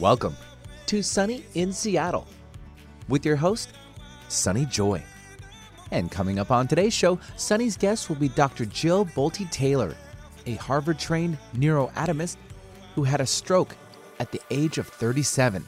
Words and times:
Welcome 0.00 0.36
to 0.86 1.02
Sunny 1.02 1.42
in 1.56 1.72
Seattle 1.72 2.28
with 3.08 3.26
your 3.26 3.34
host, 3.34 3.70
Sunny 4.28 4.64
Joy. 4.64 5.02
And 5.90 6.08
coming 6.08 6.38
up 6.38 6.52
on 6.52 6.68
today's 6.68 6.94
show, 6.94 7.18
Sunny's 7.34 7.76
guest 7.76 8.08
will 8.08 8.14
be 8.14 8.28
Dr. 8.28 8.64
Jill 8.64 9.06
Bolte 9.06 9.50
Taylor, 9.50 9.96
a 10.46 10.54
Harvard 10.54 11.00
trained 11.00 11.36
neuroanatomist 11.56 12.36
who 12.94 13.02
had 13.02 13.20
a 13.20 13.26
stroke 13.26 13.74
at 14.20 14.30
the 14.30 14.40
age 14.52 14.78
of 14.78 14.86
37. 14.86 15.66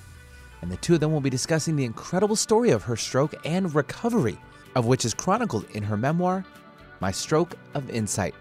And 0.63 0.71
the 0.71 0.77
two 0.77 0.95
of 0.95 1.01
them 1.01 1.13
will 1.13 1.21
be 1.21 1.29
discussing 1.29 1.75
the 1.75 1.85
incredible 1.85 2.37
story 2.37 2.71
of 2.71 2.85
her 2.85 2.97
stroke 2.97 3.35
and 3.45 3.75
recovery, 3.75 4.39
of 4.77 4.87
which 4.87 5.05
is 5.05 5.13
chronicled 5.13 5.69
in 5.73 5.83
her 5.83 5.97
memoir, 5.97 6.45
My 7.01 7.11
Stroke 7.11 7.57
of 7.75 7.91
Insight, 7.91 8.37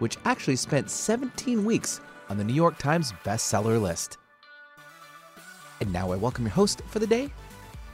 which 0.00 0.16
actually 0.24 0.56
spent 0.56 0.90
17 0.90 1.64
weeks 1.64 2.00
on 2.28 2.36
the 2.36 2.42
New 2.42 2.52
York 2.52 2.78
Times 2.78 3.12
bestseller 3.24 3.80
list. 3.80 4.16
And 5.80 5.92
now 5.92 6.12
I 6.12 6.16
welcome 6.16 6.44
your 6.44 6.52
host 6.52 6.82
for 6.88 6.98
the 6.98 7.06
day, 7.06 7.30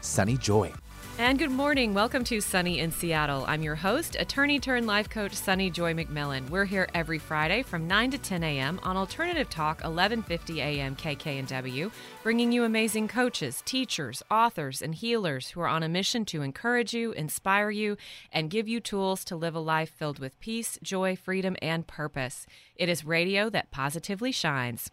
Sunny 0.01 0.37
Joy. 0.37 0.73
And 1.19 1.39
good 1.39 1.51
morning. 1.51 1.95
Welcome 1.95 2.25
to 2.25 2.43
Sunny 2.43 2.81
in 2.81 2.91
Seattle. 2.91 3.47
I'm 3.49 3.63
your 3.63 3.75
host, 3.75 4.17
attorney 4.19 4.61
turned 4.61 4.87
life 4.87 5.09
coach 5.09 5.33
Sunny 5.33 5.71
Joy 5.71 5.95
McMillan. 5.95 6.51
We're 6.51 6.67
here 6.67 6.89
every 6.93 7.19
Friday 7.19 7.63
from 7.63 7.89
9 7.89 8.11
to 8.11 8.19
10 8.19 8.43
a.m. 8.43 8.79
on 8.83 8.99
Alternative 8.99 9.49
Talk 9.49 9.79
1150 9.79 10.61
a.m. 10.61 10.95
KKNW, 10.95 11.91
bringing 12.23 12.53
you 12.53 12.65
amazing 12.65 13.09
coaches, 13.09 13.63
teachers, 13.65 14.23
authors, 14.30 14.83
and 14.83 14.95
healers 14.95 15.49
who 15.49 15.61
are 15.63 15.69
on 15.69 15.83
a 15.83 15.89
mission 15.89 16.27
to 16.27 16.43
encourage 16.43 16.93
you, 16.93 17.13
inspire 17.13 17.71
you, 17.71 17.97
and 18.30 18.51
give 18.51 18.69
you 18.69 18.79
tools 18.79 19.25
to 19.25 19.37
live 19.37 19.55
a 19.55 19.61
life 19.61 19.89
filled 19.89 20.19
with 20.19 20.39
peace, 20.39 20.79
joy, 20.83 21.16
freedom, 21.16 21.57
and 21.63 21.87
purpose. 21.87 22.47
It 22.75 22.91
is 22.91 23.07
radio 23.07 23.49
that 23.49 23.71
positively 23.71 24.33
shines. 24.33 24.91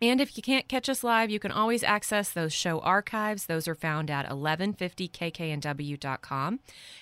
And 0.00 0.20
if 0.20 0.36
you 0.36 0.42
can't 0.42 0.68
catch 0.68 0.88
us 0.88 1.02
live, 1.02 1.28
you 1.28 1.40
can 1.40 1.50
always 1.50 1.82
access 1.82 2.30
those 2.30 2.52
show 2.52 2.78
archives. 2.80 3.46
Those 3.46 3.66
are 3.66 3.74
found 3.74 4.10
at 4.10 4.28
1150kknw.com. 4.28 6.60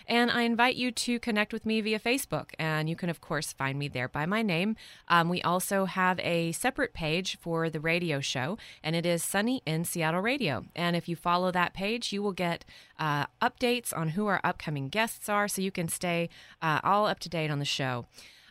And 0.09 0.31
I 0.31 0.43
invite 0.43 0.77
you 0.77 0.93
to 0.93 1.19
connect 1.19 1.53
with 1.53 1.67
me 1.67 1.81
via 1.83 1.99
Facebook. 1.99 2.51
And 2.59 2.89
you 2.89 2.97
can, 2.97 3.11
of 3.11 3.21
course, 3.21 3.53
find 3.53 3.79
me 3.79 3.89
there 3.89 4.09
by 4.09 4.25
my 4.25 4.41
name. 4.41 4.77
Um, 5.09 5.29
we 5.29 5.43
also 5.43 5.85
have 5.85 6.19
a 6.21 6.53
separate 6.53 6.95
page 6.95 7.37
for 7.39 7.69
the 7.69 7.81
radio 7.81 8.21
show, 8.21 8.57
and 8.83 8.97
it 8.97 9.05
is 9.05 9.23
Sunny 9.23 9.61
in 9.67 9.85
Seattle 9.85 10.23
Radio. 10.23 10.65
And 10.75 10.97
if 10.97 11.07
you 11.09 11.17
follow 11.17 11.51
that 11.51 11.75
page, 11.75 12.11
you 12.13 12.23
will 12.23 12.33
get 12.33 12.65
uh, 12.99 13.27
updates 13.43 13.95
on 13.95 14.09
who 14.11 14.27
our 14.27 14.41
upcoming 14.43 14.89
guests 14.89 15.29
are 15.29 15.49
so 15.49 15.61
you 15.61 15.71
can 15.71 15.89
stay 15.89 16.31
uh, 16.63 16.81
all 16.83 17.05
up 17.07 17.19
to 17.21 17.29
date 17.29 17.51
on 17.51 17.59
the 17.59 17.67
show. 17.67 18.07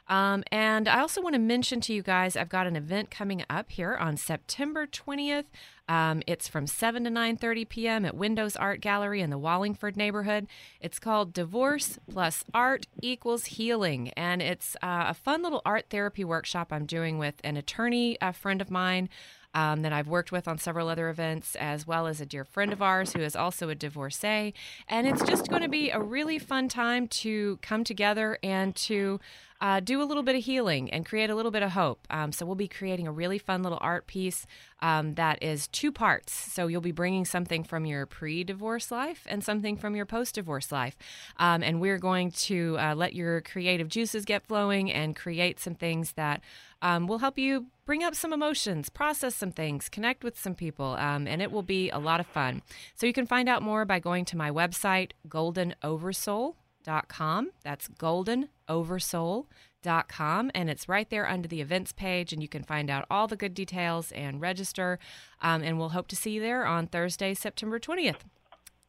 Um, 0.07 0.43
and 0.51 0.87
I 0.87 0.99
also 0.99 1.21
want 1.21 1.33
to 1.33 1.39
mention 1.39 1.81
to 1.81 1.93
you 1.93 2.03
guys, 2.03 2.35
I've 2.35 2.49
got 2.49 2.67
an 2.67 2.75
event 2.75 3.09
coming 3.09 3.43
up 3.49 3.71
here 3.71 3.95
on 3.95 4.17
September 4.17 4.85
20th. 4.85 5.45
Um, 5.87 6.23
it's 6.25 6.47
from 6.47 6.67
7 6.67 7.03
to 7.03 7.09
9:30 7.09 7.69
p.m. 7.69 8.05
at 8.05 8.15
Windows 8.15 8.55
Art 8.55 8.81
Gallery 8.81 9.21
in 9.21 9.29
the 9.29 9.37
Wallingford 9.37 9.95
neighborhood. 9.95 10.47
It's 10.81 10.99
called 10.99 11.33
Divorce 11.33 11.99
Plus 12.09 12.43
Art 12.53 12.87
Equals 13.01 13.45
Healing, 13.45 14.09
and 14.09 14.41
it's 14.41 14.75
uh, 14.81 15.05
a 15.07 15.13
fun 15.13 15.43
little 15.43 15.61
art 15.65 15.85
therapy 15.89 16.23
workshop 16.23 16.69
I'm 16.71 16.85
doing 16.85 17.17
with 17.19 17.35
an 17.43 17.57
attorney, 17.57 18.17
a 18.21 18.33
friend 18.33 18.61
of 18.61 18.71
mine. 18.71 19.09
Um, 19.53 19.83
that 19.83 19.93
I've 19.93 20.09
worked 20.09 20.33
with 20.33 20.49
on 20.49 20.57
several 20.57 20.89
other 20.89 21.07
events, 21.07 21.55
as 21.55 21.87
well 21.87 22.07
as 22.07 22.19
a 22.19 22.25
dear 22.25 22.43
friend 22.43 22.73
of 22.73 22.81
ours 22.81 23.13
who 23.13 23.21
is 23.21 23.37
also 23.37 23.69
a 23.69 23.75
divorcee. 23.75 24.53
And 24.89 25.07
it's 25.07 25.23
just 25.23 25.47
going 25.47 25.61
to 25.61 25.69
be 25.69 25.91
a 25.91 25.99
really 26.01 26.39
fun 26.39 26.67
time 26.67 27.07
to 27.07 27.57
come 27.61 27.85
together 27.85 28.37
and 28.43 28.75
to 28.75 29.21
uh, 29.61 29.79
do 29.79 30.01
a 30.01 30.03
little 30.03 30.23
bit 30.23 30.35
of 30.35 30.43
healing 30.43 30.91
and 30.91 31.05
create 31.05 31.29
a 31.29 31.35
little 31.35 31.51
bit 31.51 31.63
of 31.63 31.71
hope. 31.71 32.05
Um, 32.09 32.31
so 32.31 32.45
we'll 32.45 32.55
be 32.55 32.67
creating 32.67 33.07
a 33.07 33.11
really 33.11 33.37
fun 33.37 33.63
little 33.63 33.79
art 33.81 34.07
piece 34.07 34.45
um, 34.81 35.15
that 35.15 35.41
is 35.41 35.67
two 35.75 35.91
parts. 35.91 36.33
So 36.33 36.65
you'll 36.67 36.81
be 36.81 36.93
bringing 36.93 37.25
something 37.25 37.65
from 37.65 37.85
your 37.85 38.05
pre-divorce 38.05 38.91
life 38.91 39.27
and 39.27 39.43
something 39.43 39.75
from 39.75 39.93
your 39.95 40.05
post-divorce 40.05 40.71
life, 40.71 40.95
um, 41.37 41.61
and 41.61 41.81
we're 41.81 41.99
going 41.99 42.31
to 42.31 42.77
uh, 42.79 42.95
let 42.95 43.13
your 43.13 43.41
creative 43.41 43.89
juices 43.89 44.23
get 44.23 44.47
flowing 44.47 44.89
and 44.91 45.15
create 45.15 45.59
some 45.59 45.75
things 45.75 46.13
that 46.13 46.41
um, 46.81 47.07
will 47.07 47.19
help 47.19 47.37
you 47.37 47.67
bring 47.85 48.03
up 48.03 48.15
some 48.15 48.31
emotions, 48.31 48.87
process 48.89 49.35
some 49.35 49.51
things, 49.51 49.89
connect 49.89 50.23
with 50.23 50.39
some 50.39 50.55
people, 50.55 50.95
um, 50.95 51.27
and 51.27 51.41
it 51.41 51.51
will 51.51 51.61
be 51.61 51.89
a 51.89 51.99
lot 51.99 52.21
of 52.21 52.25
fun. 52.25 52.61
So 52.95 53.05
you 53.05 53.13
can 53.13 53.27
find 53.27 53.49
out 53.49 53.61
more 53.61 53.83
by 53.83 53.99
going 53.99 54.23
to 54.25 54.37
my 54.37 54.51
website, 54.51 55.11
goldenoversoul.com. 55.27 57.51
That's 57.63 57.87
goldenoversoul.com, 57.89 59.45
and 59.87 60.69
it's 60.69 60.89
right 60.89 61.09
there 61.09 61.27
under 61.27 61.47
the 61.47 61.61
events 61.61 61.91
page, 61.91 62.33
and 62.33 62.41
you 62.41 62.47
can 62.47 62.63
find 62.63 62.89
out 62.89 63.05
all 63.09 63.27
the 63.27 63.35
good 63.35 63.53
details 63.53 64.11
and 64.11 64.41
register. 64.41 64.99
Um, 65.41 65.63
and 65.63 65.77
we'll 65.77 65.89
hope 65.89 66.07
to 66.09 66.15
see 66.15 66.31
you 66.31 66.41
there 66.41 66.65
on 66.65 66.87
Thursday, 66.87 67.33
September 67.33 67.79
20th. 67.79 68.21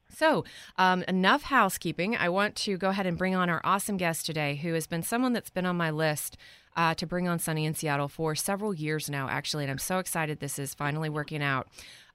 So, 0.09 0.45
um, 0.79 1.03
enough 1.09 1.43
housekeeping. 1.43 2.17
I 2.17 2.29
want 2.29 2.55
to 2.57 2.77
go 2.77 2.91
ahead 2.91 3.07
and 3.07 3.19
bring 3.19 3.35
on 3.35 3.51
our 3.51 3.61
awesome 3.65 3.97
guest 3.97 4.25
today, 4.25 4.57
who 4.57 4.73
has 4.75 4.87
been 4.87 5.03
someone 5.03 5.33
that's 5.33 5.51
been 5.51 5.67
on 5.67 5.77
my 5.77 5.91
list 5.91 6.37
uh, 6.77 6.95
to 6.95 7.07
bring 7.07 7.27
on 7.27 7.39
Sunny 7.39 7.65
in 7.65 7.75
Seattle 7.75 8.09
for 8.09 8.35
several 8.35 8.73
years 8.73 9.11
now, 9.11 9.29
actually, 9.29 9.65
and 9.65 9.71
I'm 9.71 9.79
so 9.79 9.99
excited 9.99 10.41
this 10.41 10.59
is 10.59 10.75
finally 10.75 11.09
working 11.09 11.43
out. 11.43 11.69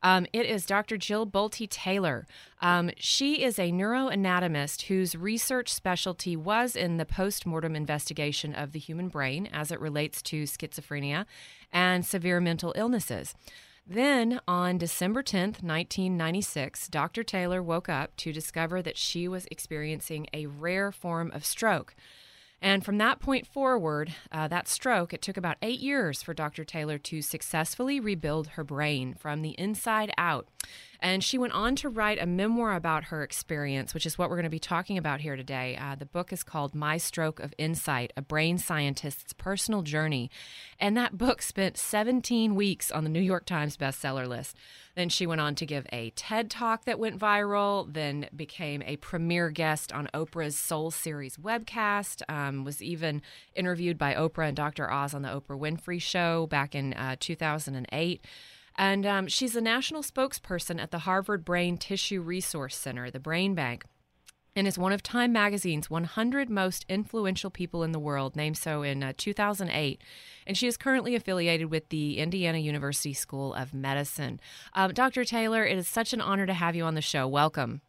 Um, 0.04 0.26
it 0.34 0.46
is 0.46 0.66
Dr. 0.66 0.98
Jill 0.98 1.28
Bolte 1.28 1.70
Taylor. 1.70 2.28
Um, 2.62 2.92
she 2.98 3.44
is 3.44 3.60
a 3.60 3.72
neuroanatomist 3.72 4.84
whose 4.84 5.16
research 5.16 5.72
specialty 5.72 6.36
was 6.36 6.76
in 6.76 6.98
the 6.98 7.06
post 7.06 7.46
mortem 7.46 7.76
investigation 7.76 8.54
of 8.56 8.72
the 8.72 8.80
human 8.80 9.10
brain 9.10 9.48
as 9.52 9.72
it 9.72 9.80
relates 9.80 10.22
to 10.24 10.44
schizophrenia 10.44 11.26
and 11.72 12.06
severe 12.06 12.40
mental 12.40 12.74
illnesses. 12.76 13.36
Then, 13.88 14.40
on 14.48 14.78
December 14.78 15.24
10th, 15.24 15.64
1996, 15.64 16.88
Dr. 16.88 17.24
Taylor 17.24 17.62
woke 17.62 17.90
up 17.90 18.16
to 18.18 18.32
discover 18.32 18.82
that 18.82 18.98
she 18.98 19.28
was 19.28 19.48
experiencing 19.52 20.28
a 20.34 20.46
rare 20.46 20.92
form 20.92 21.32
of 21.34 21.44
stroke. 21.44 21.96
And 22.62 22.86
from 22.86 23.00
that 23.00 23.20
point 23.20 23.48
forward, 23.48 24.14
uh, 24.32 24.48
that 24.50 24.68
stroke, 24.68 25.14
it 25.14 25.22
took 25.22 25.36
about 25.36 25.58
eight 25.64 25.80
years 25.80 26.22
for 26.22 26.34
Dr. 26.34 26.64
Taylor 26.64 27.00
to 27.00 27.22
successfully 27.22 28.00
rebuild 28.00 28.50
her 28.50 28.64
brain 28.64 29.16
from 29.16 29.42
the 29.42 29.56
inside 29.58 30.12
out. 30.18 30.48
And 31.04 31.24
she 31.24 31.40
went 31.40 31.54
on 31.54 31.76
to 31.78 31.90
write 31.90 32.22
a 32.22 32.28
memoir 32.28 32.76
about 32.76 33.06
her 33.06 33.24
experience, 33.24 33.96
which 33.96 34.06
is 34.06 34.20
what 34.20 34.30
we're 34.30 34.36
going 34.36 34.44
to 34.44 34.52
be 34.52 34.60
talking 34.60 35.00
about 35.00 35.22
here 35.22 35.36
today. 35.36 35.76
Uh, 35.76 35.96
the 35.96 36.06
book 36.06 36.32
is 36.32 36.44
called 36.44 36.76
My 36.76 36.98
Stroke 36.98 37.40
of 37.40 37.56
Insight 37.58 38.14
A 38.16 38.22
Brain 38.22 38.60
Scientist's 38.60 39.34
Personal 39.34 39.82
Journey. 39.82 40.30
And 40.80 40.96
that 40.96 41.18
book 41.18 41.42
spent 41.42 41.76
17 41.76 42.54
weeks 42.54 42.92
on 42.92 43.04
the 43.04 43.10
New 43.10 43.20
York 43.22 43.46
Times 43.46 43.78
bestseller 43.78 44.28
list. 44.28 44.56
Then 44.96 45.10
she 45.10 45.26
went 45.26 45.42
on 45.42 45.56
to 45.56 45.66
give 45.66 45.88
a 45.92 46.12
TED 46.12 46.52
talk 46.52 46.86
that 46.86 47.00
went 47.00 47.18
viral, 47.18 47.92
then 47.92 48.28
became 48.36 48.84
a 48.84 48.98
premier 48.98 49.50
guest 49.50 49.92
on 49.92 50.08
Oprah's 50.14 50.58
Soul 50.58 50.92
Series 50.92 51.38
webcast, 51.38 52.22
um, 52.30 52.64
was 52.64 52.84
even 52.84 53.24
interviewed 53.56 53.98
by 53.98 54.14
Oprah 54.14 54.50
and 54.50 54.58
Dr. 54.58 54.92
Oz 54.92 55.16
on 55.16 55.24
the 55.24 55.30
Oprah 55.30 55.60
Winfrey 55.60 56.02
Show 56.02 56.46
back 56.46 56.76
in 56.76 56.94
uh, 56.94 57.16
2008. 57.20 58.24
And 58.82 59.06
um, 59.06 59.28
she's 59.28 59.56
a 59.56 59.62
national 59.62 60.02
spokesperson 60.02 60.82
at 60.82 60.90
the 60.90 60.98
Harvard 60.98 61.46
Brain 61.46 61.78
Tissue 61.78 62.20
Resource 62.20 62.76
Center, 62.76 63.12
the 63.12 63.20
Brain 63.20 63.54
Bank, 63.54 63.86
and 64.56 64.68
is 64.68 64.76
one 64.76 64.92
of 64.92 65.04
Time 65.04 65.32
Magazine's 65.32 65.92
100 65.92 66.50
most 66.50 66.84
influential 66.90 67.52
people 67.52 67.84
in 67.84 67.92
the 67.92 68.00
world, 68.00 68.36
named 68.36 68.58
so 68.58 68.82
in 68.82 69.04
uh, 69.04 69.14
2008. 69.16 70.02
And 70.48 70.58
she 70.58 70.66
is 70.66 70.78
currently 70.78 71.14
affiliated 71.14 71.70
with 71.70 71.90
the 71.90 72.18
Indiana 72.18 72.58
University 72.58 73.14
School 73.14 73.54
of 73.54 73.72
Medicine. 73.72 74.40
Um, 74.74 74.96
Dr. 74.96 75.26
Taylor, 75.26 75.64
it 75.64 75.78
is 75.78 75.88
such 75.88 76.12
an 76.12 76.20
honor 76.20 76.48
to 76.48 76.54
have 76.56 76.76
you 76.76 76.84
on 76.84 76.96
the 76.96 77.02
show. 77.02 77.28
Welcome. 77.28 77.82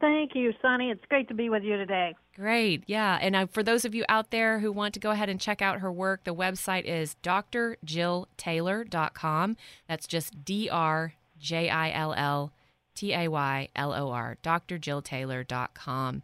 Thank 0.00 0.34
you, 0.34 0.52
Sunny. 0.60 0.90
It's 0.90 1.04
great 1.08 1.28
to 1.28 1.34
be 1.34 1.48
with 1.48 1.62
you 1.62 1.78
today. 1.78 2.14
Great. 2.34 2.82
Yeah. 2.86 3.18
And 3.20 3.34
uh, 3.34 3.46
for 3.46 3.62
those 3.62 3.86
of 3.86 3.94
you 3.94 4.04
out 4.10 4.30
there 4.30 4.58
who 4.58 4.70
want 4.70 4.92
to 4.94 5.00
go 5.00 5.10
ahead 5.10 5.30
and 5.30 5.40
check 5.40 5.62
out 5.62 5.80
her 5.80 5.90
work, 5.90 6.24
the 6.24 6.34
website 6.34 6.84
is 6.84 7.16
drjilltaylor.com. 7.22 9.56
That's 9.88 10.06
just 10.06 10.44
D 10.44 10.68
R 10.68 11.14
J 11.38 11.70
I 11.70 11.90
L 11.92 12.12
L 12.14 12.52
T 12.94 13.14
A 13.14 13.28
Y 13.28 13.70
L 13.74 13.94
O 13.94 14.10
R, 14.10 14.36
drjilltaylor.com. 14.42 16.22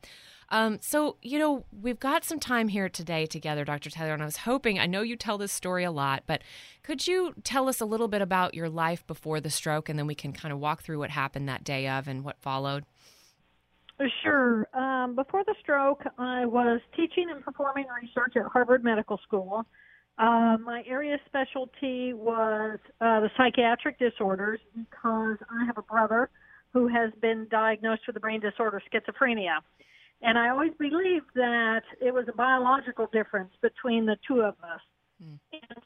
Um, 0.50 0.79
so, 0.82 1.17
you 1.23 1.38
know, 1.38 1.64
we've 1.81 1.99
got 1.99 2.25
some 2.25 2.38
time 2.38 2.69
here 2.69 2.91
today 2.91 3.25
together, 3.25 3.64
Dr. 3.64 3.88
Taylor, 3.88 4.12
and 4.12 4.20
I 4.20 4.26
was 4.26 4.37
hoping, 4.37 4.79
I 4.79 4.85
know 4.85 5.00
you 5.00 5.17
tell 5.17 5.38
this 5.38 5.50
story 5.50 5.82
a 5.82 5.91
lot, 5.91 6.25
but 6.26 6.43
could 6.82 7.06
you 7.06 7.32
tell 7.43 7.70
us 7.70 7.81
a 7.81 7.87
little 7.87 8.06
bit 8.06 8.20
about 8.20 8.52
your 8.52 8.69
life 8.69 9.02
before 9.06 9.41
the 9.41 9.49
stroke, 9.49 9.88
and 9.88 9.99
then 9.99 10.06
we 10.06 10.14
can 10.14 10.35
kind 10.35 10.52
of 10.52 10.58
walk 10.58 10.82
through 10.82 10.99
what 10.99 11.08
happened 11.08 11.49
that 11.49 11.64
day 11.64 11.88
of 11.88 12.06
and 12.06 12.23
what 12.23 12.37
followed? 12.43 12.85
Sure. 14.22 14.66
Um, 14.75 15.14
before 15.14 15.44
the 15.44 15.54
stroke, 15.60 16.02
I 16.19 16.46
was 16.46 16.81
teaching 16.96 17.26
and 17.31 17.44
performing 17.44 17.87
research 18.00 18.34
at 18.37 18.50
Harvard 18.50 18.84
Medical 18.84 19.19
School. 19.26 19.64
Uh, 20.19 20.56
my 20.62 20.82
area 20.87 21.16
specialty 21.26 22.12
was 22.12 22.78
uh, 23.00 23.20
the 23.20 23.31
psychiatric 23.37 23.99
disorders 23.99 24.60
because 24.75 25.37
I 25.50 25.64
have 25.66 25.78
a 25.78 25.82
brother 25.82 26.31
who 26.72 26.88
has 26.88 27.10
been 27.20 27.46
diagnosed 27.50 28.02
with 28.06 28.14
the 28.14 28.20
brain 28.20 28.40
disorder 28.40 28.81
schizophrenia. 28.93 29.58
And 30.22 30.38
I 30.38 30.50
always 30.50 30.72
believed 30.78 31.26
that 31.34 31.82
it 32.00 32.14
was 32.14 32.26
a 32.28 32.32
biological 32.32 33.08
difference 33.12 33.52
between 33.60 34.06
the 34.06 34.16
two 34.26 34.40
of 34.40 34.55
us. 34.62 34.81
Mm. 35.22 35.38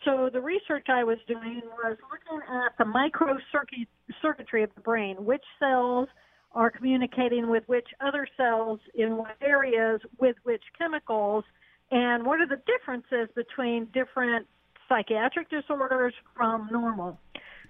so 0.05 0.31
the 0.33 0.41
research 0.41 0.87
I 0.89 1.05
was 1.05 1.19
doing 1.29 1.61
was 1.85 1.97
looking 2.11 2.41
at 2.49 2.73
the 2.79 2.85
microcircuitry 2.85 4.65
of 4.65 4.71
the 4.75 4.81
brain, 4.81 5.17
which 5.25 5.43
cells 5.59 6.09
are 6.57 6.71
communicating 6.71 7.49
with 7.49 7.63
which 7.67 7.87
other 8.01 8.27
cells 8.37 8.81
in 8.95 9.17
what 9.17 9.37
areas 9.43 10.01
with 10.19 10.37
which 10.43 10.63
chemicals, 10.77 11.45
and 11.91 12.25
what 12.25 12.41
are 12.41 12.47
the 12.47 12.61
differences 12.67 13.29
between 13.37 13.85
different 13.93 14.47
psychiatric 14.89 15.51
disorders 15.51 16.15
from 16.35 16.69
normal. 16.73 17.21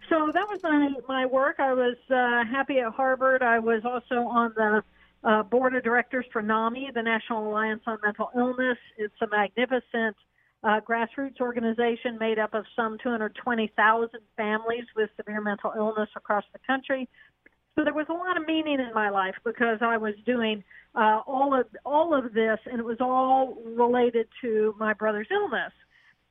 So 0.08 0.30
that 0.32 0.46
was 0.48 0.60
my, 0.62 0.92
my 1.08 1.26
work. 1.26 1.56
I 1.58 1.72
was 1.72 1.96
uh, 2.10 2.44
happy 2.50 2.78
at 2.78 2.92
Harvard. 2.92 3.42
I 3.42 3.58
was 3.58 3.82
also 3.84 4.26
on 4.28 4.52
the 4.54 4.82
uh, 5.24 5.42
board 5.42 5.74
of 5.74 5.82
directors 5.82 6.24
for 6.32 6.42
NAMI, 6.42 6.90
the 6.94 7.02
National 7.02 7.48
Alliance 7.48 7.82
on 7.86 7.98
Mental 8.04 8.30
Illness. 8.36 8.78
It's 8.96 9.14
a 9.20 9.26
magnificent 9.26 10.16
uh, 10.62 10.80
grassroots 10.80 11.40
organization 11.40 12.18
made 12.18 12.38
up 12.38 12.54
of 12.54 12.64
some 12.76 12.98
220,000 13.02 14.10
families 14.36 14.84
with 14.94 15.10
severe 15.16 15.40
mental 15.40 15.72
illness 15.76 16.08
across 16.16 16.44
the 16.52 16.58
country. 16.66 17.08
So 17.76 17.84
there 17.84 17.92
was 17.92 18.06
a 18.08 18.14
lot 18.14 18.40
of 18.40 18.46
meaning 18.46 18.80
in 18.80 18.90
my 18.94 19.10
life 19.10 19.34
because 19.44 19.78
I 19.82 19.98
was 19.98 20.14
doing 20.24 20.64
uh, 20.94 21.20
all 21.26 21.58
of 21.58 21.66
all 21.84 22.14
of 22.14 22.32
this, 22.32 22.58
and 22.64 22.80
it 22.80 22.84
was 22.84 22.96
all 23.00 23.62
related 23.64 24.28
to 24.40 24.74
my 24.78 24.94
brother's 24.94 25.28
illness. 25.30 25.72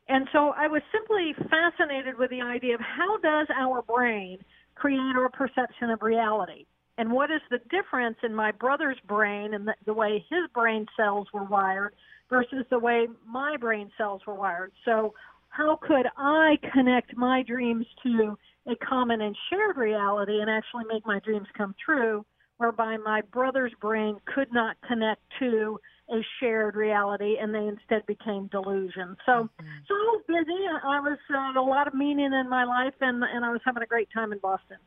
And 0.08 0.28
so 0.34 0.54
I 0.58 0.68
was 0.68 0.82
simply 0.92 1.34
fascinated 1.50 2.18
with 2.18 2.32
the 2.32 2.42
idea 2.42 2.74
of 2.74 2.82
how 2.82 3.18
does 3.18 3.48
our 3.56 3.84
brain 3.84 4.40
create 4.74 5.16
our 5.16 5.30
perception 5.30 5.92
of 5.92 6.02
reality? 6.02 6.66
And 6.98 7.12
what 7.12 7.30
is 7.30 7.42
the 7.52 7.60
difference 7.70 8.18
in 8.24 8.34
my 8.34 8.52
brother's 8.52 8.98
brain 9.08 9.54
and 9.54 9.68
the, 9.68 9.76
the 9.86 9.94
way 9.94 10.26
his 10.30 10.50
brain 10.54 10.88
cells 10.98 11.28
were 11.34 11.44
wired 11.44 11.94
versus 12.30 12.66
the 12.70 12.80
way 12.80 13.08
my 13.28 13.58
brain 13.58 13.92
cells 13.98 14.22
were 14.26 14.36
wired? 14.36 14.72
So 14.84 15.14
how 15.50 15.78
could 15.82 16.08
I 16.18 16.58
connect 16.74 17.16
my 17.16 17.44
dreams 17.44 17.86
to 18.04 18.38
a 18.68 18.76
common 18.86 19.22
and 19.22 19.36
shared 19.50 19.78
reality 19.78 20.40
and 20.40 20.50
actually 20.50 20.86
make 20.92 21.06
my 21.06 21.20
dreams 21.20 21.48
come 21.58 21.76
true, 21.84 22.26
whereby 22.58 22.98
my 22.98 23.22
brother's 23.32 23.74
brain 23.80 24.18
could 24.26 24.52
not 24.52 24.78
connect 24.88 25.22
to 25.40 25.80
a 26.10 26.22
shared 26.40 26.76
reality 26.76 27.36
and 27.40 27.54
they 27.54 27.66
instead 27.66 28.06
became 28.06 28.48
delusions. 28.48 29.18
So, 29.26 29.32
mm-hmm. 29.32 29.66
so 29.88 29.94
I 29.94 30.14
was 30.14 30.24
busy. 30.28 30.60
I 30.84 31.00
was 31.00 31.18
uh, 31.34 31.60
a 31.60 31.62
lot 31.62 31.88
of 31.88 31.94
meaning 31.94 32.32
in 32.32 32.50
my 32.50 32.64
life 32.64 32.94
and, 33.02 33.24
and 33.24 33.44
I 33.44 33.52
was 33.52 33.62
having 33.66 33.82
a 33.82 33.88
great 33.88 34.10
time 34.14 34.32
in 34.32 34.40
Boston. 34.40 34.78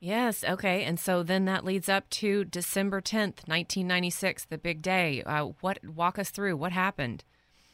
Yes, 0.00 0.44
okay. 0.44 0.84
And 0.84 0.98
so 0.98 1.22
then 1.22 1.44
that 1.46 1.64
leads 1.64 1.88
up 1.88 2.10
to 2.10 2.44
December 2.44 3.00
10th, 3.00 3.46
1996, 3.48 4.46
the 4.46 4.58
big 4.58 4.82
day. 4.82 5.22
Uh, 5.24 5.46
what 5.60 5.78
walk 5.84 6.18
us 6.18 6.30
through 6.30 6.56
what 6.56 6.72
happened? 6.72 7.24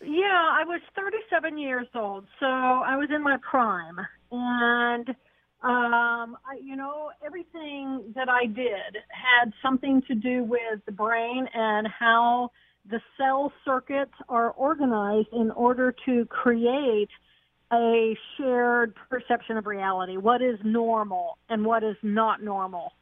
Yeah, 0.00 0.48
I 0.52 0.64
was 0.64 0.80
37 0.94 1.58
years 1.58 1.88
old. 1.94 2.26
So 2.38 2.46
I 2.46 2.96
was 2.96 3.08
in 3.14 3.22
my 3.22 3.36
prime 3.38 3.98
and 4.30 5.14
um, 5.62 6.38
I, 6.46 6.58
you 6.62 6.74
know, 6.74 7.10
everything 7.24 8.12
that 8.14 8.28
I 8.30 8.46
did 8.46 8.96
had 9.08 9.52
something 9.62 10.02
to 10.08 10.14
do 10.14 10.42
with 10.42 10.80
the 10.86 10.92
brain 10.92 11.46
and 11.52 11.86
how 11.86 12.50
the 12.88 13.00
cell 13.18 13.52
circuits 13.64 14.14
are 14.28 14.52
organized 14.52 15.28
in 15.32 15.50
order 15.50 15.94
to 16.06 16.24
create 16.26 17.10
a 17.72 18.16
shared 18.36 18.94
perception 19.10 19.58
of 19.58 19.66
reality, 19.66 20.16
what 20.16 20.40
is 20.40 20.58
normal 20.64 21.38
and 21.50 21.64
what 21.64 21.84
is 21.84 21.96
not 22.02 22.42
normal. 22.42 22.92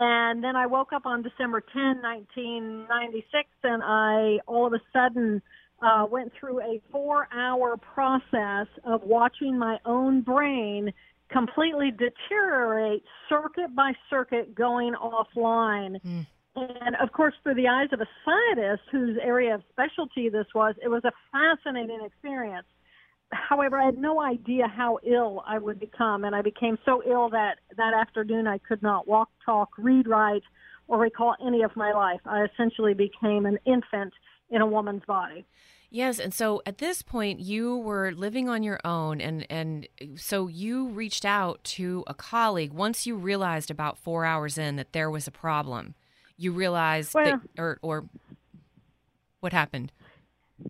And 0.00 0.42
then 0.42 0.56
I 0.56 0.66
woke 0.66 0.92
up 0.92 1.04
on 1.04 1.22
December 1.22 1.60
10, 1.60 2.00
1996, 2.02 3.48
and 3.64 3.82
I 3.84 4.38
all 4.46 4.66
of 4.66 4.72
a 4.72 4.80
sudden 4.92 5.42
uh, 5.82 6.06
went 6.10 6.32
through 6.38 6.60
a 6.60 6.80
four 6.90 7.28
hour 7.32 7.76
process 7.76 8.66
of 8.84 9.02
watching 9.02 9.58
my 9.58 9.78
own 9.84 10.22
brain 10.22 10.92
completely 11.30 11.90
deteriorate 11.90 13.04
circuit 13.28 13.74
by 13.74 13.92
circuit 14.08 14.54
going 14.54 14.94
offline. 14.94 16.00
Mm. 16.02 16.26
And 16.56 16.96
of 16.96 17.12
course, 17.12 17.34
through 17.42 17.54
the 17.54 17.68
eyes 17.68 17.88
of 17.92 18.00
a 18.00 18.06
scientist 18.24 18.82
whose 18.90 19.16
area 19.22 19.54
of 19.54 19.62
specialty 19.70 20.28
this 20.28 20.46
was, 20.54 20.74
it 20.82 20.88
was 20.88 21.04
a 21.04 21.12
fascinating 21.30 22.00
experience. 22.04 22.66
However, 23.30 23.78
I 23.78 23.84
had 23.84 23.98
no 23.98 24.20
idea 24.20 24.66
how 24.66 24.98
ill 25.04 25.44
I 25.46 25.58
would 25.58 25.78
become, 25.78 26.24
and 26.24 26.34
I 26.34 26.42
became 26.42 26.78
so 26.84 27.02
ill 27.06 27.28
that 27.30 27.58
that 27.76 27.92
afternoon 27.94 28.46
I 28.46 28.58
could 28.58 28.82
not 28.82 29.06
walk, 29.06 29.28
talk, 29.44 29.70
read, 29.76 30.08
write, 30.08 30.42
or 30.88 30.98
recall 30.98 31.36
any 31.46 31.62
of 31.62 31.76
my 31.76 31.92
life. 31.92 32.20
I 32.24 32.44
essentially 32.44 32.94
became 32.94 33.44
an 33.44 33.58
infant 33.66 34.14
in 34.50 34.62
a 34.62 34.66
woman's 34.66 35.04
body. 35.04 35.44
Yes, 35.90 36.18
and 36.18 36.34
so 36.34 36.60
at 36.66 36.78
this 36.78 37.02
point 37.02 37.40
you 37.40 37.78
were 37.78 38.12
living 38.12 38.48
on 38.48 38.62
your 38.62 38.78
own 38.84 39.20
and 39.20 39.46
and 39.48 39.88
so 40.16 40.46
you 40.46 40.88
reached 40.88 41.24
out 41.24 41.64
to 41.64 42.04
a 42.06 42.14
colleague 42.14 42.72
once 42.72 43.06
you 43.06 43.16
realized 43.16 43.70
about 43.70 43.96
4 43.96 44.24
hours 44.26 44.58
in 44.58 44.76
that 44.76 44.92
there 44.92 45.10
was 45.10 45.26
a 45.26 45.30
problem 45.30 45.94
you 46.38 46.52
realized 46.52 47.12
well, 47.14 47.24
that, 47.24 47.40
or 47.60 47.78
or 47.82 48.08
what 49.40 49.52
happened? 49.52 49.92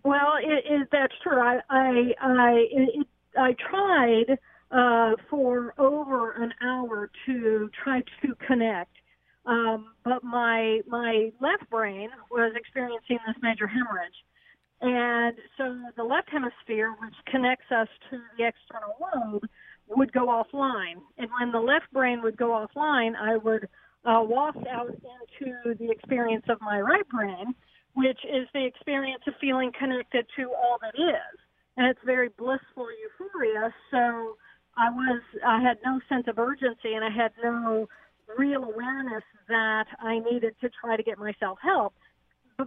Well, 0.03 0.33
it, 0.41 0.65
it, 0.65 0.87
that's 0.91 1.13
true. 1.23 1.39
I 1.39 1.59
I 1.69 2.13
I, 2.21 2.51
it, 2.71 3.07
I 3.37 3.55
tried 3.69 4.37
uh, 4.71 5.15
for 5.29 5.73
over 5.77 6.31
an 6.31 6.53
hour 6.61 7.09
to 7.27 7.69
try 7.81 8.01
to 8.21 8.35
connect, 8.47 8.91
um, 9.45 9.93
but 10.03 10.23
my 10.23 10.81
my 10.87 11.31
left 11.39 11.69
brain 11.69 12.09
was 12.31 12.53
experiencing 12.55 13.19
this 13.27 13.35
major 13.41 13.67
hemorrhage. 13.67 14.13
And 14.81 15.35
so 15.57 15.77
the 15.97 16.03
left 16.03 16.29
hemisphere, 16.29 16.95
which 17.01 17.15
connects 17.27 17.71
us 17.71 17.87
to 18.09 18.19
the 18.37 18.45
external 18.45 18.95
world, 18.99 19.43
would 19.89 20.13
go 20.13 20.27
offline. 20.27 21.01
And 21.17 21.29
when 21.39 21.51
the 21.51 21.59
left 21.59 21.91
brain 21.91 22.21
would 22.21 22.37
go 22.37 22.65
offline, 22.65 23.13
I 23.19 23.37
would 23.37 23.67
uh, 24.05 24.23
walked 24.23 24.65
out 24.67 24.87
into 24.87 25.75
the 25.77 25.91
experience 25.91 26.45
of 26.47 26.61
my 26.61 26.79
right 26.79 27.07
brain, 27.09 27.53
which 27.93 28.19
is 28.23 28.47
the 28.53 28.65
experience 28.65 29.23
of 29.27 29.33
feeling 29.41 29.71
connected 29.77 30.25
to 30.37 30.53
all 30.53 30.77
that 30.81 30.95
is. 30.95 31.39
And 31.75 31.87
it's 31.87 31.99
very 32.05 32.29
blissful 32.29 32.87
euphoria. 33.03 33.73
So 33.91 34.37
I 34.77 34.89
was, 34.89 35.21
I 35.45 35.61
had 35.61 35.77
no 35.85 35.99
sense 36.07 36.25
of 36.27 36.39
urgency 36.39 36.93
and 36.93 37.03
I 37.03 37.09
had 37.09 37.31
no 37.43 37.87
real 38.37 38.63
awareness 38.63 39.23
that 39.47 39.85
I 39.99 40.19
needed 40.19 40.55
to 40.61 40.69
try 40.81 40.95
to 40.95 41.03
get 41.03 41.17
myself 41.17 41.57
help 41.61 41.93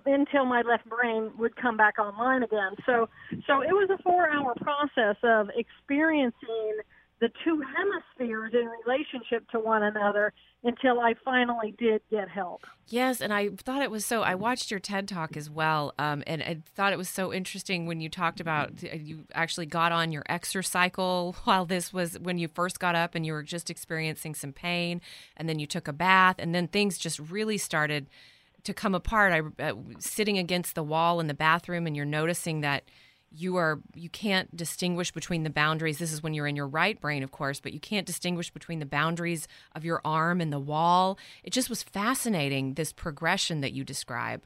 until 0.07 0.45
my 0.45 0.63
left 0.63 0.89
brain 0.89 1.31
would 1.39 1.57
come 1.57 1.77
back 1.77 1.99
online 1.99 2.43
again. 2.43 2.73
So, 2.87 3.09
so 3.47 3.61
it 3.61 3.73
was 3.73 3.89
a 3.91 4.03
four 4.03 4.29
hour 4.29 4.55
process 4.61 5.17
of 5.23 5.51
experiencing 5.57 6.81
the 7.23 7.31
two 7.45 7.63
hemispheres 7.77 8.53
in 8.53 8.69
relationship 8.85 9.49
to 9.51 9.61
one 9.61 9.85
another 9.85 10.33
until 10.65 10.99
I 10.99 11.15
finally 11.25 11.73
did 11.79 12.03
get 12.11 12.29
help. 12.29 12.63
Yes, 12.89 13.21
and 13.21 13.33
I 13.33 13.51
thought 13.51 13.81
it 13.81 13.93
was 13.93 14.05
so. 14.05 14.23
I 14.23 14.35
watched 14.35 14.73
your 14.73 14.81
TED 14.81 15.07
talk 15.07 15.37
as 15.37 15.49
well, 15.49 15.95
um, 16.01 16.25
and 16.27 16.43
I 16.43 16.59
thought 16.75 16.93
it 16.93 16.99
was 16.99 17.09
so 17.09 17.33
interesting 17.33 17.87
when 17.87 18.01
you 18.01 18.09
talked 18.09 18.41
about 18.41 18.73
uh, 18.83 18.97
you 18.97 19.25
actually 19.35 19.67
got 19.67 19.93
on 19.93 20.11
your 20.11 20.25
exercise 20.29 20.73
cycle 20.73 21.37
while 21.45 21.65
this 21.65 21.93
was 21.93 22.19
when 22.19 22.39
you 22.39 22.49
first 22.49 22.81
got 22.81 22.97
up 22.97 23.15
and 23.15 23.25
you 23.25 23.33
were 23.33 23.45
just 23.45 23.71
experiencing 23.71 24.35
some 24.35 24.53
pain, 24.53 25.01
and 25.37 25.49
then 25.49 25.61
you 25.61 25.67
took 25.67 25.87
a 25.87 25.93
bath, 25.93 26.37
and 26.41 26.53
then 26.53 26.67
things 26.67 26.99
just 26.99 27.21
really 27.21 27.57
started 27.57 28.09
to 28.65 28.75
come 28.75 28.95
apart. 28.95 29.33
I 29.33 29.63
uh, 29.63 29.75
sitting 29.99 30.39
against 30.39 30.75
the 30.75 30.83
wall 30.83 31.21
in 31.21 31.27
the 31.27 31.35
bathroom, 31.35 31.87
and 31.87 31.97
you're 31.97 32.05
noticing 32.05 32.61
that 32.61 32.85
you 33.35 33.57
are 33.57 33.81
you 33.95 34.09
can't 34.09 34.55
distinguish 34.57 35.11
between 35.11 35.43
the 35.43 35.51
boundaries 35.51 35.99
this 35.99 36.13
is 36.13 36.23
when 36.23 36.35
you're 36.35 36.47
in 36.47 36.57
your 36.57 36.69
right 36.69 37.01
brain 37.01 37.23
of 37.23 37.31
course 37.31 37.61
but 37.61 37.73
you 37.73 37.81
can't 37.81 38.07
distinguish 38.07 38.51
between 38.51 38.79
the 38.79 38.87
boundaries 38.87 39.49
of 39.75 39.85
your 39.85 40.01
arm 40.05 40.41
and 40.41 40.53
the 40.53 40.59
wall 40.59 41.19
it 41.43 41.51
just 41.51 41.71
was 41.71 41.83
fascinating 41.83 42.75
this 42.75 42.93
progression 42.93 43.61
that 43.61 43.73
you 43.73 43.85
describe 43.85 44.43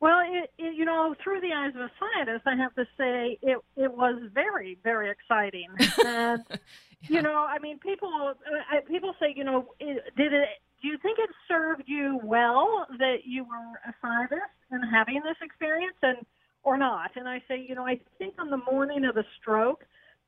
well 0.00 0.20
it, 0.24 0.50
it, 0.58 0.74
you 0.74 0.84
know 0.84 1.14
through 1.22 1.40
the 1.40 1.52
eyes 1.54 1.74
of 1.74 1.82
a 1.82 1.90
scientist 2.00 2.46
i 2.46 2.56
have 2.56 2.74
to 2.74 2.84
say 2.96 3.38
it 3.42 3.58
it 3.76 3.92
was 3.92 4.20
very 4.32 4.78
very 4.82 5.10
exciting 5.10 5.68
and 6.06 6.42
yeah. 6.48 6.56
you 7.02 7.22
know 7.22 7.46
i 7.48 7.58
mean 7.58 7.78
people 7.78 8.10
uh, 8.32 8.80
people 8.88 9.14
say 9.20 9.32
you 9.36 9.44
know 9.44 9.66
did 9.78 10.32
it 10.32 10.48
do 10.82 10.88
you 10.88 10.98
think 11.02 11.18
it 11.18 11.30
served 11.48 11.84
you 11.86 12.20
well 12.22 12.86
that 12.98 13.18
you 13.24 13.44
were 13.44 13.78
a 13.86 13.94
scientist 14.00 14.52
and 14.70 14.82
having 14.90 15.20
this 15.24 15.36
experience 15.42 15.96
and 16.02 16.24
or 16.62 16.76
not. 16.76 17.10
And 17.16 17.28
I 17.28 17.42
say, 17.48 17.64
you 17.66 17.74
know, 17.74 17.86
I 17.86 18.00
think 18.18 18.34
on 18.38 18.50
the 18.50 18.60
morning 18.70 19.04
of 19.04 19.14
the 19.14 19.24
stroke, 19.40 19.84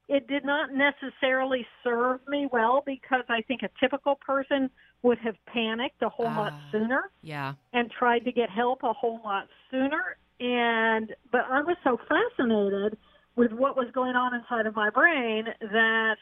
it 0.08 0.26
did 0.26 0.44
not 0.44 0.70
necessarily 0.72 1.66
serve 1.84 2.20
me 2.28 2.48
well 2.50 2.82
because 2.84 3.24
I 3.28 3.42
think 3.42 3.62
a 3.62 3.70
typical 3.80 4.16
person 4.16 4.70
would 5.02 5.18
have 5.18 5.36
panicked 5.46 6.02
a 6.02 6.08
whole 6.08 6.26
uh, 6.26 6.36
lot 6.36 6.52
ah, 6.54 6.68
sooner. 6.72 7.10
Yeah. 7.22 7.54
And 7.72 7.90
tried 7.90 8.20
to 8.20 8.32
get 8.32 8.50
help 8.50 8.82
a 8.82 8.92
whole 8.92 9.20
lot 9.24 9.48
sooner. 9.70 10.16
And, 10.40 11.14
but 11.30 11.42
I 11.50 11.62
was 11.62 11.76
so 11.84 11.98
fascinated 12.08 12.98
with 13.36 13.52
what 13.52 13.76
was 13.76 13.86
going 13.94 14.16
on 14.16 14.34
inside 14.34 14.66
of 14.66 14.74
my 14.74 14.90
brain 14.90 15.44
that, 15.60 16.16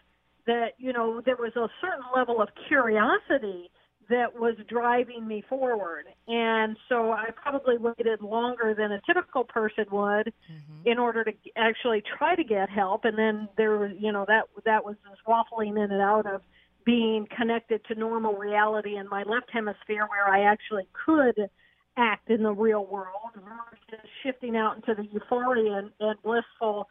that, 0.46 0.68
you 0.78 0.92
know, 0.92 1.20
there 1.24 1.36
was 1.36 1.52
a 1.56 1.68
certain 1.80 2.04
level 2.14 2.40
of 2.40 2.48
curiosity 2.68 3.70
that 4.10 4.38
was 4.38 4.56
driving 4.68 5.26
me 5.26 5.42
forward. 5.48 6.06
And 6.28 6.76
so 6.88 7.12
I 7.12 7.30
probably 7.30 7.78
waited 7.78 8.20
longer 8.20 8.74
than 8.76 8.92
a 8.92 9.00
typical 9.06 9.44
person 9.44 9.86
would 9.90 10.32
mm-hmm. 10.50 10.82
in 10.84 10.98
order 10.98 11.24
to 11.24 11.32
actually 11.56 12.02
try 12.18 12.34
to 12.34 12.44
get 12.44 12.68
help. 12.68 13.04
And 13.04 13.16
then 13.16 13.48
there 13.56 13.78
was, 13.78 13.92
you 13.98 14.12
know, 14.12 14.24
that 14.28 14.44
that 14.64 14.84
was 14.84 14.96
just 15.08 15.24
waffling 15.26 15.82
in 15.82 15.90
and 15.90 16.02
out 16.02 16.26
of 16.26 16.42
being 16.84 17.26
connected 17.36 17.84
to 17.86 17.94
normal 17.94 18.34
reality 18.34 18.96
in 18.96 19.08
my 19.08 19.22
left 19.22 19.50
hemisphere 19.52 20.06
where 20.08 20.28
I 20.28 20.50
actually 20.50 20.88
could 21.06 21.48
act 21.96 22.30
in 22.30 22.42
the 22.42 22.52
real 22.52 22.86
world 22.86 23.32
versus 23.34 24.06
shifting 24.22 24.56
out 24.56 24.76
into 24.76 24.94
the 24.94 25.08
euphoria 25.12 25.74
and, 25.74 25.90
and 26.00 26.22
blissful 26.22 26.88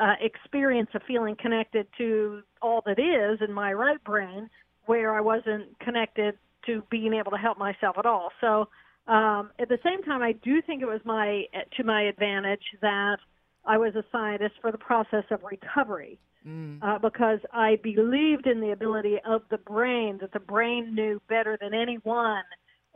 uh, 0.00 0.14
experience 0.20 0.90
of 0.94 1.02
feeling 1.06 1.36
connected 1.36 1.86
to 1.98 2.42
all 2.62 2.82
that 2.86 2.98
is 2.98 3.40
in 3.46 3.52
my 3.52 3.72
right 3.72 4.02
brain 4.04 4.48
where 4.86 5.14
I 5.14 5.20
wasn't 5.20 5.78
connected 5.80 6.38
to 6.66 6.82
being 6.90 7.14
able 7.14 7.30
to 7.30 7.38
help 7.38 7.58
myself 7.58 7.96
at 7.98 8.06
all. 8.06 8.30
So 8.40 8.68
um, 9.06 9.50
at 9.58 9.68
the 9.68 9.78
same 9.84 10.02
time, 10.02 10.22
I 10.22 10.32
do 10.32 10.60
think 10.62 10.82
it 10.82 10.86
was 10.86 11.00
my 11.04 11.44
to 11.76 11.84
my 11.84 12.02
advantage 12.02 12.64
that 12.82 13.18
I 13.64 13.78
was 13.78 13.94
a 13.94 14.04
scientist 14.12 14.54
for 14.60 14.72
the 14.72 14.78
process 14.78 15.24
of 15.30 15.40
recovery. 15.42 16.18
Mm. 16.46 16.80
Uh, 16.80 16.98
because 17.00 17.40
I 17.52 17.76
believed 17.82 18.46
in 18.46 18.60
the 18.60 18.70
ability 18.70 19.16
of 19.26 19.42
the 19.50 19.58
brain, 19.58 20.18
that 20.20 20.32
the 20.32 20.38
brain 20.38 20.94
knew 20.94 21.20
better 21.28 21.58
than 21.60 21.74
anyone 21.74 22.44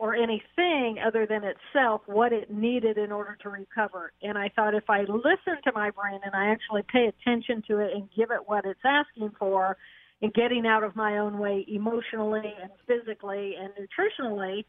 or 0.01 0.15
anything 0.15 0.97
other 1.05 1.27
than 1.27 1.43
itself 1.45 2.01
what 2.07 2.33
it 2.33 2.51
needed 2.51 2.97
in 2.97 3.13
order 3.13 3.37
to 3.43 3.51
recover. 3.51 4.13
And 4.23 4.39
I 4.39 4.51
thought 4.55 4.75
if 4.75 4.89
I 4.89 5.01
listen 5.01 5.61
to 5.65 5.73
my 5.75 5.91
brain 5.91 6.21
and 6.25 6.35
I 6.35 6.47
actually 6.47 6.85
pay 6.91 7.07
attention 7.07 7.63
to 7.69 7.79
it 7.79 7.93
and 7.93 8.09
give 8.17 8.31
it 8.31 8.41
what 8.47 8.65
it's 8.65 8.81
asking 8.83 9.33
for, 9.39 9.77
in 10.21 10.31
getting 10.31 10.67
out 10.67 10.83
of 10.83 10.95
my 10.97 11.19
own 11.19 11.39
way 11.39 11.65
emotionally 11.69 12.53
and 12.61 12.71
physically 12.87 13.55
and 13.59 13.71
nutritionally, 13.75 14.65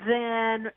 then 0.00 0.70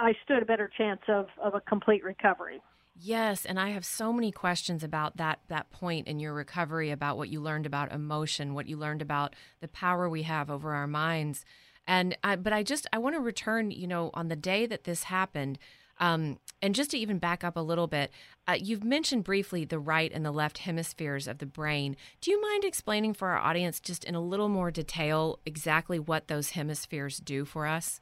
I 0.00 0.14
stood 0.24 0.42
a 0.42 0.46
better 0.46 0.70
chance 0.76 1.00
of, 1.08 1.26
of 1.42 1.54
a 1.54 1.60
complete 1.60 2.04
recovery. 2.04 2.60
Yes, 3.00 3.44
and 3.44 3.60
I 3.60 3.68
have 3.70 3.84
so 3.84 4.12
many 4.12 4.32
questions 4.32 4.82
about 4.82 5.18
that 5.18 5.38
that 5.46 5.70
point 5.70 6.08
in 6.08 6.18
your 6.18 6.34
recovery 6.34 6.90
about 6.90 7.16
what 7.16 7.28
you 7.28 7.40
learned 7.40 7.64
about 7.64 7.92
emotion, 7.92 8.54
what 8.54 8.66
you 8.66 8.76
learned 8.76 9.02
about 9.02 9.36
the 9.60 9.68
power 9.68 10.08
we 10.08 10.22
have 10.24 10.50
over 10.50 10.74
our 10.74 10.88
minds. 10.88 11.44
And 11.86 12.18
I, 12.24 12.34
but 12.34 12.52
I 12.52 12.64
just 12.64 12.88
I 12.92 12.98
want 12.98 13.14
to 13.14 13.20
return, 13.20 13.70
you 13.70 13.86
know, 13.86 14.10
on 14.14 14.26
the 14.26 14.36
day 14.36 14.66
that 14.66 14.82
this 14.82 15.04
happened, 15.04 15.60
um, 16.00 16.38
and 16.60 16.74
just 16.74 16.90
to 16.90 16.98
even 16.98 17.18
back 17.18 17.44
up 17.44 17.56
a 17.56 17.60
little 17.60 17.86
bit, 17.86 18.10
uh, 18.46 18.56
you've 18.58 18.84
mentioned 18.84 19.24
briefly 19.24 19.64
the 19.64 19.78
right 19.78 20.10
and 20.12 20.24
the 20.24 20.32
left 20.32 20.58
hemispheres 20.58 21.28
of 21.28 21.38
the 21.38 21.46
brain. 21.46 21.96
Do 22.20 22.30
you 22.30 22.40
mind 22.40 22.64
explaining 22.64 23.14
for 23.14 23.28
our 23.28 23.38
audience, 23.38 23.78
just 23.80 24.04
in 24.04 24.14
a 24.14 24.20
little 24.20 24.48
more 24.48 24.70
detail, 24.70 25.38
exactly 25.46 25.98
what 25.98 26.28
those 26.28 26.50
hemispheres 26.50 27.18
do 27.18 27.44
for 27.44 27.66
us? 27.66 28.00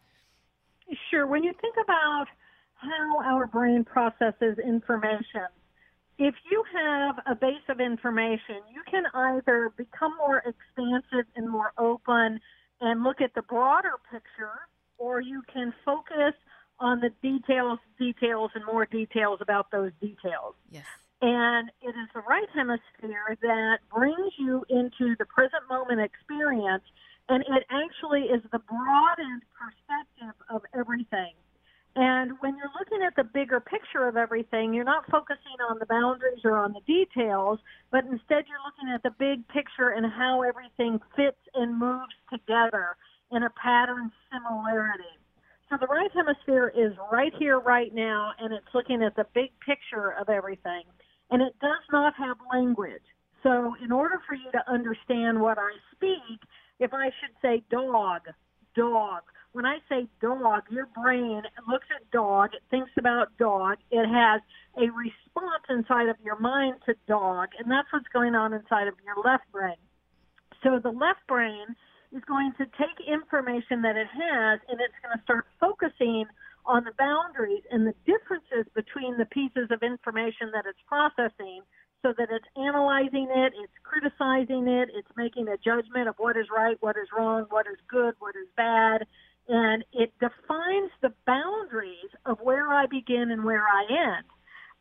Sure. 1.11 1.27
When 1.27 1.43
you 1.43 1.53
think 1.61 1.75
about 1.83 2.27
how 2.75 3.23
our 3.25 3.47
brain 3.47 3.85
processes 3.85 4.59
information, 4.65 5.49
if 6.19 6.35
you 6.51 6.65
have 6.75 7.17
a 7.27 7.35
base 7.35 7.67
of 7.69 7.81
information, 7.81 8.63
you 8.73 8.83
can 8.91 9.05
either 9.13 9.73
become 9.77 10.13
more 10.17 10.39
expansive 10.39 11.27
and 11.35 11.51
more 11.51 11.73
open 11.77 12.41
and 12.81 13.03
look 13.03 13.21
at 13.21 13.35
the 13.35 13.43
broader 13.43 13.93
picture, 14.11 14.61
or 14.99 15.21
you 15.21 15.43
can 15.53 15.75
focus 15.85 16.35
on 16.79 17.01
the 17.01 17.11
details, 17.23 17.79
details, 17.99 18.51
and 18.55 18.65
more 18.65 18.87
details 18.87 19.39
about 19.41 19.71
those 19.71 19.93
details. 20.01 20.55
Yes. 20.71 20.85
And 21.23 21.71
it 21.81 21.89
is 21.89 22.09
the 22.15 22.21
right 22.29 22.49
hemisphere 22.55 23.37
that 23.41 23.79
brings 23.93 24.33
you 24.39 24.65
into 24.69 25.17
the 25.19 25.25
present 25.25 25.63
moment 25.69 26.01
experience, 26.01 26.85
and 27.29 27.43
it 27.43 27.65
actually 27.71 28.29
is 28.29 28.43
the 28.53 28.59
broadened 28.59 29.43
perspective 29.57 30.37
of 30.51 30.63
everything. 30.75 31.33
And 31.97 32.33
when 32.41 32.59
you're 32.59 32.71
looking 32.79 33.03
at 33.03 33.17
the 33.17 33.25
bigger 33.25 33.59
picture 33.59 34.07
of 34.07 34.19
everything, 34.19 34.75
you're 34.75 34.85
not 34.85 35.11
focusing 35.11 35.57
on 35.71 35.79
the 35.79 35.87
boundaries 35.87 36.45
or 36.45 36.59
on 36.59 36.75
the 36.75 36.85
details, 36.87 37.59
but 37.91 38.05
instead 38.05 38.45
you're 38.47 38.61
looking 38.67 38.93
at 38.95 39.03
the 39.03 39.13
big 39.19 39.49
picture 39.49 39.89
and 39.89 40.05
how 40.05 40.43
everything 40.43 41.01
fits 41.17 41.41
and 41.55 41.79
moves 41.79 42.13
together 42.31 42.97
in 43.33 43.43
a 43.43 43.51
pattern 43.51 44.13
similarity. 44.31 45.17
So 45.69 45.77
the 45.81 45.87
right 45.87 46.11
hemisphere 46.15 46.73
is 46.77 46.93
right 47.11 47.33
here, 47.39 47.59
right 47.59 47.93
now, 47.93 48.33
and 48.39 48.53
it's 48.55 48.67
looking 48.73 49.03
at 49.03 49.17
the 49.17 49.27
big 49.35 49.51
picture 49.65 50.13
of 50.13 50.29
everything. 50.29 50.83
And 51.31 51.43
it 51.43 51.55
does 51.61 51.83
not 51.93 52.15
have 52.19 52.37
language. 52.53 53.03
So 53.43 53.75
in 53.83 53.91
order 53.91 54.21
for 54.27 54.35
you 54.35 54.51
to 54.53 54.71
understand 54.71 55.41
what 55.41 55.59
I 55.59 55.71
speak, 55.93 56.41
if 56.79 56.95
I 56.95 57.07
should 57.07 57.35
say 57.43 57.65
dog, 57.71 58.23
dog, 58.77 59.23
when 59.53 59.65
I 59.65 59.79
say 59.89 60.07
dog, 60.21 60.65
your 60.71 60.87
brain 60.87 61.43
looks 61.67 61.87
at 61.95 62.11
dog, 62.11 62.51
it 62.55 62.63
thinks 62.71 62.91
about 62.99 63.37
dog, 63.39 63.79
it 63.91 64.07
has 64.07 64.43
a 64.77 64.91
response 64.93 65.65
inside 65.69 66.09
of 66.09 66.17
your 66.23 66.39
mind 66.39 66.75
to 66.87 66.95
dog, 67.09 67.49
and 67.59 67.71
that's 67.71 67.89
what's 67.93 68.09
going 68.13 68.35
on 68.35 68.53
inside 68.53 68.87
of 68.87 68.95
your 69.05 69.17
left 69.25 69.51
brain. 69.51 69.77
So 70.63 70.79
the 70.79 70.91
left 70.91 71.27
brain 71.27 71.75
is 72.17 72.25
going 72.25 72.53
to 72.57 72.65
take 72.81 72.97
information 73.07 73.83
that 73.83 73.97
it 73.97 74.09
has 74.09 74.61
and 74.69 74.81
it's 74.81 74.97
going 75.05 75.17
to 75.17 75.23
start 75.23 75.47
focusing 75.61 76.25
on 76.65 76.83
the 76.85 76.93
boundaries 76.99 77.63
and 77.71 77.87
the 77.87 77.95
differences 78.09 78.67
between 78.75 79.19
the 79.19 79.27
pieces 79.27 79.69
of 79.71 79.83
information 79.83 80.51
that 80.53 80.65
it's 80.67 80.81
processing 80.89 81.61
so 82.03 82.13
that 82.17 82.29
it's 82.31 82.49
analyzing 82.57 83.29
it, 83.31 83.53
it's 83.57 83.73
criticizing 83.85 84.67
it, 84.67 84.89
it's 84.95 85.09
making 85.17 85.49
a 85.49 85.57
judgment 85.59 86.09
of 86.09 86.15
what 86.19 86.37
is 86.37 86.47
right, 86.55 86.77
what 86.81 86.97
is 86.97 87.09
wrong, 87.17 87.47
what 87.51 87.67
is 87.67 87.79
good, 87.89 88.15
what 88.19 88.35
is 88.35 88.49
bad, 88.57 89.07
and 89.49 89.85
it 89.93 90.13
defines 90.19 90.91
the 91.03 91.13
boundaries 91.27 92.11
of 92.25 92.39
where 92.41 92.73
I 92.73 92.87
begin 92.87 93.31
and 93.31 93.45
where 93.45 93.63
I 93.63 94.17
end. 94.19 94.27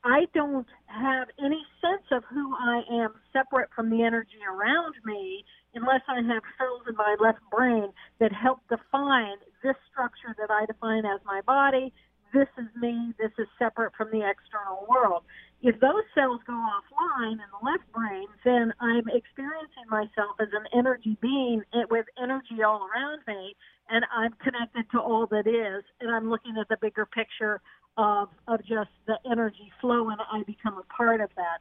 I 0.05 0.27
don't 0.35 0.67
have 0.85 1.29
any 1.43 1.65
sense 1.81 2.05
of 2.11 2.23
who 2.29 2.53
I 2.55 2.83
am 2.91 3.15
separate 3.33 3.69
from 3.75 3.89
the 3.89 4.03
energy 4.03 4.37
around 4.47 4.93
me 5.03 5.43
unless 5.73 6.01
I 6.07 6.17
have 6.21 6.43
cells 6.59 6.83
in 6.87 6.95
my 6.95 7.15
left 7.19 7.39
brain 7.49 7.89
that 8.19 8.31
help 8.31 8.59
define 8.69 9.37
this 9.63 9.75
structure 9.91 10.35
that 10.37 10.51
I 10.51 10.67
define 10.67 11.05
as 11.05 11.21
my 11.25 11.41
body. 11.41 11.91
This 12.33 12.47
is 12.57 12.69
me. 12.79 13.13
This 13.17 13.31
is 13.39 13.47
separate 13.57 13.93
from 13.97 14.11
the 14.11 14.21
external 14.21 14.85
world. 14.87 15.23
If 15.63 15.79
those 15.79 16.05
cells 16.13 16.41
go 16.45 16.53
offline 16.53 17.41
in 17.41 17.49
the 17.49 17.65
left 17.65 17.89
brain, 17.91 18.27
then 18.43 18.73
I'm 18.79 19.09
experiencing 19.09 19.89
myself 19.89 20.37
as 20.39 20.49
an 20.53 20.69
energy 20.77 21.17
being 21.19 21.63
with 21.89 22.05
energy 22.21 22.61
all 22.61 22.85
around 22.85 23.21
me, 23.27 23.55
and 23.89 24.05
I'm 24.13 24.33
connected 24.43 24.85
to 24.91 24.99
all 24.99 25.25
that 25.31 25.47
is, 25.47 25.83
and 25.99 26.13
I'm 26.13 26.29
looking 26.29 26.57
at 26.61 26.67
the 26.69 26.77
bigger 26.79 27.07
picture 27.07 27.59
of, 27.97 28.29
of 28.47 28.59
just 28.61 28.89
the 29.07 29.17
energy 29.29 29.71
flow, 29.81 30.09
and 30.09 30.19
I 30.31 30.43
become 30.43 30.77
a 30.77 30.93
part 30.93 31.21
of 31.21 31.29
that. 31.35 31.59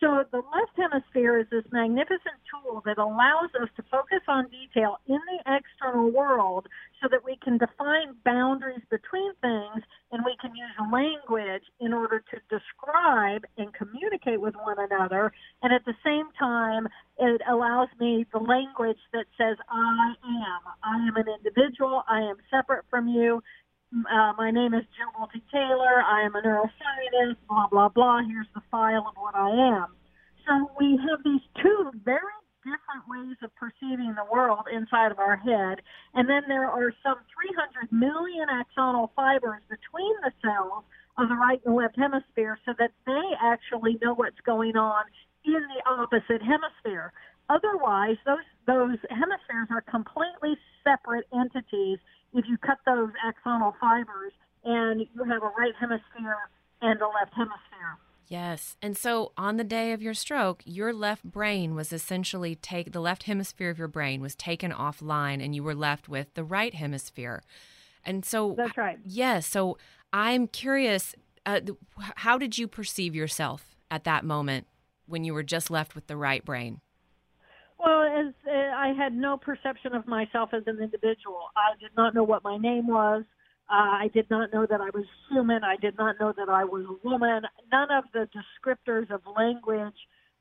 So 0.00 0.24
the 0.30 0.38
left 0.38 0.76
hemisphere 0.76 1.38
is 1.38 1.46
this 1.50 1.64
magnificent 1.72 2.36
tool 2.52 2.82
that 2.84 2.98
allows 2.98 3.48
us 3.60 3.68
to 3.76 3.82
focus 3.90 4.20
on 4.28 4.46
detail 4.48 4.98
in 5.06 5.16
the 5.16 5.56
external 5.56 6.10
world 6.10 6.68
so 7.00 7.08
that 7.10 7.24
we 7.24 7.38
can 7.42 7.56
define 7.56 8.14
boundaries 8.22 8.82
between 8.90 9.32
things 9.40 9.82
and 10.12 10.22
we 10.24 10.36
can 10.40 10.54
use 10.54 10.92
language 10.92 11.62
in 11.80 11.94
order 11.94 12.22
to 12.30 12.36
describe 12.50 13.46
and 13.56 13.72
communicate 13.72 14.40
with 14.40 14.54
one 14.56 14.76
another. 14.78 15.32
And 15.62 15.72
at 15.72 15.84
the 15.86 15.94
same 16.04 16.28
time, 16.38 16.88
it 17.18 17.40
allows 17.48 17.88
me 17.98 18.26
the 18.32 18.38
language 18.38 19.00
that 19.14 19.24
says, 19.38 19.56
I 19.70 20.12
am. 20.24 20.60
I 20.84 21.08
am 21.08 21.16
an 21.16 21.26
individual. 21.40 22.02
I 22.06 22.20
am 22.20 22.36
separate 22.50 22.84
from 22.90 23.08
you. 23.08 23.42
Uh, 23.94 24.32
my 24.36 24.50
name 24.50 24.74
is 24.74 24.82
Jill 24.98 25.14
Bolte 25.14 25.40
Taylor. 25.52 26.02
I 26.02 26.22
am 26.26 26.34
a 26.34 26.42
neuroscientist, 26.42 27.36
blah, 27.48 27.68
blah, 27.70 27.88
blah. 27.88 28.20
Here's 28.26 28.48
the 28.52 28.60
file 28.68 29.06
of 29.06 29.14
what 29.14 29.36
I 29.36 29.78
am. 29.78 29.94
So 30.44 30.70
we 30.78 30.98
have 31.08 31.22
these 31.22 31.42
two 31.62 31.92
very 32.04 32.34
different 32.66 33.06
ways 33.06 33.36
of 33.44 33.54
perceiving 33.54 34.14
the 34.18 34.26
world 34.26 34.66
inside 34.74 35.12
of 35.12 35.20
our 35.20 35.36
head. 35.36 35.82
And 36.14 36.28
then 36.28 36.42
there 36.48 36.66
are 36.66 36.90
some 37.02 37.18
300 37.30 37.92
million 37.92 38.48
axonal 38.50 39.10
fibers 39.14 39.62
between 39.70 40.14
the 40.22 40.32
cells 40.42 40.82
of 41.16 41.28
the 41.28 41.36
right 41.36 41.60
and 41.64 41.76
left 41.76 41.96
hemisphere 41.96 42.58
so 42.66 42.74
that 42.80 42.90
they 43.06 43.26
actually 43.40 43.98
know 44.02 44.14
what's 44.14 44.40
going 44.44 44.76
on 44.76 45.04
in 45.44 45.62
the 45.62 45.80
opposite 45.88 46.42
hemisphere. 46.42 47.12
Otherwise, 47.48 48.16
those 48.26 48.42
those 48.66 48.98
hemispheres 49.10 49.70
are 49.70 49.82
completely 49.82 50.58
separate 50.82 51.24
entities 51.32 51.98
if 52.36 52.44
you 52.48 52.56
cut 52.58 52.78
those 52.84 53.10
axonal 53.26 53.72
fibers 53.80 54.32
and 54.64 55.00
you 55.00 55.24
have 55.24 55.42
a 55.42 55.52
right 55.58 55.72
hemisphere 55.80 56.36
and 56.82 57.00
a 57.00 57.06
left 57.06 57.32
hemisphere. 57.34 57.98
Yes. 58.28 58.76
And 58.82 58.96
so 58.96 59.32
on 59.36 59.56
the 59.56 59.64
day 59.64 59.92
of 59.92 60.02
your 60.02 60.14
stroke, 60.14 60.62
your 60.66 60.92
left 60.92 61.24
brain 61.24 61.74
was 61.74 61.92
essentially 61.92 62.54
take 62.54 62.92
the 62.92 63.00
left 63.00 63.22
hemisphere 63.22 63.70
of 63.70 63.78
your 63.78 63.88
brain 63.88 64.20
was 64.20 64.34
taken 64.34 64.72
offline 64.72 65.42
and 65.42 65.54
you 65.54 65.62
were 65.62 65.74
left 65.74 66.08
with 66.08 66.34
the 66.34 66.44
right 66.44 66.74
hemisphere. 66.74 67.42
And 68.04 68.24
so 68.24 68.54
That's 68.56 68.76
right. 68.76 68.98
Yes, 69.04 69.46
so 69.46 69.78
I'm 70.12 70.46
curious 70.48 71.14
uh, 71.46 71.60
how 72.16 72.36
did 72.36 72.58
you 72.58 72.66
perceive 72.66 73.14
yourself 73.14 73.76
at 73.90 74.04
that 74.04 74.24
moment 74.24 74.66
when 75.06 75.24
you 75.24 75.32
were 75.32 75.44
just 75.44 75.70
left 75.70 75.94
with 75.94 76.08
the 76.08 76.16
right 76.16 76.44
brain? 76.44 76.80
Well, 77.86 78.02
as 78.02 78.34
uh, 78.48 78.50
I 78.50 78.92
had 78.98 79.16
no 79.16 79.36
perception 79.36 79.94
of 79.94 80.08
myself 80.08 80.50
as 80.52 80.64
an 80.66 80.80
individual, 80.82 81.50
I 81.56 81.78
did 81.78 81.92
not 81.96 82.16
know 82.16 82.24
what 82.24 82.42
my 82.42 82.58
name 82.58 82.88
was. 82.88 83.22
Uh, 83.70 84.02
I 84.02 84.10
did 84.12 84.28
not 84.28 84.52
know 84.52 84.66
that 84.66 84.80
I 84.80 84.90
was 84.92 85.04
human. 85.30 85.62
I 85.62 85.76
did 85.76 85.96
not 85.96 86.16
know 86.18 86.32
that 86.36 86.48
I 86.48 86.64
was 86.64 86.84
a 86.84 87.08
woman. 87.08 87.42
None 87.72 87.88
of 87.92 88.04
the 88.12 88.28
descriptors 88.34 89.08
of 89.12 89.20
language 89.36 89.94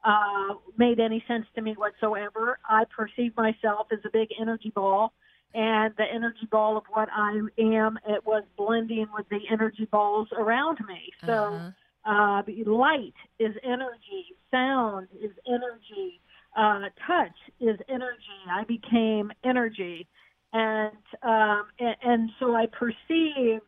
uh, 0.03 0.55
made 0.77 0.99
any 0.99 1.23
sense 1.27 1.45
to 1.53 1.61
me 1.61 1.73
whatsoever. 1.73 2.57
I 2.67 2.85
perceived 2.95 3.37
myself 3.37 3.87
as 3.91 3.99
a 4.05 4.09
big 4.11 4.29
energy 4.41 4.71
ball, 4.73 5.13
and 5.53 5.93
the 5.99 6.05
energy 6.11 6.47
ball 6.51 6.77
of 6.77 6.83
what 6.93 7.09
I 7.15 7.41
am, 7.59 7.99
it 8.07 8.25
was 8.25 8.43
blending 8.57 9.07
with 9.15 9.29
the 9.29 9.39
energy 9.51 9.87
balls 9.91 10.29
around 10.35 10.79
me. 10.87 11.11
So, 11.27 11.71
uh-huh. 12.05 12.41
uh, 12.41 12.71
light 12.71 13.13
is 13.37 13.55
energy, 13.63 14.35
sound 14.49 15.09
is 15.21 15.31
energy, 15.47 16.21
uh, 16.55 16.89
touch 17.05 17.35
is 17.59 17.77
energy. 17.89 18.39
I 18.49 18.63
became 18.63 19.31
energy, 19.43 20.07
and 20.53 20.91
um, 21.23 21.65
and, 21.79 21.95
and 22.03 22.29
so 22.39 22.55
I 22.55 22.65
perceived 22.67 23.63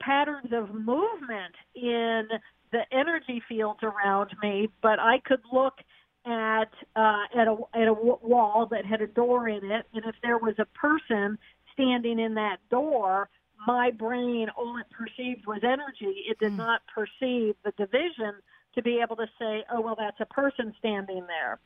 patterns 0.00 0.52
of 0.52 0.74
movement 0.74 1.54
in 1.74 2.26
the 2.72 2.80
energy 2.90 3.42
fields 3.48 3.80
around 3.82 4.30
me, 4.42 4.68
but 4.82 4.98
I 4.98 5.20
could 5.24 5.42
look 5.52 5.74
at 6.26 6.70
uh, 6.96 7.24
at 7.38 7.48
a 7.48 7.56
at 7.74 7.88
a 7.88 7.92
wall 7.92 8.66
that 8.70 8.84
had 8.84 9.02
a 9.02 9.06
door 9.06 9.48
in 9.48 9.70
it, 9.70 9.86
and 9.92 10.04
if 10.06 10.14
there 10.22 10.38
was 10.38 10.54
a 10.58 10.66
person 10.66 11.38
standing 11.74 12.18
in 12.18 12.34
that 12.34 12.58
door, 12.70 13.28
my 13.66 13.90
brain 13.90 14.48
all 14.56 14.76
it 14.78 14.86
perceived 14.90 15.46
was 15.46 15.60
energy. 15.62 16.24
It 16.28 16.38
did 16.38 16.52
mm. 16.52 16.58
not 16.58 16.82
perceive 16.92 17.54
the 17.64 17.72
division 17.76 18.34
to 18.74 18.82
be 18.82 19.00
able 19.02 19.16
to 19.16 19.26
say, 19.38 19.64
oh 19.70 19.80
well, 19.80 19.96
that's 19.98 20.20
a 20.20 20.26
person 20.26 20.74
standing 20.78 21.26
there. 21.26 21.58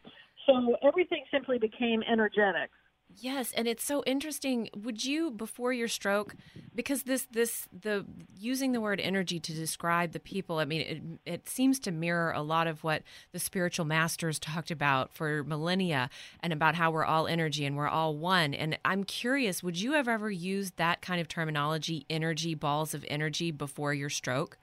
So 0.46 0.76
everything 0.82 1.24
simply 1.30 1.58
became 1.58 2.02
energetic. 2.10 2.70
Yes, 3.18 3.52
and 3.52 3.66
it's 3.66 3.84
so 3.84 4.02
interesting. 4.04 4.68
Would 4.76 5.04
you 5.04 5.30
before 5.30 5.72
your 5.72 5.88
stroke 5.88 6.34
because 6.74 7.04
this 7.04 7.26
this 7.30 7.66
the 7.72 8.04
using 8.38 8.72
the 8.72 8.80
word 8.80 9.00
energy 9.00 9.38
to 9.40 9.52
describe 9.54 10.12
the 10.12 10.20
people, 10.20 10.58
I 10.58 10.64
mean 10.64 10.80
it 11.24 11.32
it 11.32 11.48
seems 11.48 11.78
to 11.80 11.92
mirror 11.92 12.32
a 12.32 12.42
lot 12.42 12.66
of 12.66 12.84
what 12.84 13.02
the 13.32 13.38
spiritual 13.38 13.86
masters 13.86 14.38
talked 14.38 14.70
about 14.70 15.14
for 15.14 15.44
millennia 15.44 16.10
and 16.40 16.52
about 16.52 16.74
how 16.74 16.90
we're 16.90 17.04
all 17.04 17.26
energy 17.26 17.64
and 17.64 17.76
we're 17.76 17.88
all 17.88 18.16
one. 18.16 18.52
And 18.52 18.78
I'm 18.84 19.04
curious, 19.04 19.62
would 19.62 19.80
you 19.80 19.92
have 19.92 20.08
ever 20.08 20.30
used 20.30 20.76
that 20.76 21.00
kind 21.00 21.20
of 21.20 21.28
terminology, 21.28 22.04
energy 22.10 22.54
balls 22.54 22.92
of 22.92 23.04
energy 23.08 23.50
before 23.50 23.94
your 23.94 24.10
stroke? 24.10 24.58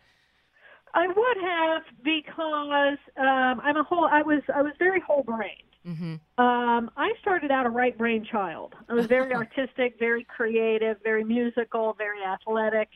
I 0.93 1.07
would 1.07 1.37
have 1.41 1.81
because 2.03 2.99
um, 3.17 3.61
I'm 3.63 3.77
a 3.77 3.83
whole. 3.83 4.05
I 4.05 4.21
was 4.21 4.43
I 4.53 4.61
was 4.61 4.73
very 4.77 4.99
whole 4.99 5.23
brained. 5.23 5.72
Mm-hmm. 5.87 6.43
Um, 6.43 6.91
I 6.95 7.11
started 7.21 7.51
out 7.51 7.65
a 7.65 7.69
right 7.69 7.97
brain 7.97 8.25
child. 8.29 8.73
I 8.89 8.93
was 8.93 9.05
very 9.05 9.33
artistic, 9.35 9.97
very 9.99 10.23
creative, 10.23 10.97
very 11.03 11.23
musical, 11.23 11.93
very 11.97 12.23
athletic, 12.23 12.89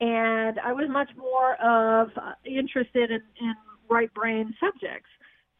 and 0.00 0.58
I 0.60 0.72
was 0.72 0.88
much 0.88 1.10
more 1.16 1.54
of 1.56 2.10
uh, 2.16 2.32
interested 2.44 3.10
in, 3.10 3.20
in 3.40 3.54
right 3.90 4.12
brain 4.14 4.54
subjects. 4.60 5.08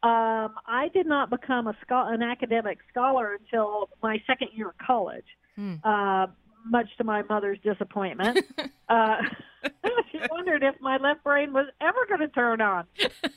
Um, 0.02 0.54
I 0.66 0.88
did 0.94 1.06
not 1.06 1.28
become 1.28 1.66
a 1.66 1.76
scho- 1.82 2.06
an 2.06 2.22
academic 2.22 2.78
scholar 2.88 3.34
until 3.34 3.88
my 4.02 4.22
second 4.26 4.50
year 4.54 4.68
of 4.68 4.78
college. 4.78 5.26
Hmm. 5.56 5.74
Uh, 5.82 6.26
much 6.70 6.88
to 6.98 7.04
my 7.04 7.22
mother's 7.22 7.58
disappointment. 7.62 8.38
uh, 8.88 9.16
she 10.12 10.18
wondered 10.30 10.62
if 10.62 10.74
my 10.80 10.96
left 10.96 11.24
brain 11.24 11.52
was 11.52 11.66
ever 11.80 12.06
going 12.08 12.20
to 12.20 12.28
turn 12.28 12.60
on. 12.60 12.84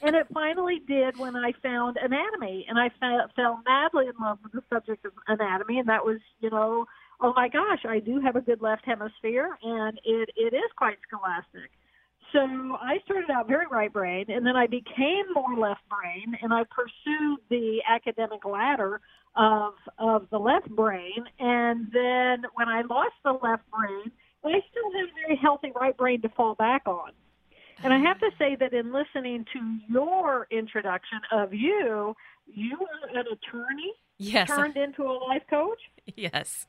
And 0.02 0.16
it 0.16 0.28
finally 0.34 0.82
did 0.88 1.18
when 1.18 1.36
I 1.36 1.54
found 1.64 1.98
anatomy. 1.98 2.66
And 2.70 2.80
I 2.80 2.90
fell, 3.00 3.28
fell 3.36 3.62
madly 3.66 4.06
in 4.06 4.14
love 4.24 4.40
with 4.44 4.52
the 4.54 4.64
subject 4.74 5.06
of 5.06 5.14
anatomy. 5.28 5.80
And 5.80 5.90
that 5.90 6.06
was, 6.06 6.20
you 6.40 6.50
know, 6.50 6.86
oh 7.22 7.34
my 7.36 7.48
gosh, 7.48 7.86
I 7.88 8.00
do 8.00 8.20
have 8.20 8.36
a 8.36 8.42
good 8.42 8.62
left 8.62 8.86
hemisphere, 8.86 9.58
and 9.62 10.00
it, 10.04 10.30
it 10.36 10.54
is 10.56 10.72
quite 10.76 10.98
scholastic. 11.08 11.72
So 12.34 12.40
I 12.40 13.00
started 13.06 13.30
out 13.30 13.48
very 13.48 13.66
right 13.70 13.92
brain, 13.92 14.26
and 14.30 14.46
then 14.46 14.56
I 14.56 14.66
became 14.66 15.26
more 15.34 15.58
left 15.58 15.82
brain, 15.90 16.38
and 16.42 16.54
I 16.54 16.64
pursued 16.64 17.40
the 17.50 17.82
academic 17.88 18.46
ladder 18.46 19.02
of 19.36 19.74
of 20.00 20.30
the 20.30 20.38
left 20.40 20.70
brain. 20.70 21.26
And 21.40 21.88
then 21.92 22.44
when 22.56 22.70
I 22.70 22.84
lost 22.90 23.16
the 23.24 23.34
left 23.34 23.64
brain, 23.70 24.12
I 24.46 24.60
still 24.72 24.92
have 24.96 25.10
a 25.10 25.28
very 25.28 25.40
healthy 25.42 25.72
right 25.76 25.96
brain 25.96 26.01
to 26.18 26.30
fall 26.30 26.56
back 26.56 26.84
on. 26.86 27.12
And 27.84 27.94
I 27.94 27.98
have 27.98 28.20
to 28.20 28.30
say 28.38 28.56
that 28.56 28.74
in 28.74 28.94
listening 28.94 29.46
to 29.54 29.80
your 29.90 30.48
introduction 30.52 31.20
of 31.32 31.54
you, 31.54 32.16
you 32.46 32.78
are 32.78 33.20
an 33.20 33.26
attorney 33.32 33.94
yes. 34.18 34.48
turned 34.48 34.78
into 34.78 35.04
a 35.04 35.14
life 35.28 35.44
coach. 35.50 35.80
Yes. 36.16 36.68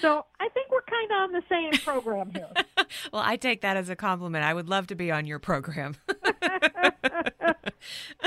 So 0.00 0.24
I 0.38 0.48
think 0.50 0.70
we're 0.70 0.82
kind 0.82 1.10
of 1.10 1.16
on 1.16 1.32
the 1.32 1.42
same 1.48 1.72
program 1.82 2.30
here. 2.32 2.48
well, 3.12 3.22
I 3.24 3.36
take 3.36 3.60
that 3.62 3.76
as 3.76 3.88
a 3.88 3.96
compliment. 3.96 4.44
I 4.44 4.54
would 4.54 4.68
love 4.68 4.86
to 4.88 4.94
be 4.94 5.10
on 5.10 5.26
your 5.26 5.38
program. 5.38 5.96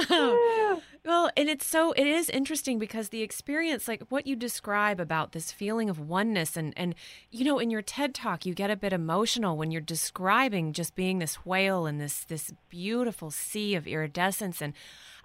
well, 1.06 1.30
and 1.36 1.50
it's 1.50 1.66
so 1.66 1.92
it 1.94 2.08
is 2.08 2.30
interesting 2.30 2.80
because 2.80 3.10
the 3.10 3.22
experience, 3.22 3.88
like 3.88 4.04
what 4.10 4.26
you 4.26 4.36
describe 4.36 5.00
about 5.00 5.34
this 5.34 5.52
feeling 5.52 5.90
of 5.90 6.00
oneness, 6.00 6.56
and 6.56 6.74
and 6.78 6.96
you 7.30 7.44
know, 7.44 7.60
in 7.60 7.70
your 7.70 7.82
TED 7.82 8.16
talk, 8.16 8.46
you 8.46 8.54
get 8.54 8.72
a 8.72 8.76
bit 8.76 8.94
emotional 8.94 9.58
when 9.58 9.72
you're 9.72 9.82
describing 9.82 10.72
just 10.72 10.96
being 10.96 11.20
this 11.20 11.46
whale 11.46 11.86
in 11.86 11.98
this 11.98 12.24
this 12.24 12.54
beautiful 12.70 13.32
sea 13.32 13.76
of 13.76 13.88
iridescence 13.88 14.62
and. 14.62 14.74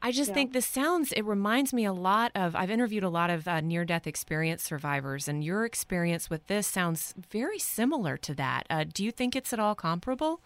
I 0.00 0.12
just 0.12 0.28
yeah. 0.28 0.34
think 0.34 0.52
this 0.52 0.64
sounds, 0.64 1.10
it 1.10 1.22
reminds 1.22 1.72
me 1.72 1.84
a 1.84 1.92
lot 1.92 2.30
of, 2.36 2.54
I've 2.54 2.70
interviewed 2.70 3.02
a 3.02 3.08
lot 3.08 3.30
of 3.30 3.48
uh, 3.48 3.60
near 3.60 3.84
death 3.84 4.06
experience 4.06 4.62
survivors, 4.62 5.26
and 5.26 5.42
your 5.42 5.64
experience 5.64 6.30
with 6.30 6.46
this 6.46 6.68
sounds 6.68 7.14
very 7.32 7.58
similar 7.58 8.16
to 8.18 8.32
that. 8.36 8.64
Uh, 8.70 8.84
do 8.84 9.04
you 9.04 9.10
think 9.10 9.34
it's 9.34 9.52
at 9.52 9.58
all 9.58 9.74
comparable? 9.74 10.40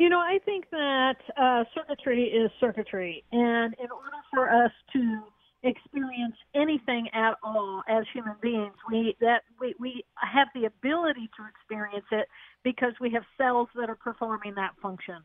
You 0.00 0.08
know, 0.08 0.18
I 0.18 0.38
think 0.46 0.64
that 0.70 1.16
uh, 1.36 1.64
circuitry 1.74 2.24
is 2.24 2.50
circuitry, 2.58 3.22
and 3.32 3.74
in 3.78 3.90
order 3.90 4.16
for 4.32 4.48
us 4.48 4.72
to 4.94 5.20
experience 5.62 6.36
anything 6.54 7.06
at 7.12 7.34
all 7.42 7.82
as 7.86 8.04
human 8.14 8.36
beings, 8.40 8.72
we 8.90 9.14
that 9.20 9.42
we, 9.60 9.74
we 9.78 10.02
have 10.16 10.48
the 10.54 10.64
ability 10.64 11.28
to 11.36 11.44
experience 11.46 12.06
it 12.12 12.26
because 12.64 12.94
we 12.98 13.10
have 13.12 13.24
cells 13.36 13.68
that 13.76 13.90
are 13.90 13.94
performing 13.94 14.54
that 14.54 14.70
function. 14.80 15.18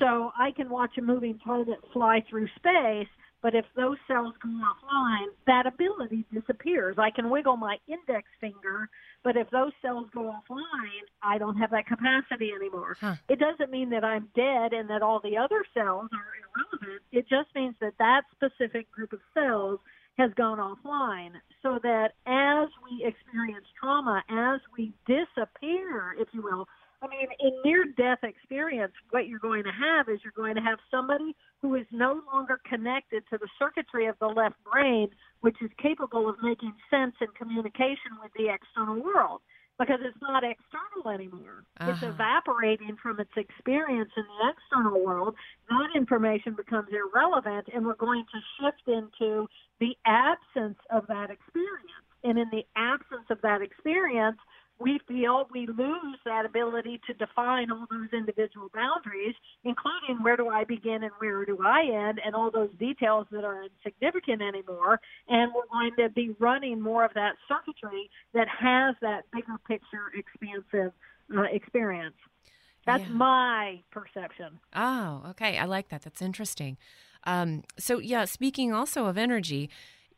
So 0.00 0.32
I 0.36 0.50
can 0.50 0.68
watch 0.68 0.90
a 0.98 1.02
moving 1.02 1.38
target 1.44 1.78
fly 1.92 2.22
through 2.28 2.48
space, 2.56 3.08
but 3.42 3.54
if 3.54 3.64
those 3.74 3.96
cells 4.06 4.34
go 4.42 4.48
offline, 4.48 5.28
that 5.46 5.66
ability 5.66 6.26
disappears. 6.32 6.96
I 6.98 7.10
can 7.10 7.30
wiggle 7.30 7.56
my 7.56 7.78
index 7.88 8.28
finger, 8.40 8.88
but 9.24 9.36
if 9.36 9.48
those 9.50 9.72
cells 9.82 10.06
go 10.14 10.32
offline, 10.32 11.04
I 11.22 11.38
don't 11.38 11.56
have 11.56 11.70
that 11.70 11.86
capacity 11.86 12.50
anymore. 12.54 12.96
Huh. 13.00 13.16
It 13.28 13.38
doesn't 13.38 13.70
mean 13.70 13.90
that 13.90 14.04
I'm 14.04 14.28
dead 14.34 14.72
and 14.72 14.88
that 14.90 15.02
all 15.02 15.20
the 15.20 15.36
other 15.36 15.64
cells 15.74 16.08
are 16.12 16.32
irrelevant. 16.42 17.02
It 17.12 17.28
just 17.28 17.48
means 17.54 17.74
that 17.80 17.94
that 17.98 18.22
specific 18.32 18.90
group 18.90 19.12
of 19.12 19.20
cells 19.34 19.80
has 20.18 20.30
gone 20.34 20.58
offline 20.58 21.32
so 21.62 21.78
that 21.82 22.12
as 22.26 22.68
we 22.84 23.04
experience 23.06 23.66
trauma, 23.80 24.22
as 24.28 24.60
we 24.76 24.92
disappear, 25.06 26.14
if 26.18 26.28
you 26.32 26.42
will, 26.42 26.68
I 27.02 27.08
mean, 27.08 27.28
in 27.40 27.52
near 27.64 27.84
death 27.96 28.18
experience, 28.22 28.92
what 29.10 29.26
you're 29.26 29.38
going 29.38 29.64
to 29.64 29.72
have 29.72 30.08
is 30.08 30.20
you're 30.22 30.36
going 30.36 30.54
to 30.56 30.60
have 30.60 30.78
somebody 30.90 31.34
who 31.62 31.74
is 31.74 31.86
no 31.90 32.20
longer 32.32 32.60
connected 32.68 33.22
to 33.30 33.38
the 33.38 33.48
circuitry 33.58 34.06
of 34.06 34.16
the 34.20 34.26
left 34.26 34.56
brain, 34.70 35.08
which 35.40 35.56
is 35.62 35.70
capable 35.80 36.28
of 36.28 36.36
making 36.42 36.74
sense 36.90 37.14
and 37.20 37.34
communication 37.34 38.20
with 38.22 38.30
the 38.36 38.52
external 38.52 39.02
world 39.02 39.40
because 39.80 40.00
it's 40.02 40.20
not 40.20 40.44
external 40.44 41.08
anymore. 41.08 41.64
Uh-huh. 41.80 41.90
It's 41.90 42.02
evaporating 42.02 42.98
from 43.02 43.18
its 43.18 43.30
experience 43.34 44.10
in 44.14 44.24
the 44.24 44.52
external 44.52 45.02
world. 45.02 45.34
That 45.70 45.96
information 45.96 46.54
becomes 46.54 46.88
irrelevant, 46.92 47.68
and 47.74 47.86
we're 47.86 47.94
going 47.94 48.26
to 48.30 48.40
shift 48.60 48.86
into 48.86 49.48
the 49.80 49.96
absence 50.04 50.78
of 50.90 51.06
that 51.06 51.30
experience. 51.30 52.04
And 52.22 52.38
in 52.38 52.50
the 52.52 52.66
absence 52.76 53.24
of 53.30 53.40
that 53.40 53.62
experience, 53.62 54.36
we 54.80 54.98
feel 55.06 55.46
we 55.52 55.66
lose 55.66 56.18
that 56.24 56.46
ability 56.46 57.00
to 57.06 57.14
define 57.14 57.70
all 57.70 57.86
those 57.90 58.08
individual 58.12 58.70
boundaries, 58.74 59.34
including 59.62 60.22
where 60.22 60.36
do 60.36 60.48
I 60.48 60.64
begin 60.64 61.02
and 61.02 61.12
where 61.18 61.44
do 61.44 61.58
I 61.64 61.82
end, 61.82 62.20
and 62.24 62.34
all 62.34 62.50
those 62.50 62.70
details 62.78 63.26
that 63.30 63.44
are 63.44 63.62
insignificant 63.62 64.40
anymore. 64.40 65.00
And 65.28 65.52
we're 65.54 65.66
going 65.70 65.92
to 65.98 66.08
be 66.08 66.34
running 66.38 66.80
more 66.80 67.04
of 67.04 67.12
that 67.14 67.34
circuitry 67.46 68.10
that 68.32 68.48
has 68.48 68.96
that 69.02 69.24
bigger 69.32 69.58
picture, 69.68 70.10
expansive 70.14 70.92
uh, 71.36 71.42
experience. 71.52 72.16
That's 72.86 73.02
yeah. 73.02 73.10
my 73.10 73.82
perception. 73.90 74.58
Oh, 74.74 75.22
okay. 75.30 75.58
I 75.58 75.66
like 75.66 75.90
that. 75.90 76.02
That's 76.02 76.22
interesting. 76.22 76.78
Um, 77.24 77.64
so, 77.78 77.98
yeah, 77.98 78.24
speaking 78.24 78.72
also 78.72 79.04
of 79.04 79.18
energy, 79.18 79.68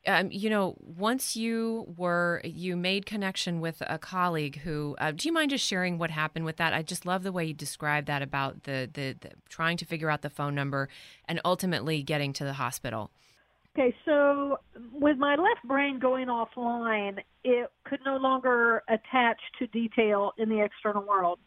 um, 0.06 0.30
you 0.32 0.50
know, 0.50 0.76
once 0.80 1.36
you 1.36 1.86
were, 1.96 2.40
you 2.44 2.76
made 2.76 3.06
connection 3.06 3.60
with 3.60 3.82
a 3.86 3.98
colleague 3.98 4.58
who, 4.58 4.96
uh, 4.98 5.12
do 5.12 5.28
you 5.28 5.32
mind 5.32 5.50
just 5.50 5.64
sharing 5.64 5.96
what 5.98 6.10
happened 6.10 6.44
with 6.44 6.56
that? 6.56 6.74
I 6.74 6.82
just 6.82 7.06
love 7.06 7.22
the 7.22 7.32
way 7.32 7.44
you 7.44 7.54
described 7.54 8.08
that 8.08 8.22
about 8.22 8.64
the, 8.64 8.90
the, 8.92 9.16
the 9.20 9.30
trying 9.48 9.76
to 9.76 9.84
figure 9.84 10.10
out 10.10 10.22
the 10.22 10.30
phone 10.30 10.54
number 10.54 10.88
and 11.28 11.40
ultimately 11.44 12.02
getting 12.02 12.32
to 12.34 12.44
the 12.44 12.54
hospital. 12.54 13.10
Okay, 13.78 13.94
so 14.04 14.58
with 14.92 15.16
my 15.16 15.36
left 15.36 15.62
brain 15.64 15.98
going 15.98 16.26
offline, 16.26 17.18
it 17.42 17.70
could 17.84 18.00
no 18.04 18.16
longer 18.16 18.82
attach 18.88 19.40
to 19.58 19.66
detail 19.68 20.32
in 20.36 20.48
the 20.48 20.62
external 20.62 21.06
world. 21.06 21.38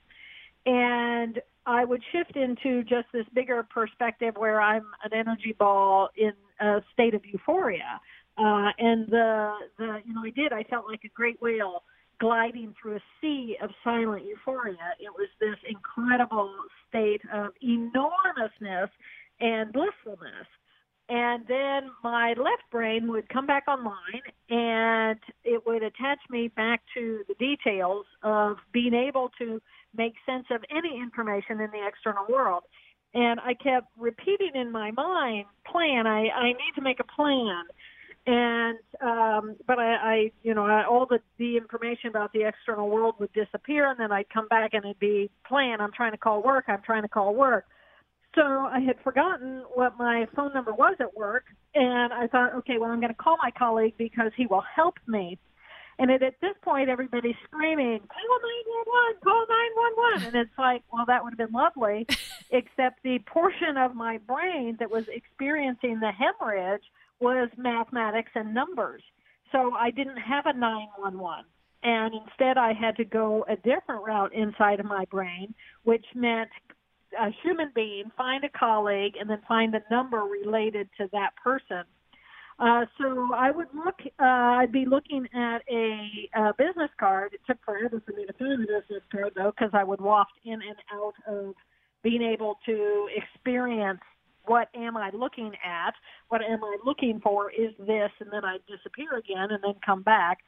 And 0.65 1.39
I 1.67 1.85
would 1.85 2.01
shift 2.11 2.35
into 2.35 2.83
just 2.83 3.07
this 3.13 3.25
bigger 3.33 3.63
perspective 3.63 4.35
where 4.37 4.59
I'm 4.59 4.85
an 5.03 5.11
energy 5.13 5.55
ball 5.57 6.09
in 6.15 6.31
a 6.59 6.81
state 6.93 7.13
of 7.13 7.25
euphoria. 7.25 7.99
Uh, 8.37 8.71
and 8.77 9.07
the, 9.07 9.53
the, 9.77 10.01
you 10.05 10.13
know, 10.13 10.23
I 10.25 10.29
did, 10.31 10.51
I 10.51 10.63
felt 10.63 10.85
like 10.87 11.01
a 11.05 11.09
great 11.09 11.41
whale 11.41 11.83
gliding 12.19 12.73
through 12.81 12.97
a 12.97 13.03
sea 13.21 13.57
of 13.61 13.69
silent 13.83 14.25
euphoria. 14.25 14.93
It 14.99 15.11
was 15.11 15.29
this 15.39 15.57
incredible 15.67 16.53
state 16.89 17.21
of 17.33 17.51
enormousness 17.61 18.89
and 19.39 19.71
blissfulness. 19.71 20.47
And 21.07 21.45
then 21.47 21.91
my 22.03 22.29
left 22.29 22.63
brain 22.71 23.07
would 23.11 23.29
come 23.29 23.45
back 23.45 23.65
online 23.67 24.23
and 24.49 25.19
it 25.43 25.61
would 25.65 25.83
attach 25.83 26.17
me 26.29 26.47
back 26.47 26.81
to 26.95 27.23
the 27.27 27.35
details 27.35 28.05
of 28.23 28.57
being 28.73 28.93
able 28.93 29.29
to 29.37 29.61
make 29.95 30.13
sense 30.25 30.45
of 30.49 30.63
any 30.71 30.99
information 30.99 31.61
in 31.61 31.69
the 31.71 31.87
external 31.87 32.25
world. 32.27 32.63
And 33.13 33.39
I 33.39 33.53
kept 33.53 33.87
repeating 33.97 34.51
in 34.55 34.71
my 34.71 34.91
mind, 34.91 35.45
plan, 35.71 36.07
I, 36.07 36.27
I 36.29 36.47
need 36.47 36.73
to 36.75 36.81
make 36.81 36.99
a 36.99 37.15
plan 37.15 37.63
and 38.27 38.79
um 39.01 39.55
but 39.67 39.77
i 39.77 39.93
i 39.95 40.31
you 40.41 40.53
know 40.53 40.65
I, 40.65 40.83
all 40.85 41.05
the 41.05 41.19
the 41.37 41.57
information 41.57 42.09
about 42.09 42.33
the 42.33 42.47
external 42.47 42.89
world 42.89 43.15
would 43.19 43.31
disappear 43.33 43.89
and 43.89 43.99
then 43.99 44.11
i'd 44.11 44.29
come 44.29 44.47
back 44.47 44.73
and 44.73 44.83
it'd 44.83 44.99
be 44.99 45.29
plan 45.47 45.79
i'm 45.79 45.91
trying 45.91 46.11
to 46.11 46.17
call 46.17 46.41
work 46.41 46.65
i'm 46.67 46.81
trying 46.81 47.03
to 47.03 47.07
call 47.07 47.35
work. 47.35 47.65
So 48.33 48.41
i 48.41 48.79
had 48.79 48.99
forgotten 49.03 49.63
what 49.73 49.97
my 49.97 50.27
phone 50.35 50.53
number 50.53 50.73
was 50.73 50.95
at 50.99 51.15
work 51.15 51.45
and 51.75 52.11
i 52.13 52.27
thought 52.27 52.55
okay 52.55 52.77
well 52.79 52.89
i'm 52.89 52.99
going 52.99 53.13
to 53.13 53.17
call 53.17 53.37
my 53.41 53.51
colleague 53.51 53.93
because 53.97 54.31
he 54.35 54.45
will 54.47 54.63
help 54.75 54.95
me. 55.07 55.37
And 55.97 56.11
at, 56.11 56.21
at 56.23 56.41
this 56.41 56.55
point 56.63 56.89
everybody's 56.89 57.35
screaming 57.45 57.99
call 57.99 58.39
911 59.21 59.21
call 59.23 59.45
911 59.47 60.27
and 60.27 60.35
it's 60.35 60.57
like 60.57 60.81
well 60.91 61.05
that 61.05 61.23
would 61.23 61.31
have 61.31 61.37
been 61.37 61.55
lovely 61.55 62.07
except 62.49 63.03
the 63.03 63.19
portion 63.19 63.77
of 63.77 63.95
my 63.95 64.17
brain 64.17 64.77
that 64.79 64.89
was 64.89 65.07
experiencing 65.09 65.99
the 65.99 66.11
hemorrhage 66.11 66.83
was 67.19 67.49
mathematics 67.57 68.31
and 68.35 68.53
numbers. 68.53 69.01
So 69.51 69.73
I 69.73 69.91
didn't 69.91 70.17
have 70.17 70.45
a 70.45 70.53
911. 70.53 71.45
And 71.83 72.15
instead, 72.15 72.57
I 72.57 72.73
had 72.73 72.95
to 72.97 73.05
go 73.05 73.45
a 73.47 73.55
different 73.57 74.03
route 74.05 74.33
inside 74.33 74.79
of 74.79 74.85
my 74.85 75.05
brain, 75.11 75.53
which 75.83 76.05
meant 76.15 76.49
a 77.19 77.29
human 77.43 77.71
being, 77.75 78.11
find 78.17 78.43
a 78.43 78.49
colleague, 78.49 79.13
and 79.19 79.29
then 79.29 79.41
find 79.47 79.73
a 79.75 79.81
number 79.91 80.17
related 80.17 80.89
to 80.97 81.07
that 81.11 81.31
person. 81.41 81.83
Uh, 82.57 82.85
so 82.97 83.29
I 83.35 83.51
would 83.51 83.67
look, 83.73 83.95
uh, 84.19 84.23
I'd 84.23 84.71
be 84.71 84.85
looking 84.85 85.27
at 85.35 85.59
a, 85.69 86.29
a 86.35 86.53
business 86.57 86.89
card. 86.99 87.33
It 87.33 87.41
took 87.45 87.63
forever 87.63 88.01
for 88.05 88.13
me 88.13 88.25
to 88.25 88.33
find 88.33 88.63
the 88.63 88.67
business 88.67 89.03
card, 89.11 89.33
though, 89.35 89.51
because 89.55 89.71
I 89.73 89.83
would 89.83 89.99
waft 89.99 90.31
in 90.45 90.53
and 90.53 90.77
out 90.91 91.13
of 91.27 91.53
being 92.01 92.21
able 92.21 92.57
to 92.65 93.09
experience 93.15 93.99
what 94.47 94.69
am 94.75 94.97
I 94.97 95.11
looking 95.13 95.51
at? 95.63 95.93
What 96.29 96.41
am 96.41 96.63
I 96.63 96.77
looking 96.85 97.19
for? 97.21 97.51
Is 97.51 97.71
this, 97.79 98.11
and 98.19 98.31
then 98.31 98.45
I 98.45 98.57
disappear 98.67 99.17
again 99.17 99.51
and 99.51 99.63
then 99.63 99.75
come 99.85 100.01
back. 100.01 100.39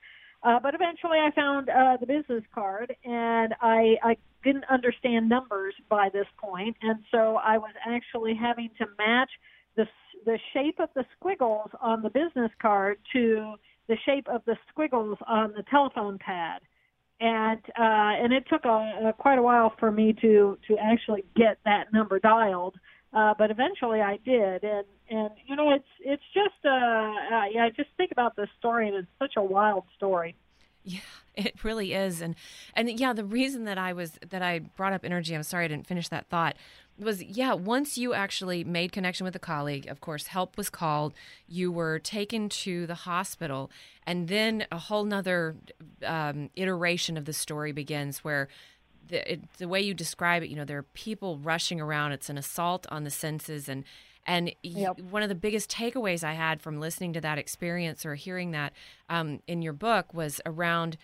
Uh, 0.44 0.60
but 0.62 0.76
eventually, 0.76 1.18
I 1.18 1.32
found 1.36 1.70
uh, 1.70 1.98
the 2.00 2.06
business 2.06 2.44
card, 2.54 2.96
and 3.04 3.56
I, 3.62 3.96
I 4.04 4.18
didn't 4.44 4.66
understand 4.70 5.28
numbers 5.28 5.74
by 5.90 6.10
this 6.14 6.28
point, 6.38 6.78
and 6.82 7.00
so 7.12 7.38
I 7.38 7.58
was 7.58 7.74
actually 7.88 8.36
having 8.36 8.70
to 8.78 8.86
match 8.98 9.30
the 9.76 9.86
the 10.26 10.40
shape 10.54 10.80
of 10.80 10.90
the 10.96 11.06
squiggles 11.18 11.70
on 11.80 12.02
the 12.02 12.10
business 12.10 12.52
card 12.62 12.98
to 13.14 13.54
the 13.88 13.96
shape 14.06 14.28
of 14.28 14.42
the 14.46 14.58
squiggles 14.70 15.18
on 15.28 15.54
the 15.54 15.64
telephone 15.70 16.18
pad 16.18 16.62
and 17.20 17.60
uh, 17.80 18.14
and 18.24 18.34
it 18.34 18.44
took 18.50 18.66
a, 18.66 19.10
a, 19.10 19.14
quite 19.18 19.40
a 19.40 19.42
while 19.42 19.74
for 19.80 19.92
me 19.92 20.14
to 20.22 20.58
to 20.68 20.78
actually 20.78 21.24
get 21.36 21.58
that 21.66 21.92
number 21.94 22.20
dialed. 22.20 22.76
Uh, 23.14 23.34
but 23.38 23.52
eventually 23.52 24.02
I 24.02 24.18
did, 24.24 24.64
and 24.64 24.86
and 25.10 25.30
you 25.46 25.56
know 25.56 25.72
it's 25.72 25.88
it's 26.02 26.24
just 26.34 26.66
uh, 26.66 27.14
yeah 27.52 27.64
I 27.64 27.72
just 27.76 27.90
think 27.98 28.12
about 28.12 28.36
this 28.36 28.50
story 28.60 28.88
and 28.88 28.98
it's 28.98 29.08
such 29.20 29.34
a 29.38 29.44
wild 29.44 29.86
story. 29.96 30.36
Yeah, 30.84 31.00
it 31.36 31.64
really 31.64 31.94
is, 31.94 32.22
and 32.22 32.36
and 32.74 32.90
yeah, 33.00 33.14
the 33.14 33.26
reason 33.26 33.66
that 33.66 33.78
I 33.78 33.94
was 33.94 34.20
that 34.30 34.42
I 34.42 34.60
brought 34.60 34.94
up 34.94 35.04
energy, 35.04 35.36
I'm 35.36 35.44
sorry 35.44 35.66
I 35.66 35.68
didn't 35.68 35.88
finish 35.88 36.08
that 36.10 36.28
thought, 36.28 36.56
was 36.98 37.22
yeah. 37.24 37.54
Once 37.54 37.98
you 37.98 38.14
actually 38.14 38.64
made 38.64 38.92
connection 38.92 39.26
with 39.26 39.36
a 39.36 39.40
colleague, 39.40 39.88
of 39.88 40.00
course, 40.00 40.28
help 40.28 40.58
was 40.58 40.70
called. 40.70 41.14
You 41.48 41.72
were 41.72 42.00
taken 42.00 42.50
to 42.50 42.88
the 42.88 42.96
hospital, 42.96 43.70
and 44.06 44.28
then 44.30 44.66
a 44.72 44.78
whole 44.78 45.04
nother 45.04 45.56
um, 46.06 46.50
iteration 46.56 47.18
of 47.18 47.26
the 47.26 47.34
story 47.34 47.72
begins 47.72 48.24
where 48.24 48.48
the, 49.08 49.34
it, 49.34 49.54
the 49.58 49.68
way 49.68 49.82
you 49.82 49.94
describe 49.94 50.44
it, 50.44 50.50
you 50.50 50.56
know, 50.56 50.66
there 50.66 50.78
are 50.78 50.84
people 50.84 51.38
rushing 51.38 51.82
around. 51.82 52.12
It's 52.12 52.30
an 52.30 52.38
assault 52.38 52.86
on 52.90 53.04
the 53.04 53.10
senses, 53.10 53.70
and 53.70 53.84
and 54.26 54.54
yep. 54.62 55.00
one 55.00 55.24
of 55.24 55.30
the 55.30 55.36
biggest 55.36 55.72
takeaways 55.72 56.24
I 56.24 56.34
had 56.34 56.62
from 56.62 56.80
listening 56.80 57.14
to 57.14 57.22
that 57.22 57.38
experience 57.38 58.06
or 58.06 58.16
hearing 58.16 58.52
that 58.52 58.74
um, 59.10 59.40
in 59.48 59.62
your 59.62 59.72
book 59.72 60.14
was 60.14 60.42
around 60.46 60.98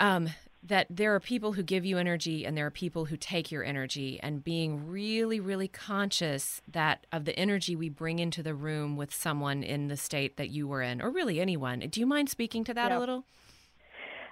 um, 0.00 0.30
that 0.62 0.86
there 0.90 1.14
are 1.14 1.20
people 1.20 1.52
who 1.52 1.62
give 1.62 1.84
you 1.84 1.98
energy 1.98 2.44
and 2.44 2.56
there 2.56 2.66
are 2.66 2.70
people 2.70 3.06
who 3.06 3.16
take 3.16 3.52
your 3.52 3.62
energy, 3.62 4.18
and 4.22 4.42
being 4.42 4.88
really, 4.88 5.40
really 5.40 5.68
conscious 5.68 6.60
that 6.70 7.06
of 7.12 7.24
the 7.24 7.38
energy 7.38 7.76
we 7.76 7.88
bring 7.88 8.18
into 8.18 8.42
the 8.42 8.54
room 8.54 8.96
with 8.96 9.14
someone 9.14 9.62
in 9.62 9.88
the 9.88 9.96
state 9.96 10.36
that 10.36 10.50
you 10.50 10.66
were 10.66 10.82
in, 10.82 11.00
or 11.00 11.10
really 11.10 11.40
anyone. 11.40 11.80
Do 11.80 12.00
you 12.00 12.06
mind 12.06 12.28
speaking 12.28 12.64
to 12.64 12.74
that 12.74 12.88
yep. 12.88 12.96
a 12.96 13.00
little? 13.00 13.24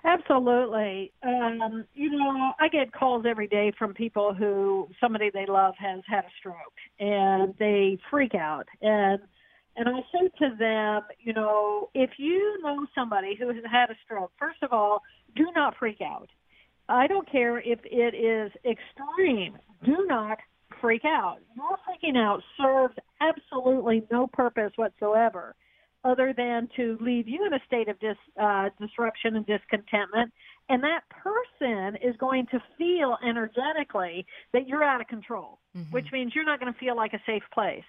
Absolutely. 0.07 1.13
Um, 1.25 1.85
you 1.95 2.11
know, 2.11 2.53
I 2.61 2.69
get 2.69 2.93
calls 2.93 3.25
every 3.29 3.49
day 3.49 3.73
from 3.77 3.93
people 3.93 4.33
who 4.33 4.89
somebody 5.01 5.31
they 5.35 5.47
love 5.47 5.75
has 5.79 6.01
had 6.07 6.25
a 6.25 6.29
stroke 6.39 6.57
and 7.01 7.53
they 7.59 7.99
freak 8.09 8.35
out. 8.37 8.67
And 8.81 9.19
and 9.79 9.89
I 9.89 10.01
say 10.13 10.31
to 10.39 10.57
them, 10.57 11.03
you 11.19 11.33
know, 11.35 11.91
if 11.93 12.11
you 12.19 12.57
know 12.63 12.87
somebody 12.95 13.37
who 13.39 13.49
has 13.49 13.65
had 13.71 13.91
a 13.91 13.97
stroke, 14.05 14.31
first 14.39 14.63
of 14.63 14.73
all, 14.73 15.03
do 15.35 15.47
not 15.55 15.75
freak 15.77 16.01
out. 16.01 16.31
I 16.89 17.09
don't 17.09 17.31
care 17.31 17.59
if 17.59 17.81
it 17.85 18.15
is 18.15 18.53
extreme. 18.65 19.59
Do 19.85 20.07
not 20.07 20.39
freak 20.81 21.05
out. 21.05 21.39
Your 21.57 21.77
freaking 21.85 22.17
out 22.17 22.43
serves 22.57 22.95
absolutely 23.21 24.05
no 24.11 24.29
purpose 24.29 24.73
whatsoever 24.77 25.57
other 26.07 26.33
than 26.37 26.69
to 26.77 26.97
leave 27.01 27.27
you 27.27 27.45
in 27.45 27.53
a 27.53 27.61
state 27.67 27.89
of 27.89 27.99
dis, 27.99 28.17
uh, 28.41 28.69
disruption 28.81 29.37
and 29.37 29.45
discontentment. 29.47 30.33
And 30.69 30.83
that 30.83 31.03
person 31.11 31.97
is 32.03 32.17
going 32.17 32.47
to 32.53 32.63
feel 32.79 33.17
energetically 33.27 34.27
that 34.53 34.67
you're 34.67 34.85
out 34.85 35.01
of 35.01 35.09
control, 35.09 35.59
mm-hmm. 35.77 35.91
which 35.93 36.07
means 36.13 36.33
you're 36.35 36.45
not 36.45 36.61
going 36.61 36.73
to 36.73 36.79
feel 36.79 36.97
like 36.97 37.13
a 37.13 37.23
safe 37.27 37.45
place. 37.53 37.85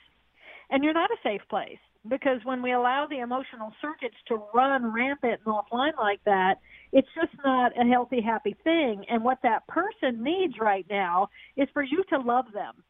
And 0.69 0.83
you're 0.83 0.93
not 0.93 1.11
a 1.11 1.17
safe 1.23 1.41
place 1.49 1.79
because 2.09 2.39
when 2.43 2.61
we 2.61 2.73
allow 2.73 3.07
the 3.09 3.19
emotional 3.19 3.71
circuits 3.81 4.15
to 4.27 4.41
run 4.53 4.93
rampant 4.93 5.41
and 5.45 5.53
offline 5.53 5.97
like 5.97 6.23
that, 6.25 6.55
it's 6.91 7.07
just 7.15 7.33
not 7.43 7.71
a 7.79 7.85
healthy, 7.85 8.21
happy 8.21 8.55
thing. 8.63 9.05
And 9.09 9.23
what 9.23 9.39
that 9.43 9.67
person 9.67 10.23
needs 10.23 10.55
right 10.59 10.85
now 10.89 11.29
is 11.55 11.67
for 11.73 11.83
you 11.83 12.03
to 12.09 12.19
love 12.19 12.45
them. 12.53 12.83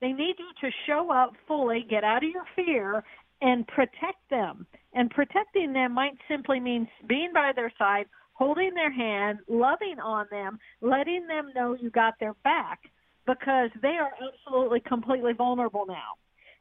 They 0.00 0.12
need 0.12 0.34
you 0.38 0.50
to 0.62 0.74
show 0.86 1.12
up 1.12 1.34
fully, 1.46 1.86
get 1.88 2.02
out 2.02 2.24
of 2.24 2.30
your 2.30 2.44
fear, 2.56 3.04
and 3.42 3.66
protect 3.66 4.30
them. 4.30 4.66
And 4.94 5.10
protecting 5.10 5.72
them 5.72 5.92
might 5.92 6.16
simply 6.28 6.60
mean 6.60 6.88
being 7.08 7.32
by 7.34 7.52
their 7.54 7.72
side, 7.78 8.06
holding 8.32 8.72
their 8.74 8.92
hand, 8.92 9.40
loving 9.48 9.98
on 10.02 10.26
them, 10.30 10.58
letting 10.80 11.26
them 11.26 11.50
know 11.54 11.74
you 11.74 11.90
got 11.90 12.14
their 12.20 12.34
back 12.44 12.80
because 13.26 13.70
they 13.82 13.96
are 14.00 14.12
absolutely 14.22 14.80
completely 14.80 15.32
vulnerable 15.32 15.84
now. 15.86 16.14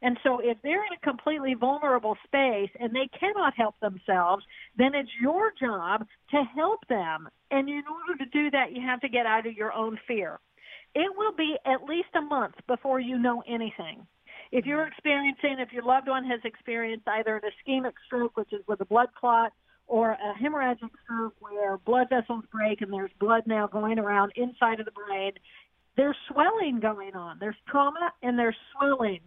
And 0.03 0.17
so 0.23 0.39
if 0.39 0.57
they're 0.63 0.83
in 0.85 0.93
a 0.97 1.05
completely 1.05 1.53
vulnerable 1.53 2.17
space 2.25 2.71
and 2.79 2.93
they 2.93 3.07
cannot 3.19 3.53
help 3.55 3.75
themselves, 3.79 4.43
then 4.75 4.95
it's 4.95 5.11
your 5.21 5.51
job 5.61 6.05
to 6.31 6.43
help 6.55 6.79
them. 6.89 7.29
And 7.51 7.69
in 7.69 7.83
order 7.87 8.23
to 8.23 8.29
do 8.31 8.49
that, 8.51 8.75
you 8.75 8.81
have 8.81 8.99
to 9.01 9.09
get 9.09 9.27
out 9.27 9.45
of 9.45 9.53
your 9.53 9.71
own 9.73 9.99
fear. 10.07 10.39
It 10.95 11.11
will 11.15 11.33
be 11.33 11.55
at 11.65 11.83
least 11.87 12.09
a 12.15 12.21
month 12.21 12.55
before 12.67 12.99
you 12.99 13.19
know 13.19 13.43
anything. 13.47 14.07
If 14.51 14.65
you're 14.65 14.85
experiencing, 14.85 15.57
if 15.59 15.71
your 15.71 15.83
loved 15.83 16.07
one 16.07 16.25
has 16.25 16.41
experienced 16.43 17.07
either 17.07 17.37
an 17.37 17.41
ischemic 17.43 17.93
stroke, 18.05 18.35
which 18.35 18.51
is 18.51 18.61
with 18.67 18.81
a 18.81 18.85
blood 18.85 19.09
clot, 19.17 19.53
or 19.87 20.11
a 20.11 20.33
hemorrhagic 20.41 20.89
stroke 21.03 21.35
where 21.39 21.77
blood 21.79 22.07
vessels 22.09 22.45
break 22.51 22.81
and 22.81 22.93
there's 22.93 23.11
blood 23.19 23.43
now 23.45 23.67
going 23.67 23.99
around 23.99 24.31
inside 24.35 24.79
of 24.79 24.85
the 24.85 24.91
brain, 24.91 25.33
there's 25.97 26.15
swelling 26.31 26.79
going 26.79 27.15
on. 27.15 27.37
There's 27.39 27.57
trauma 27.67 28.11
and 28.23 28.39
there's 28.39 28.55
swelling. 28.73 29.19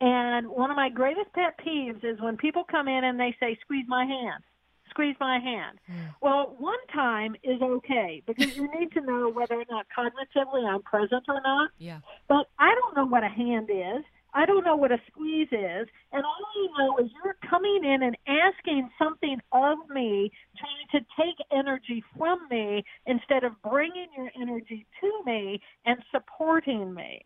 And 0.00 0.48
one 0.48 0.70
of 0.70 0.76
my 0.76 0.88
greatest 0.88 1.32
pet 1.32 1.58
peeves 1.64 2.04
is 2.04 2.20
when 2.20 2.36
people 2.36 2.64
come 2.64 2.88
in 2.88 3.04
and 3.04 3.18
they 3.18 3.34
say, 3.40 3.58
squeeze 3.62 3.86
my 3.88 4.04
hand, 4.04 4.44
squeeze 4.90 5.16
my 5.18 5.38
hand. 5.38 5.78
Mm. 5.90 6.14
Well, 6.20 6.54
one 6.58 6.78
time 6.92 7.34
is 7.42 7.60
okay 7.60 8.22
because 8.26 8.56
you 8.56 8.68
need 8.78 8.92
to 8.92 9.00
know 9.00 9.30
whether 9.30 9.54
or 9.54 9.64
not 9.70 9.86
cognitively 9.96 10.64
I'm 10.68 10.82
present 10.82 11.24
or 11.28 11.40
not. 11.40 11.70
Yeah. 11.78 12.00
But 12.28 12.48
I 12.58 12.74
don't 12.74 12.96
know 12.96 13.06
what 13.06 13.24
a 13.24 13.28
hand 13.28 13.70
is. 13.70 14.04
I 14.34 14.46
don't 14.46 14.64
know 14.64 14.74
what 14.74 14.90
a 14.90 14.98
squeeze 15.10 15.48
is, 15.52 15.88
and 16.12 16.24
all 16.24 16.44
I 16.56 16.82
know 16.82 16.98
is 16.98 17.10
you're 17.22 17.36
coming 17.48 17.82
in 17.84 18.02
and 18.02 18.16
asking 18.26 18.90
something 18.98 19.38
of 19.52 19.78
me, 19.88 20.32
trying 20.58 20.88
to 20.92 21.06
take 21.16 21.36
energy 21.52 22.02
from 22.18 22.40
me 22.50 22.84
instead 23.06 23.44
of 23.44 23.52
bringing 23.62 24.08
your 24.16 24.30
energy 24.40 24.86
to 25.00 25.22
me 25.24 25.60
and 25.86 25.98
supporting 26.10 26.92
me. 26.92 27.22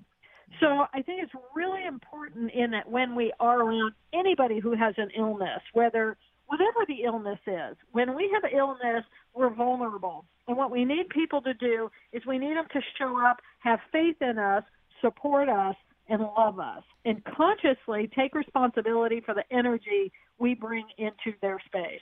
So 0.60 0.86
I 0.92 1.02
think 1.02 1.22
it's 1.22 1.32
really 1.54 1.86
important 1.86 2.50
in 2.52 2.70
that 2.72 2.88
when 2.90 3.14
we 3.14 3.32
are 3.40 3.62
around 3.62 3.92
anybody 4.12 4.60
who 4.60 4.74
has 4.76 4.94
an 4.98 5.08
illness, 5.16 5.60
whether 5.72 6.16
whatever 6.46 6.84
the 6.86 7.04
illness 7.04 7.38
is, 7.46 7.76
when 7.92 8.14
we 8.14 8.30
have 8.34 8.50
illness, 8.52 9.04
we're 9.34 9.54
vulnerable. 9.54 10.24
And 10.46 10.56
what 10.56 10.70
we 10.70 10.84
need 10.84 11.08
people 11.10 11.40
to 11.42 11.54
do 11.54 11.90
is 12.12 12.22
we 12.26 12.38
need 12.38 12.56
them 12.56 12.66
to 12.72 12.80
show 12.98 13.18
up, 13.24 13.38
have 13.60 13.78
faith 13.92 14.16
in 14.20 14.38
us, 14.38 14.64
support 15.00 15.48
us, 15.48 15.76
and 16.08 16.22
love 16.36 16.58
us, 16.58 16.82
and 17.04 17.22
consciously 17.24 18.10
take 18.16 18.34
responsibility 18.34 19.20
for 19.20 19.34
the 19.34 19.44
energy 19.50 20.12
we 20.38 20.54
bring 20.54 20.84
into 20.98 21.36
their 21.42 21.58
space. 21.66 22.00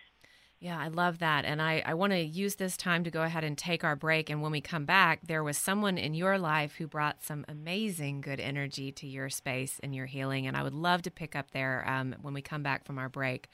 Yeah, 0.58 0.78
I 0.78 0.88
love 0.88 1.18
that. 1.18 1.44
And 1.44 1.60
I, 1.60 1.82
I 1.84 1.92
want 1.92 2.14
to 2.14 2.18
use 2.18 2.54
this 2.54 2.78
time 2.78 3.04
to 3.04 3.10
go 3.10 3.22
ahead 3.22 3.44
and 3.44 3.58
take 3.58 3.84
our 3.84 3.94
break. 3.94 4.30
And 4.30 4.40
when 4.40 4.52
we 4.52 4.62
come 4.62 4.86
back, 4.86 5.20
there 5.26 5.44
was 5.44 5.58
someone 5.58 5.98
in 5.98 6.14
your 6.14 6.38
life 6.38 6.76
who 6.76 6.86
brought 6.86 7.22
some 7.22 7.44
amazing 7.46 8.22
good 8.22 8.40
energy 8.40 8.90
to 8.92 9.06
your 9.06 9.28
space 9.28 9.78
and 9.82 9.94
your 9.94 10.06
healing. 10.06 10.46
And 10.46 10.56
I 10.56 10.62
would 10.62 10.74
love 10.74 11.02
to 11.02 11.10
pick 11.10 11.36
up 11.36 11.50
there 11.50 11.84
um, 11.86 12.14
when 12.22 12.32
we 12.32 12.40
come 12.40 12.62
back 12.62 12.86
from 12.86 12.98
our 12.98 13.10
break. 13.10 13.48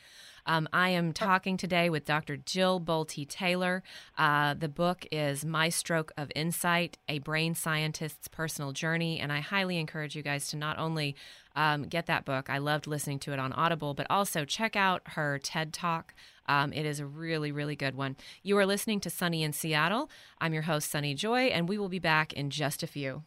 Um, 0.47 0.69
I 0.73 0.91
am 0.91 1.13
talking 1.13 1.57
today 1.57 1.89
with 1.91 2.05
Dr. 2.05 2.37
Jill 2.37 2.81
Bolte 2.81 3.29
Taylor. 3.29 3.83
Uh, 4.19 4.55
the 4.55 4.69
book 4.69 5.07
is 5.13 5.45
My 5.45 5.69
Stroke 5.69 6.13
of 6.17 6.33
Insight 6.35 6.99
A 7.09 7.19
Brain 7.21 7.55
Scientist's 7.55 8.29
Personal 8.29 8.73
Journey. 8.73 9.21
And 9.21 9.33
I 9.33 9.41
highly 9.41 9.79
encourage 9.79 10.17
you 10.17 10.23
guys 10.23 10.49
to 10.49 10.57
not 10.57 10.79
only 10.79 11.15
um, 11.55 11.85
get 11.85 12.07
that 12.07 12.25
book, 12.25 12.51
I 12.51 12.59
loved 12.59 12.87
listening 12.87 13.19
to 13.21 13.33
it 13.33 13.39
on 13.39 13.53
Audible, 13.53 13.95
but 13.95 14.07
also 14.11 14.45
check 14.45 14.75
out 14.75 15.03
her 15.07 15.39
TED 15.39 15.73
Talk. 15.73 16.15
Um, 16.47 16.73
it 16.73 16.85
is 16.85 16.99
a 16.99 17.07
really, 17.07 17.53
really 17.53 17.77
good 17.77 17.95
one. 17.95 18.17
You 18.43 18.59
are 18.59 18.67
listening 18.67 19.01
to 19.01 19.11
Sunny 19.11 19.43
in 19.43 19.53
Seattle. 19.53 20.11
I'm 20.41 20.53
your 20.53 20.63
host, 20.63 20.91
Sunny 20.91 21.15
Joy, 21.15 21.47
and 21.47 21.69
we 21.69 21.79
will 21.79 21.89
be 21.89 22.01
back 22.01 22.33
in 22.33 22.51
just 22.51 22.83
a 22.83 22.87
few. 22.87 23.23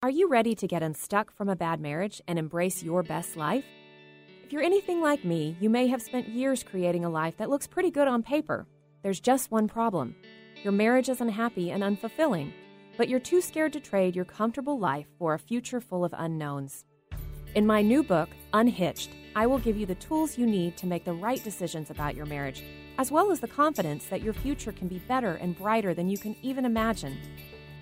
Are 0.00 0.10
you 0.10 0.28
ready 0.28 0.54
to 0.54 0.68
get 0.68 0.82
unstuck 0.82 1.34
from 1.34 1.48
a 1.48 1.56
bad 1.56 1.80
marriage 1.80 2.22
and 2.28 2.38
embrace 2.38 2.84
your 2.84 3.02
best 3.02 3.36
life? 3.36 3.64
If 4.48 4.52
you're 4.54 4.62
anything 4.62 5.02
like 5.02 5.26
me, 5.26 5.58
you 5.60 5.68
may 5.68 5.88
have 5.88 6.00
spent 6.00 6.26
years 6.26 6.62
creating 6.62 7.04
a 7.04 7.10
life 7.10 7.36
that 7.36 7.50
looks 7.50 7.66
pretty 7.66 7.90
good 7.90 8.08
on 8.08 8.22
paper. 8.22 8.66
There's 9.02 9.20
just 9.20 9.50
one 9.50 9.68
problem 9.68 10.16
your 10.64 10.72
marriage 10.72 11.10
is 11.10 11.20
unhappy 11.20 11.70
and 11.70 11.82
unfulfilling, 11.82 12.54
but 12.96 13.10
you're 13.10 13.20
too 13.20 13.42
scared 13.42 13.74
to 13.74 13.80
trade 13.80 14.16
your 14.16 14.24
comfortable 14.24 14.78
life 14.78 15.06
for 15.18 15.34
a 15.34 15.38
future 15.38 15.82
full 15.82 16.02
of 16.02 16.14
unknowns. 16.16 16.86
In 17.56 17.66
my 17.66 17.82
new 17.82 18.02
book, 18.02 18.30
Unhitched, 18.54 19.10
I 19.36 19.46
will 19.46 19.58
give 19.58 19.76
you 19.76 19.84
the 19.84 19.96
tools 19.96 20.38
you 20.38 20.46
need 20.46 20.78
to 20.78 20.86
make 20.86 21.04
the 21.04 21.12
right 21.12 21.44
decisions 21.44 21.90
about 21.90 22.16
your 22.16 22.24
marriage, 22.24 22.62
as 22.96 23.12
well 23.12 23.30
as 23.30 23.40
the 23.40 23.48
confidence 23.48 24.06
that 24.06 24.22
your 24.22 24.32
future 24.32 24.72
can 24.72 24.88
be 24.88 25.00
better 25.00 25.34
and 25.34 25.58
brighter 25.58 25.92
than 25.92 26.08
you 26.08 26.16
can 26.16 26.34
even 26.40 26.64
imagine. 26.64 27.18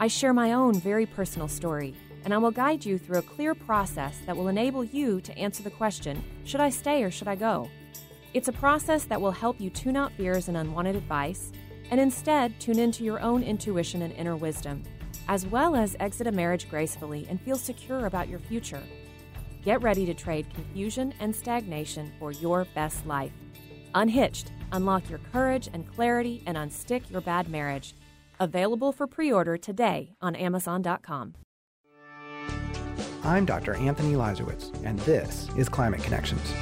I 0.01 0.09
share 0.09 0.35
my 0.35 0.53
own 0.53 0.81
very 0.81 1.07
personal 1.07 1.47
story, 1.47 1.95
and 2.27 2.35
I 2.35 2.39
will 2.39 2.51
guide 2.51 2.85
you 2.85 2.99
through 2.99 3.21
a 3.21 3.23
clear 3.23 3.55
process 3.55 4.19
that 4.27 4.37
will 4.37 4.49
enable 4.49 4.83
you 4.83 5.21
to 5.21 5.39
answer 5.39 5.63
the 5.63 5.71
question 5.71 6.25
should 6.45 6.61
I 6.61 6.71
stay 6.71 7.05
or 7.05 7.11
should 7.11 7.29
I 7.29 7.37
go? 7.37 7.71
It's 8.35 8.49
a 8.49 8.53
process 8.53 9.05
that 9.05 9.21
will 9.21 9.31
help 9.31 9.61
you 9.61 9.71
tune 9.71 9.97
out 9.97 10.11
fears 10.13 10.49
and 10.49 10.57
unwanted 10.57 10.97
advice, 10.97 11.53
and 11.93 12.01
instead 12.01 12.59
tune 12.59 12.81
into 12.81 13.05
your 13.05 13.21
own 13.21 13.45
intuition 13.45 14.03
and 14.03 14.13
inner 14.13 14.35
wisdom, 14.35 14.83
as 15.29 15.47
well 15.47 15.77
as 15.77 15.95
exit 16.01 16.27
a 16.27 16.33
marriage 16.33 16.69
gracefully 16.69 17.29
and 17.31 17.41
feel 17.41 17.55
secure 17.55 18.07
about 18.07 18.29
your 18.29 18.41
future. 18.41 18.83
Get 19.65 19.81
ready 19.83 20.05
to 20.07 20.13
trade 20.13 20.53
confusion 20.53 21.15
and 21.21 21.35
stagnation 21.35 22.13
for 22.19 22.33
your 22.33 22.67
best 22.75 23.07
life. 23.07 23.33
Unhitched, 23.95 24.51
unlock 24.73 25.09
your 25.09 25.21
courage 25.33 25.69
and 25.73 25.89
clarity 25.95 26.43
and 26.45 26.57
unstick 26.57 27.09
your 27.09 27.21
bad 27.21 27.49
marriage. 27.49 27.95
Available 28.41 28.91
for 28.91 29.07
pre 29.07 29.33
order 29.33 29.57
today 29.57 30.17
on 30.21 30.35
Amazon.com. 30.35 31.35
I'm 33.25 33.45
Dr. 33.45 33.75
Anthony 33.75 34.15
Leiserowitz, 34.15 34.73
and 34.85 34.99
this 35.01 35.49
is 35.57 35.69
Climate 35.69 36.03
Connections. 36.03 36.53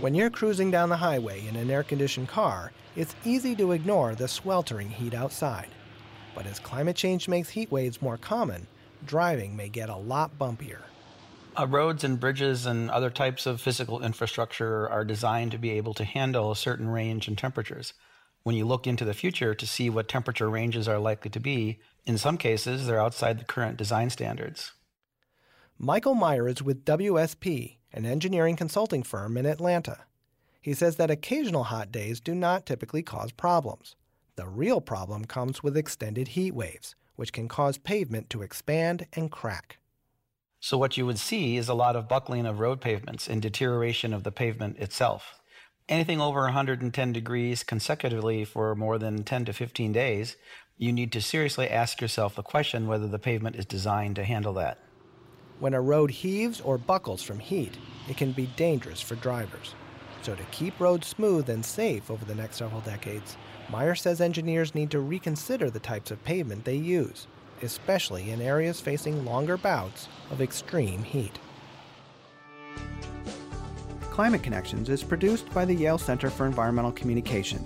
When 0.00 0.14
you're 0.14 0.30
cruising 0.30 0.70
down 0.70 0.88
the 0.88 0.96
highway 0.96 1.46
in 1.46 1.56
an 1.56 1.70
air 1.70 1.82
conditioned 1.82 2.28
car, 2.28 2.72
it's 2.96 3.14
easy 3.24 3.56
to 3.56 3.72
ignore 3.72 4.14
the 4.14 4.28
sweltering 4.28 4.90
heat 4.90 5.14
outside. 5.14 5.68
But 6.34 6.46
as 6.46 6.58
climate 6.58 6.96
change 6.96 7.28
makes 7.28 7.48
heat 7.48 7.70
waves 7.70 8.02
more 8.02 8.16
common, 8.16 8.66
driving 9.06 9.56
may 9.56 9.68
get 9.68 9.88
a 9.88 9.96
lot 9.96 10.38
bumpier. 10.38 10.80
Uh, 11.56 11.66
roads 11.68 12.02
and 12.02 12.18
bridges 12.18 12.66
and 12.66 12.90
other 12.90 13.10
types 13.10 13.46
of 13.46 13.60
physical 13.60 14.02
infrastructure 14.02 14.88
are 14.88 15.04
designed 15.04 15.52
to 15.52 15.58
be 15.58 15.70
able 15.70 15.94
to 15.94 16.04
handle 16.04 16.50
a 16.50 16.56
certain 16.56 16.88
range 16.88 17.28
in 17.28 17.36
temperatures. 17.36 17.94
When 18.44 18.56
you 18.56 18.66
look 18.66 18.86
into 18.86 19.06
the 19.06 19.14
future 19.14 19.54
to 19.54 19.66
see 19.66 19.88
what 19.88 20.06
temperature 20.06 20.50
ranges 20.50 20.86
are 20.86 20.98
likely 20.98 21.30
to 21.30 21.40
be, 21.40 21.78
in 22.04 22.18
some 22.18 22.36
cases 22.36 22.86
they're 22.86 23.00
outside 23.00 23.40
the 23.40 23.44
current 23.46 23.78
design 23.78 24.10
standards. 24.10 24.72
Michael 25.78 26.14
Meyer 26.14 26.46
is 26.46 26.62
with 26.62 26.84
WSP, 26.84 27.78
an 27.90 28.04
engineering 28.04 28.54
consulting 28.54 29.02
firm 29.02 29.38
in 29.38 29.46
Atlanta. 29.46 30.00
He 30.60 30.74
says 30.74 30.96
that 30.96 31.10
occasional 31.10 31.64
hot 31.64 31.90
days 31.90 32.20
do 32.20 32.34
not 32.34 32.66
typically 32.66 33.02
cause 33.02 33.32
problems. 33.32 33.96
The 34.36 34.46
real 34.46 34.82
problem 34.82 35.24
comes 35.24 35.62
with 35.62 35.74
extended 35.74 36.28
heat 36.28 36.54
waves, 36.54 36.94
which 37.16 37.32
can 37.32 37.48
cause 37.48 37.78
pavement 37.78 38.28
to 38.28 38.42
expand 38.42 39.06
and 39.14 39.30
crack. 39.30 39.78
So, 40.60 40.76
what 40.76 40.98
you 40.98 41.06
would 41.06 41.18
see 41.18 41.56
is 41.56 41.68
a 41.70 41.74
lot 41.74 41.96
of 41.96 42.08
buckling 42.08 42.44
of 42.44 42.60
road 42.60 42.82
pavements 42.82 43.26
and 43.26 43.40
deterioration 43.40 44.12
of 44.12 44.22
the 44.22 44.32
pavement 44.32 44.78
itself. 44.78 45.40
Anything 45.86 46.18
over 46.18 46.40
110 46.40 47.12
degrees 47.12 47.62
consecutively 47.62 48.46
for 48.46 48.74
more 48.74 48.96
than 48.96 49.22
10 49.22 49.44
to 49.44 49.52
15 49.52 49.92
days, 49.92 50.36
you 50.78 50.92
need 50.94 51.12
to 51.12 51.20
seriously 51.20 51.68
ask 51.68 52.00
yourself 52.00 52.34
the 52.34 52.42
question 52.42 52.86
whether 52.86 53.06
the 53.06 53.18
pavement 53.18 53.56
is 53.56 53.66
designed 53.66 54.16
to 54.16 54.24
handle 54.24 54.54
that. 54.54 54.78
When 55.60 55.74
a 55.74 55.82
road 55.82 56.10
heaves 56.10 56.58
or 56.62 56.78
buckles 56.78 57.22
from 57.22 57.38
heat, 57.38 57.76
it 58.08 58.16
can 58.16 58.32
be 58.32 58.46
dangerous 58.56 59.02
for 59.02 59.14
drivers. 59.16 59.74
So, 60.22 60.34
to 60.34 60.42
keep 60.44 60.80
roads 60.80 61.06
smooth 61.06 61.50
and 61.50 61.62
safe 61.62 62.10
over 62.10 62.24
the 62.24 62.34
next 62.34 62.56
several 62.56 62.80
decades, 62.80 63.36
Meyer 63.68 63.94
says 63.94 64.22
engineers 64.22 64.74
need 64.74 64.90
to 64.90 65.00
reconsider 65.00 65.68
the 65.68 65.80
types 65.80 66.10
of 66.10 66.24
pavement 66.24 66.64
they 66.64 66.76
use, 66.76 67.26
especially 67.60 68.30
in 68.30 68.40
areas 68.40 68.80
facing 68.80 69.26
longer 69.26 69.58
bouts 69.58 70.08
of 70.30 70.40
extreme 70.40 71.02
heat. 71.02 71.38
Climate 74.14 74.44
Connections 74.44 74.88
is 74.90 75.02
produced 75.02 75.52
by 75.52 75.64
the 75.64 75.74
Yale 75.74 75.98
Center 75.98 76.30
for 76.30 76.46
Environmental 76.46 76.92
Communication. 76.92 77.58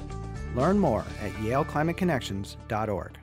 Learn 0.54 0.78
more 0.78 1.04
at 1.20 1.30
yaleclimateconnections.org. 1.32 3.18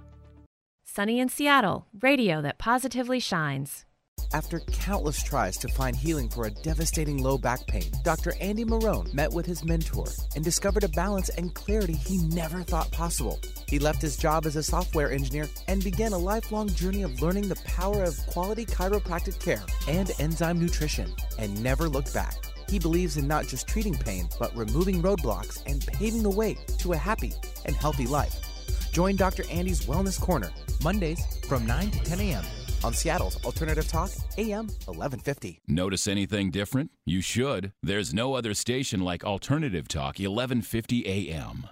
Sunny 0.84 1.20
in 1.20 1.28
Seattle, 1.30 1.88
radio 2.00 2.40
that 2.44 2.60
positively 2.60 3.20
shines. 3.20 3.84
After 4.32 4.60
countless 4.60 5.24
tries 5.24 5.58
to 5.58 5.68
find 5.70 5.96
healing 5.96 6.30
for 6.30 6.46
a 6.46 6.52
devastating 6.52 7.18
low 7.18 7.40
back 7.40 7.66
pain, 7.66 7.92
Dr. 8.04 8.36
Andy 8.40 8.64
Marone 8.64 9.12
met 9.12 9.32
with 9.32 9.48
his 9.48 9.66
mentor 9.66 10.06
and 10.36 10.44
discovered 10.44 10.84
a 10.84 10.90
balance 10.90 11.30
and 11.30 11.52
clarity 11.56 11.94
he 11.94 12.20
never 12.28 12.62
thought 12.62 12.92
possible. 12.92 13.40
He 13.68 13.80
left 13.80 14.04
his 14.04 14.18
job 14.18 14.46
as 14.46 14.56
a 14.56 14.62
software 14.62 15.12
engineer 15.12 15.50
and 15.68 15.84
began 15.84 16.14
a 16.14 16.18
lifelong 16.18 16.70
journey 16.70 17.02
of 17.02 17.24
learning 17.24 17.50
the 17.50 17.62
power 17.66 18.04
of 18.04 18.20
quality 18.28 18.68
chiropractic 18.68 19.40
care 19.40 19.64
and 19.88 20.12
enzyme 20.20 20.60
nutrition 20.60 21.12
and 21.40 21.64
never 21.64 21.90
looked 21.90 22.14
back. 22.14 22.36
He 22.70 22.80
believes 22.80 23.18
in 23.18 23.28
not 23.28 23.48
just 23.48 23.68
treating 23.68 23.94
pain, 23.96 24.28
but 24.40 24.56
removing 24.56 25.02
roadblocks 25.02 25.62
and 25.66 25.86
paving 25.86 26.24
the 26.24 26.30
way 26.30 26.56
to 26.80 26.94
a 26.94 26.98
happy 26.98 27.34
and 27.66 27.76
healthy 27.76 28.08
life. 28.08 28.36
Join 28.92 29.16
Dr. 29.16 29.44
Andy's 29.52 29.86
Wellness 29.86 30.20
Corner, 30.20 30.52
Mondays 30.84 31.20
from 31.48 31.66
9 31.66 31.92
to 31.92 32.00
10 32.00 32.20
a.m. 32.22 32.46
on 32.84 32.94
Seattle's 32.94 33.44
Alternative 33.44 33.88
Talk, 33.88 34.10
AM 34.38 34.68
1150. 34.86 35.62
Notice 35.68 36.08
anything 36.08 36.50
different? 36.52 36.92
You 37.06 37.22
should. 37.22 37.74
There's 37.84 38.14
no 38.14 38.36
other 38.36 38.54
station 38.54 39.02
like 39.02 39.24
Alternative 39.24 39.88
Talk 39.88 40.18
1150 40.20 41.06
AM. 41.06 41.68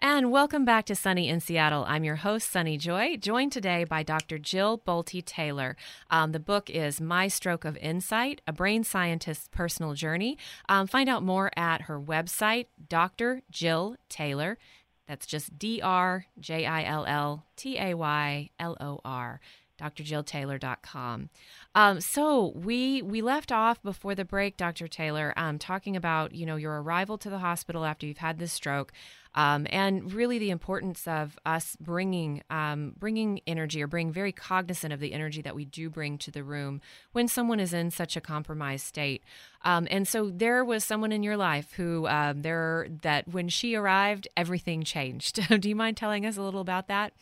And 0.00 0.30
welcome 0.30 0.64
back 0.64 0.84
to 0.86 0.94
Sunny 0.94 1.28
in 1.28 1.40
Seattle. 1.40 1.84
I'm 1.86 2.04
your 2.04 2.16
host, 2.16 2.50
Sunny 2.50 2.76
Joy, 2.76 3.16
joined 3.16 3.52
today 3.52 3.84
by 3.84 4.02
Dr. 4.02 4.38
Jill 4.38 4.78
Bolte 4.78 5.24
Taylor. 5.24 5.76
Um, 6.10 6.32
the 6.32 6.40
book 6.40 6.68
is 6.68 7.00
My 7.00 7.28
Stroke 7.28 7.64
of 7.64 7.76
Insight 7.78 8.40
A 8.46 8.52
Brain 8.52 8.84
Scientist's 8.84 9.48
Personal 9.48 9.94
Journey. 9.94 10.36
Um, 10.68 10.86
find 10.86 11.08
out 11.08 11.22
more 11.22 11.50
at 11.56 11.82
her 11.82 11.98
website, 12.00 12.66
Dr. 12.88 13.42
Jill 13.50 13.96
Taylor. 14.08 14.58
That's 15.06 15.26
just 15.26 15.58
D 15.58 15.80
R 15.82 16.26
J 16.38 16.66
I 16.66 16.84
L 16.84 17.04
L 17.06 17.46
T 17.56 17.78
A 17.78 17.94
Y 17.94 18.50
L 18.58 18.76
O 18.80 19.00
R 19.04 19.40
drjilltaylor.com. 19.80 21.30
Um, 21.74 22.00
so 22.00 22.52
we 22.54 23.02
we 23.02 23.20
left 23.20 23.50
off 23.50 23.82
before 23.82 24.14
the 24.14 24.24
break, 24.24 24.56
Dr. 24.56 24.86
Taylor, 24.86 25.34
um, 25.36 25.58
talking 25.58 25.96
about 25.96 26.34
you 26.34 26.46
know 26.46 26.56
your 26.56 26.80
arrival 26.80 27.18
to 27.18 27.30
the 27.30 27.38
hospital 27.38 27.84
after 27.84 28.06
you've 28.06 28.18
had 28.18 28.38
this 28.38 28.52
stroke, 28.52 28.92
um, 29.34 29.66
and 29.70 30.12
really 30.12 30.38
the 30.38 30.50
importance 30.50 31.06
of 31.06 31.38
us 31.44 31.76
bringing 31.80 32.42
um, 32.50 32.94
bringing 32.98 33.40
energy 33.46 33.82
or 33.82 33.86
being 33.86 34.12
very 34.12 34.32
cognizant 34.32 34.92
of 34.92 35.00
the 35.00 35.12
energy 35.12 35.42
that 35.42 35.54
we 35.54 35.64
do 35.64 35.90
bring 35.90 36.18
to 36.18 36.30
the 36.30 36.44
room 36.44 36.80
when 37.12 37.28
someone 37.28 37.60
is 37.60 37.72
in 37.72 37.90
such 37.90 38.16
a 38.16 38.20
compromised 38.20 38.86
state. 38.86 39.22
Um, 39.62 39.88
and 39.90 40.06
so 40.06 40.30
there 40.30 40.64
was 40.64 40.84
someone 40.84 41.12
in 41.12 41.22
your 41.22 41.36
life 41.36 41.72
who 41.72 42.06
um, 42.06 42.42
there 42.42 42.88
that 43.02 43.28
when 43.28 43.48
she 43.48 43.74
arrived, 43.74 44.28
everything 44.36 44.84
changed. 44.84 45.40
do 45.60 45.68
you 45.68 45.76
mind 45.76 45.96
telling 45.96 46.26
us 46.26 46.36
a 46.36 46.42
little 46.42 46.60
about 46.60 46.88
that? 46.88 47.12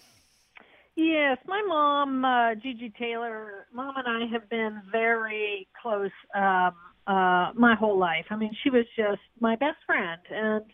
Yes, 0.95 1.39
my 1.47 1.63
mom, 1.67 2.23
uh, 2.25 2.55
Gigi 2.57 2.93
Taylor, 2.99 3.67
mom 3.73 3.95
and 3.97 4.07
I 4.07 4.27
have 4.31 4.49
been 4.51 4.83
very 4.91 5.67
close 5.81 6.11
um, 6.35 6.75
uh, 7.07 7.53
my 7.55 7.75
whole 7.75 7.99
life. 7.99 8.27
I 8.31 8.37
mean, 8.37 8.55
she 8.63 8.69
was 8.69 8.85
just 8.95 9.23
my 9.41 9.57
best 9.57 9.79
friend, 9.87 10.21
and 10.31 10.65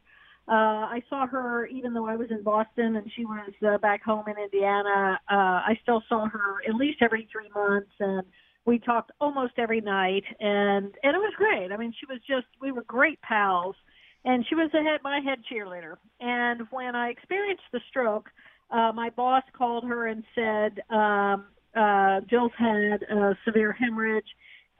uh, 0.49 0.89
I 0.89 1.03
saw 1.09 1.27
her 1.27 1.67
even 1.67 1.95
though 1.95 2.07
I 2.07 2.17
was 2.17 2.31
in 2.31 2.43
Boston 2.43 2.97
and 2.97 3.11
she 3.15 3.25
was 3.25 3.51
uh, 3.67 3.79
back 3.79 4.03
home 4.03 4.25
in 4.29 4.43
Indiana. 4.43 5.19
Uh, 5.31 5.35
I 5.35 5.79
still 5.83 6.03
saw 6.09 6.29
her 6.29 6.57
at 6.69 6.75
least 6.75 6.99
every 7.03 7.29
three 7.31 7.51
months, 7.55 7.91
and 8.01 8.23
we 8.65 8.79
talked 8.79 9.13
almost 9.21 9.55
every 9.59 9.81
night, 9.81 10.25
and 10.41 10.87
and 11.03 11.15
it 11.15 11.19
was 11.19 11.33
great. 11.37 11.73
I 11.73 11.77
mean, 11.77 11.93
she 11.99 12.07
was 12.07 12.21
just 12.29 12.47
we 12.61 12.73
were 12.73 12.85
great 12.85 13.21
pals, 13.23 13.77
and 14.25 14.45
she 14.49 14.55
was 14.55 14.71
the 14.73 14.83
head, 14.83 15.01
my 15.03 15.21
head 15.21 15.39
cheerleader. 15.51 15.97
And 16.21 16.63
when 16.71 16.95
I 16.97 17.09
experienced 17.09 17.65
the 17.73 17.81
stroke 17.89 18.31
uh, 18.71 18.93
my 18.95 19.11
boss 19.11 19.43
called 19.57 19.85
her 19.85 20.09
and 20.09 20.23
said 20.35 20.81
um, 20.91 21.47
uh, 21.77 22.21
Jill's 22.29 22.53
had 22.59 23.03
a 23.03 23.37
severe 23.45 23.73
hemorrhage, 23.73 24.27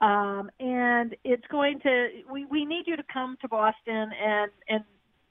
um, 0.01 0.49
and 0.59 1.15
it's 1.23 1.45
going 1.51 1.79
to. 1.81 2.07
We 2.31 2.45
we 2.45 2.65
need 2.65 2.83
you 2.85 2.95
to 2.95 3.03
come 3.11 3.37
to 3.41 3.47
Boston 3.47 4.11
and 4.23 4.51
and 4.67 4.83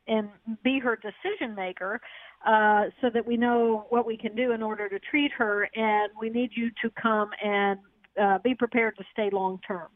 and 0.08 0.28
be 0.64 0.80
her 0.80 0.96
decision 0.96 1.54
maker, 1.54 2.00
uh, 2.46 2.84
so 3.00 3.10
that 3.12 3.26
we 3.26 3.36
know 3.36 3.86
what 3.90 4.06
we 4.06 4.16
can 4.16 4.34
do 4.34 4.52
in 4.52 4.62
order 4.62 4.88
to 4.88 4.98
treat 5.10 5.30
her, 5.32 5.68
and 5.74 6.10
we 6.20 6.30
need 6.30 6.50
you 6.54 6.70
to 6.82 6.90
come 7.00 7.30
and 7.44 7.78
uh, 8.20 8.38
be 8.42 8.54
prepared 8.54 8.96
to 8.96 9.04
stay 9.12 9.28
long 9.30 9.60
term. 9.66 9.88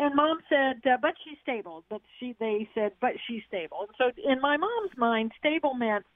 And 0.00 0.14
mom 0.14 0.38
said, 0.48 0.80
uh, 0.90 0.96
but 1.02 1.12
she's 1.22 1.36
stable. 1.42 1.84
But 1.90 2.00
she, 2.18 2.34
they 2.40 2.66
said, 2.74 2.92
but 3.02 3.10
she's 3.26 3.42
stable. 3.46 3.80
And 3.80 3.90
so 3.98 4.30
in 4.30 4.40
my 4.40 4.56
mom's 4.56 4.96
mind, 4.96 5.30
stable 5.38 5.74
meant 5.74 6.06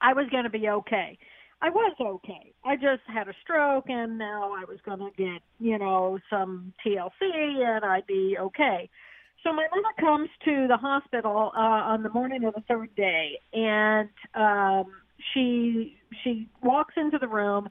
I 0.00 0.12
was 0.12 0.26
going 0.30 0.44
to 0.44 0.50
be 0.50 0.68
okay. 0.68 1.18
I 1.60 1.70
was 1.70 1.94
okay. 2.00 2.52
I 2.64 2.76
just 2.76 3.02
had 3.12 3.28
a 3.28 3.34
stroke 3.42 3.86
and 3.88 4.16
now 4.16 4.52
I 4.52 4.64
was 4.64 4.78
going 4.86 5.00
to 5.00 5.10
get, 5.16 5.42
you 5.58 5.78
know, 5.78 6.18
some 6.30 6.72
TLC 6.86 7.10
and 7.20 7.84
I'd 7.84 8.06
be 8.06 8.36
okay. 8.40 8.88
So 9.42 9.52
my 9.52 9.66
mother 9.74 9.94
comes 9.98 10.28
to 10.44 10.66
the 10.68 10.76
hospital 10.76 11.52
uh, 11.56 11.60
on 11.60 12.02
the 12.02 12.10
morning 12.10 12.44
of 12.44 12.54
the 12.54 12.62
third 12.68 12.94
day 12.94 13.38
and 13.52 14.08
um 14.34 14.92
she 15.32 15.96
she 16.22 16.48
walks 16.62 16.94
into 16.96 17.18
the 17.18 17.28
room 17.28 17.68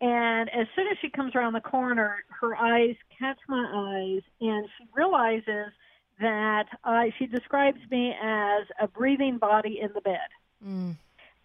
and 0.00 0.48
as 0.50 0.66
soon 0.74 0.88
as 0.88 0.96
she 1.00 1.10
comes 1.10 1.34
around 1.36 1.52
the 1.52 1.60
corner, 1.60 2.16
her 2.40 2.56
eyes 2.56 2.96
catch 3.16 3.38
my 3.48 3.64
eyes 3.72 4.22
and 4.40 4.66
she 4.76 4.84
realizes 4.94 5.72
that 6.20 6.66
I 6.82 7.12
she 7.18 7.26
describes 7.26 7.78
me 7.90 8.14
as 8.20 8.66
a 8.80 8.88
breathing 8.88 9.38
body 9.38 9.78
in 9.80 9.90
the 9.94 10.00
bed. 10.00 10.28
Mm 10.66 10.96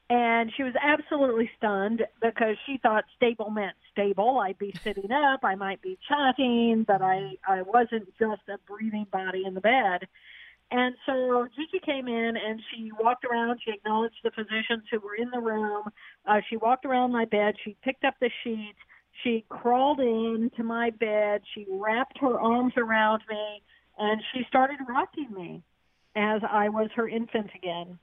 and 0.09 0.51
she 0.55 0.63
was 0.63 0.73
absolutely 0.81 1.49
stunned 1.57 2.03
because 2.21 2.55
she 2.65 2.77
thought 2.77 3.03
stable 3.15 3.49
meant 3.49 3.75
stable. 3.91 4.39
I'd 4.39 4.57
be 4.57 4.73
sitting 4.83 5.11
up, 5.11 5.41
I 5.43 5.55
might 5.55 5.81
be 5.81 5.97
chatting, 6.07 6.85
but 6.87 7.01
I 7.01 7.33
I 7.47 7.61
wasn't 7.63 8.07
just 8.17 8.41
a 8.47 8.57
breathing 8.67 9.07
body 9.11 9.43
in 9.45 9.53
the 9.53 9.61
bed. 9.61 10.07
And 10.69 10.95
so 11.05 11.47
Gigi 11.55 11.79
came 11.85 12.07
in 12.07 12.35
and 12.35 12.61
she 12.71 12.91
walked 12.99 13.23
around. 13.23 13.59
She 13.63 13.71
acknowledged 13.71 14.17
the 14.23 14.31
physicians 14.31 14.83
who 14.91 14.99
were 14.99 15.15
in 15.15 15.29
the 15.31 15.39
room. 15.39 15.83
Uh, 16.25 16.41
she 16.49 16.57
walked 16.57 16.85
around 16.85 17.13
my 17.13 17.23
bed. 17.23 17.55
She 17.63 17.77
picked 17.83 18.03
up 18.03 18.15
the 18.19 18.29
sheets. 18.43 18.77
She 19.23 19.45
crawled 19.47 20.01
into 20.01 20.63
my 20.63 20.89
bed. 20.89 21.41
She 21.55 21.65
wrapped 21.69 22.17
her 22.19 22.39
arms 22.39 22.73
around 22.75 23.23
me 23.29 23.61
and 23.97 24.21
she 24.33 24.43
started 24.47 24.77
rocking 24.87 25.31
me 25.33 25.63
as 26.15 26.41
I 26.49 26.69
was 26.69 26.89
her 26.95 27.07
infant 27.07 27.49
again. 27.55 27.97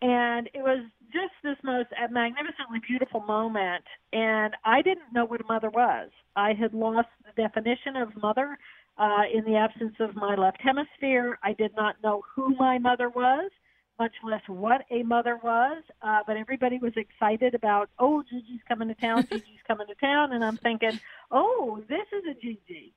And 0.00 0.48
it 0.54 0.62
was 0.62 0.84
just 1.12 1.32
this 1.42 1.56
most 1.64 1.88
magnificently 2.10 2.80
beautiful 2.86 3.20
moment. 3.20 3.84
And 4.12 4.54
I 4.64 4.82
didn't 4.82 5.12
know 5.12 5.24
what 5.24 5.40
a 5.40 5.44
mother 5.44 5.70
was. 5.70 6.10
I 6.36 6.52
had 6.52 6.72
lost 6.72 7.08
the 7.24 7.42
definition 7.42 7.96
of 7.96 8.16
mother 8.20 8.56
uh, 8.98 9.22
in 9.32 9.44
the 9.44 9.56
absence 9.56 9.94
of 10.00 10.14
my 10.14 10.34
left 10.34 10.58
hemisphere. 10.60 11.38
I 11.42 11.52
did 11.52 11.72
not 11.76 11.96
know 12.02 12.22
who 12.34 12.54
my 12.56 12.78
mother 12.78 13.08
was, 13.08 13.50
much 13.98 14.12
less 14.22 14.42
what 14.46 14.84
a 14.90 15.02
mother 15.02 15.38
was. 15.42 15.82
Uh, 16.02 16.20
but 16.26 16.36
everybody 16.36 16.78
was 16.78 16.92
excited 16.96 17.54
about, 17.54 17.90
oh, 17.98 18.22
Gigi's 18.22 18.60
coming 18.68 18.88
to 18.88 18.94
town, 18.94 19.26
Gigi's 19.30 19.62
coming 19.66 19.86
to 19.86 19.94
town. 19.94 20.32
And 20.32 20.44
I'm 20.44 20.56
thinking, 20.56 20.98
oh, 21.30 21.82
this 21.88 22.06
is 22.12 22.24
a 22.30 22.34
Gigi. 22.34 22.92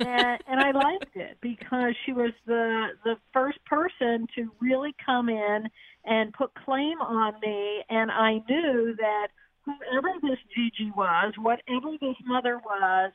And, 0.00 0.40
and 0.48 0.60
I 0.60 0.72
liked 0.72 1.16
it 1.16 1.38
because 1.40 1.94
she 2.04 2.12
was 2.12 2.32
the, 2.46 2.88
the 3.04 3.16
first 3.32 3.64
person 3.64 4.26
to 4.34 4.50
really 4.60 4.94
come 5.04 5.28
in 5.28 5.68
and 6.04 6.32
put 6.32 6.54
claim 6.54 7.00
on 7.00 7.34
me. 7.40 7.82
And 7.88 8.10
I 8.10 8.42
knew 8.48 8.94
that 8.98 9.28
whoever 9.64 10.08
this 10.22 10.38
Gigi 10.54 10.90
was, 10.96 11.34
whatever 11.38 11.92
this 12.00 12.16
mother 12.24 12.60
was, 12.64 13.12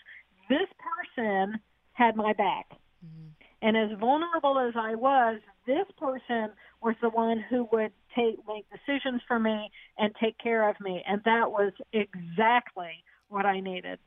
this 0.50 0.68
person 1.10 1.60
had 1.94 2.16
my 2.16 2.34
back. 2.34 2.68
Mm-hmm. 3.06 3.28
And 3.62 3.78
as 3.78 3.98
vulnerable 4.00 4.60
as 4.60 4.74
I 4.76 4.96
was, 4.96 5.40
this 5.68 5.86
person 5.98 6.50
was 6.82 6.96
the 7.02 7.10
one 7.10 7.44
who 7.50 7.68
would 7.72 7.92
take 8.16 8.38
make 8.48 8.66
decisions 8.70 9.22
for 9.28 9.40
me 9.40 9.70
and 9.98 10.14
take 10.22 10.38
care 10.40 10.68
of 10.70 10.80
me, 10.80 11.04
and 11.08 11.22
that 11.26 11.52
was 11.52 11.74
exactly 11.94 13.04
what 13.30 13.46
I 13.46 13.60
needed. 13.60 14.00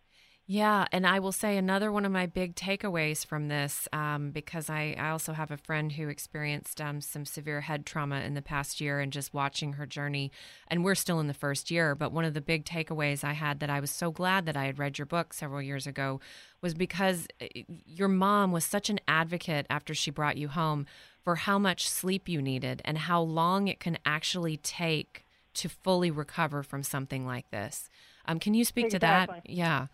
Yeah, 0.46 0.84
and 0.92 1.06
I 1.06 1.20
will 1.20 1.32
say 1.32 1.56
another 1.56 1.90
one 1.90 2.04
of 2.04 2.12
my 2.12 2.26
big 2.26 2.54
takeaways 2.54 3.24
from 3.24 3.48
this, 3.48 3.88
um, 3.94 4.30
because 4.30 4.68
I, 4.68 4.94
I 4.98 5.08
also 5.08 5.32
have 5.32 5.50
a 5.50 5.56
friend 5.56 5.92
who 5.92 6.08
experienced 6.08 6.82
um, 6.82 7.00
some 7.00 7.24
severe 7.24 7.62
head 7.62 7.86
trauma 7.86 8.20
in 8.20 8.34
the 8.34 8.42
past 8.42 8.78
year, 8.78 9.00
and 9.00 9.10
just 9.10 9.32
watching 9.32 9.74
her 9.74 9.86
journey, 9.86 10.30
and 10.68 10.84
we're 10.84 10.96
still 10.96 11.18
in 11.18 11.28
the 11.28 11.34
first 11.34 11.70
year. 11.70 11.94
But 11.94 12.12
one 12.12 12.26
of 12.26 12.34
the 12.34 12.42
big 12.42 12.66
takeaways 12.66 13.24
I 13.24 13.32
had 13.32 13.60
that 13.60 13.70
I 13.70 13.80
was 13.80 13.90
so 13.90 14.10
glad 14.10 14.44
that 14.44 14.56
I 14.56 14.66
had 14.66 14.78
read 14.78 14.98
your 14.98 15.06
book 15.06 15.32
several 15.32 15.62
years 15.62 15.86
ago 15.86 16.20
was 16.60 16.74
because 16.74 17.26
eh, 17.40 17.62
your 17.86 18.08
mom 18.08 18.52
was 18.52 18.66
such 18.66 18.90
an 18.90 19.00
advocate 19.08 19.66
after 19.70 19.94
she 19.94 20.10
brought 20.10 20.36
you 20.36 20.48
home 20.48 20.84
for 21.22 21.36
how 21.36 21.58
much 21.58 21.88
sleep 21.88 22.28
you 22.28 22.42
needed 22.42 22.82
and 22.84 22.98
how 22.98 23.22
long 23.22 23.66
it 23.68 23.80
can 23.80 23.96
actually 24.04 24.58
take 24.58 25.24
to 25.54 25.70
fully 25.70 26.10
recover 26.10 26.62
from 26.62 26.82
something 26.82 27.24
like 27.24 27.50
this. 27.50 27.88
Um, 28.26 28.38
can 28.38 28.52
you 28.52 28.64
speak 28.64 28.86
exactly. 28.86 29.36
to 29.36 29.42
that? 29.42 29.50
Yeah. 29.50 29.86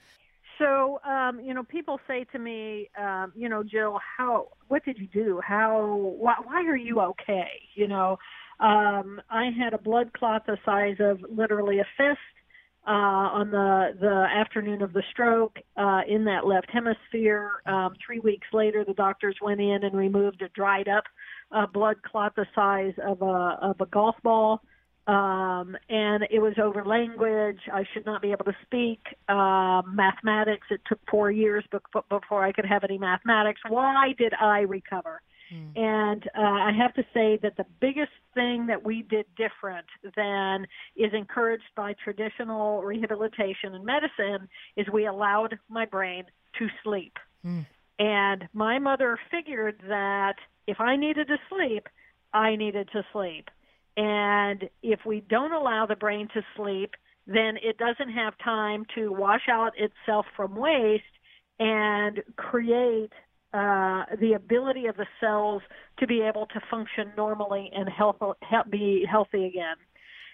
So, 0.61 1.01
um, 1.09 1.41
you 1.41 1.55
know, 1.55 1.65
people 1.65 1.99
say 2.07 2.25
to 2.33 2.39
me, 2.39 2.91
um, 3.01 3.33
you 3.35 3.49
know, 3.49 3.63
Jill, 3.63 3.99
how, 4.19 4.49
what 4.69 4.85
did 4.85 4.99
you 4.99 5.09
do? 5.09 5.41
How, 5.43 6.15
why, 6.19 6.35
why 6.45 6.63
are 6.67 6.77
you 6.77 7.01
okay? 7.01 7.49
You 7.75 7.89
know, 7.89 8.19
um, 8.61 9.23
I 9.31 9.51
had 9.59 9.73
a 9.73 9.79
blood 9.79 10.13
clot 10.13 10.45
the 10.47 10.59
size 10.67 10.97
of 11.01 11.19
literally 11.35 11.79
a 11.79 11.87
fist 11.97 12.19
uh, 12.87 12.91
on 12.91 13.51
the 13.51 13.95
the 14.01 14.27
afternoon 14.35 14.83
of 14.83 14.93
the 14.93 15.03
stroke 15.11 15.59
uh, 15.77 16.01
in 16.09 16.25
that 16.25 16.47
left 16.47 16.71
hemisphere. 16.71 17.51
Um, 17.67 17.95
three 18.05 18.21
weeks 18.21 18.47
later, 18.53 18.85
the 18.87 18.95
doctors 18.95 19.37
went 19.43 19.61
in 19.61 19.85
and 19.85 19.95
removed 19.95 20.43
a 20.43 20.49
dried 20.49 20.89
up 20.89 21.05
uh, 21.53 21.67
blood 21.67 21.97
clot 22.03 22.35
the 22.37 22.47
size 22.55 22.95
of 23.07 23.23
a 23.23 23.59
of 23.63 23.81
a 23.81 23.87
golf 23.87 24.17
ball 24.23 24.63
um, 25.07 25.77
and 25.89 26.25
it 26.31 26.41
was 26.41 26.55
over 26.63 26.85
language. 26.85 27.61
I 27.73 27.85
should 27.93 28.07
not 28.07 28.23
be 28.23 28.33
able 28.33 28.45
to 28.45 28.57
speak 28.63 29.01
uh, 29.29 29.83
mathematics. 29.87 30.67
It 30.71 30.81
took 30.89 31.01
four 31.11 31.31
years 31.31 31.65
before 32.09 32.45
I 32.45 32.53
could 32.53 32.67
have 32.67 32.85
any 32.85 32.99
mathematics. 32.99 33.61
Why 33.69 34.15
did 34.19 34.35
I 34.41 34.61
recover? 34.61 35.21
Mm. 35.53 35.77
And 35.77 36.31
uh, 36.37 36.41
I 36.41 36.73
have 36.79 36.95
to 36.95 37.03
say 37.13 37.39
that 37.43 37.57
the 37.57 37.67
biggest 37.81 38.13
thing 38.35 38.67
that 38.67 38.85
we 38.85 39.03
did 39.03 39.27
different 39.37 39.87
than 40.17 40.67
is 40.97 41.13
encouraged 41.13 41.65
by 41.77 41.95
traditional 42.05 42.83
rehabilitation 42.83 43.75
and 43.75 43.85
medicine 43.85 44.49
is 44.77 44.87
we 44.93 45.07
allowed 45.07 45.59
my 45.69 45.87
brain 45.87 46.25
to 46.59 46.67
sleep. 46.85 47.17
Mm. 47.45 47.67
And 47.99 48.49
my 48.53 48.79
mother 48.79 49.19
figured 49.31 49.83
that 49.89 50.37
if 50.67 50.81
I 50.81 50.97
needed 50.97 51.27
to 51.29 51.37
sleep, 51.49 51.89
I 52.33 52.57
needed 52.57 52.89
to 52.93 53.03
sleep. 53.13 53.51
And 53.97 54.69
if 54.83 55.01
we 55.05 55.23
don't 55.29 55.53
allow 55.53 55.87
the 55.87 55.97
brain 55.97 56.29
to 56.35 56.43
sleep, 56.57 56.95
then 57.27 57.57
it 57.63 57.79
doesn't 57.79 58.13
have 58.13 58.35
time 58.43 58.85
to 58.95 59.13
wash 59.13 59.49
out 59.51 59.73
itself 59.77 60.27
from 60.37 60.55
waste 60.55 61.05
and 61.59 62.21
create 62.37 63.13
uh, 63.53 64.05
the 64.21 64.35
ability 64.35 64.87
of 64.87 64.97
the 64.97 65.07
cells 65.21 65.63
to 65.99 66.07
be 66.07 66.23
able 66.23 66.47
to 66.47 66.61
function 66.71 67.13
normally 67.17 67.71
and 67.75 67.89
help, 67.89 68.23
help 68.43 68.71
be 68.71 69.05
healthy 69.11 69.47
again. 69.47 69.77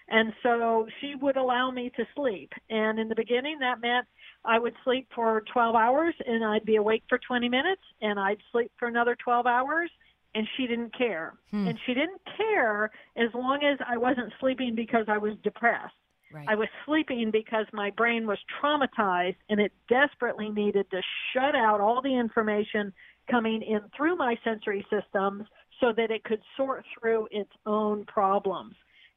And 0.08 0.32
so 0.42 0.86
she 1.00 1.14
would 1.20 1.36
allow 1.36 1.70
me 1.70 1.90
to 1.96 2.04
sleep. 2.14 2.52
And 2.70 2.98
in 2.98 3.08
the 3.08 3.16
beginning, 3.16 3.58
that 3.58 3.80
meant 3.80 4.06
I 4.44 4.58
would 4.58 4.74
sleep 4.84 5.08
for 5.14 5.42
12 5.52 5.74
hours 5.74 6.14
and 6.24 6.44
I'd 6.44 6.64
be 6.64 6.76
awake 6.76 7.02
for 7.08 7.18
20 7.18 7.48
minutes 7.48 7.82
and 8.00 8.20
I'd 8.20 8.38
sleep 8.52 8.70
for 8.78 8.86
another 8.86 9.16
12 9.22 9.46
hours 9.46 9.90
and 10.36 10.46
she 10.56 10.66
didn't 10.66 10.96
care. 10.96 11.34
Hmm. 11.50 11.66
And 11.66 11.78
she 11.86 11.94
didn't 11.94 12.20
care 12.36 12.90
as 13.16 13.30
long 13.34 13.64
as 13.64 13.78
I 13.88 13.96
wasn't 13.96 14.32
sleeping 14.38 14.74
because 14.76 15.06
I 15.08 15.16
was 15.16 15.32
depressed. 15.42 15.94
Right. 16.32 16.46
I 16.48 16.54
was 16.54 16.68
sleeping 16.84 17.30
because 17.30 17.66
my 17.72 17.90
brain 17.90 18.26
was 18.26 18.38
traumatized 18.60 19.36
and 19.48 19.60
it 19.60 19.72
desperately 19.88 20.50
needed 20.50 20.90
to 20.90 21.00
shut 21.32 21.54
out 21.54 21.80
all 21.80 22.02
the 22.02 22.14
information 22.14 22.92
coming 23.30 23.62
in 23.62 23.80
through 23.96 24.16
my 24.16 24.36
sensory 24.44 24.84
systems 24.90 25.46
so 25.80 25.92
that 25.96 26.10
it 26.10 26.24
could 26.24 26.40
sort 26.56 26.84
through 27.00 27.28
its 27.30 27.50
own 27.64 28.04
problems. 28.04 28.74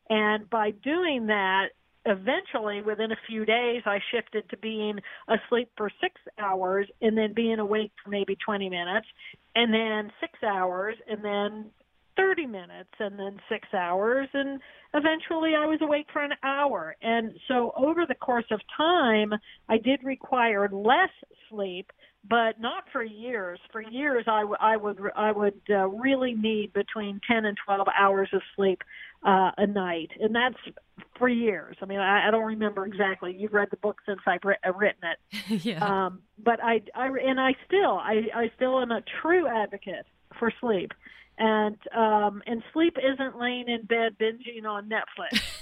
And 0.09 0.49
by 0.49 0.71
doing 0.71 1.27
that, 1.27 1.69
eventually 2.05 2.81
within 2.81 3.11
a 3.11 3.17
few 3.27 3.45
days 3.45 3.81
I 3.85 3.99
shifted 4.11 4.49
to 4.49 4.57
being 4.57 4.99
asleep 5.27 5.69
for 5.77 5.89
6 6.01 6.13
hours 6.37 6.87
and 7.01 7.17
then 7.17 7.33
being 7.33 7.59
awake 7.59 7.91
for 8.03 8.09
maybe 8.09 8.37
20 8.43 8.69
minutes 8.69 9.07
and 9.55 9.73
then 9.73 10.11
6 10.21 10.43
hours 10.43 10.95
and 11.09 11.23
then 11.23 11.65
30 12.15 12.47
minutes 12.47 12.89
and 12.99 13.17
then 13.17 13.39
6 13.49 13.67
hours 13.73 14.27
and 14.33 14.59
eventually 14.93 15.55
I 15.55 15.65
was 15.65 15.79
awake 15.81 16.07
for 16.11 16.23
an 16.23 16.33
hour. 16.43 16.95
And 17.01 17.33
so 17.47 17.71
over 17.77 18.05
the 18.07 18.15
course 18.15 18.47
of 18.51 18.59
time 18.75 19.33
I 19.67 19.77
did 19.77 20.03
require 20.03 20.69
less 20.71 21.11
sleep 21.49 21.91
but 22.27 22.59
not 22.59 22.83
for 22.91 23.03
years. 23.03 23.59
For 23.71 23.81
years, 23.81 24.25
I, 24.27 24.41
w- 24.41 24.57
I 24.59 24.75
would 24.77 24.99
I 25.15 25.31
would 25.31 25.61
uh, 25.69 25.87
really 25.87 26.33
need 26.33 26.73
between 26.73 27.21
ten 27.29 27.45
and 27.45 27.57
twelve 27.65 27.87
hours 27.97 28.29
of 28.33 28.41
sleep 28.55 28.81
uh, 29.23 29.51
a 29.57 29.65
night, 29.65 30.11
and 30.19 30.35
that's 30.35 30.57
for 31.17 31.29
years. 31.29 31.77
I 31.81 31.85
mean, 31.85 31.99
I, 31.99 32.27
I 32.27 32.31
don't 32.31 32.45
remember 32.45 32.85
exactly. 32.85 33.35
You've 33.37 33.53
read 33.53 33.69
the 33.71 33.77
book 33.77 33.97
since 34.05 34.19
I've 34.27 34.41
uh, 34.43 34.73
written 34.73 35.03
it, 35.03 35.65
yeah. 35.65 36.05
um, 36.05 36.21
but 36.37 36.61
I, 36.63 36.81
I 36.93 37.07
and 37.07 37.39
I 37.39 37.55
still 37.65 37.97
I, 37.97 38.27
I 38.35 38.51
still 38.55 38.79
am 38.81 38.91
a 38.91 39.01
true 39.21 39.47
advocate 39.47 40.05
for 40.37 40.51
sleep, 40.59 40.91
and 41.37 41.77
um, 41.95 42.43
and 42.45 42.63
sleep 42.73 42.97
isn't 42.97 43.39
laying 43.39 43.69
in 43.69 43.83
bed 43.83 44.17
binging 44.19 44.65
on 44.65 44.89
Netflix. 44.89 45.41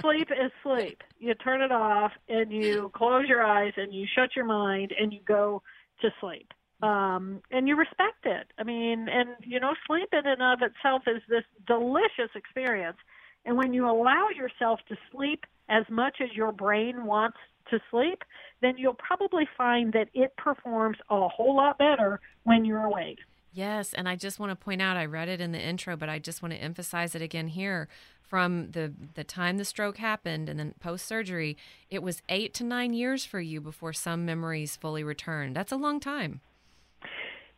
sleep 0.00 0.28
is 0.30 0.50
sleep. 0.62 1.02
You 1.18 1.34
turn 1.34 1.62
it 1.62 1.72
off 1.72 2.12
and 2.28 2.52
you 2.52 2.90
close 2.94 3.28
your 3.28 3.42
eyes 3.44 3.72
and 3.76 3.92
you 3.92 4.06
shut 4.14 4.36
your 4.36 4.44
mind 4.44 4.92
and 4.98 5.12
you 5.12 5.20
go 5.26 5.62
to 6.00 6.10
sleep. 6.20 6.52
Um, 6.82 7.42
and 7.52 7.68
you 7.68 7.76
respect 7.76 8.24
it. 8.24 8.48
I 8.58 8.64
mean, 8.64 9.08
and 9.08 9.30
you 9.42 9.60
know, 9.60 9.74
sleep 9.86 10.08
in 10.12 10.26
and 10.26 10.42
of 10.42 10.60
itself 10.62 11.02
is 11.06 11.22
this 11.28 11.44
delicious 11.66 12.30
experience. 12.34 12.96
And 13.44 13.56
when 13.56 13.72
you 13.72 13.88
allow 13.88 14.28
yourself 14.34 14.80
to 14.88 14.96
sleep 15.12 15.44
as 15.68 15.84
much 15.88 16.16
as 16.20 16.30
your 16.34 16.52
brain 16.52 17.06
wants 17.06 17.38
to 17.70 17.80
sleep, 17.90 18.22
then 18.60 18.74
you'll 18.76 18.94
probably 18.94 19.48
find 19.56 19.92
that 19.92 20.08
it 20.14 20.36
performs 20.36 20.98
a 21.10 21.28
whole 21.28 21.56
lot 21.56 21.78
better 21.78 22.20
when 22.44 22.64
you're 22.64 22.84
awake. 22.84 23.18
Yes, 23.52 23.92
and 23.92 24.08
I 24.08 24.16
just 24.16 24.38
want 24.40 24.50
to 24.50 24.56
point 24.56 24.80
out 24.80 24.96
I 24.96 25.04
read 25.04 25.28
it 25.28 25.40
in 25.40 25.52
the 25.52 25.60
intro, 25.60 25.96
but 25.96 26.08
I 26.08 26.18
just 26.18 26.42
want 26.42 26.54
to 26.54 26.60
emphasize 26.60 27.14
it 27.14 27.20
again 27.20 27.48
here. 27.48 27.88
From 28.32 28.70
the 28.70 28.94
the 29.12 29.24
time 29.24 29.58
the 29.58 29.64
stroke 29.66 29.98
happened 29.98 30.48
and 30.48 30.58
then 30.58 30.72
post 30.80 31.04
surgery, 31.04 31.58
it 31.90 32.02
was 32.02 32.22
eight 32.30 32.54
to 32.54 32.64
nine 32.64 32.94
years 32.94 33.26
for 33.26 33.42
you 33.42 33.60
before 33.60 33.92
some 33.92 34.24
memories 34.24 34.74
fully 34.74 35.04
returned. 35.04 35.54
That's 35.54 35.70
a 35.70 35.76
long 35.76 36.00
time. 36.00 36.40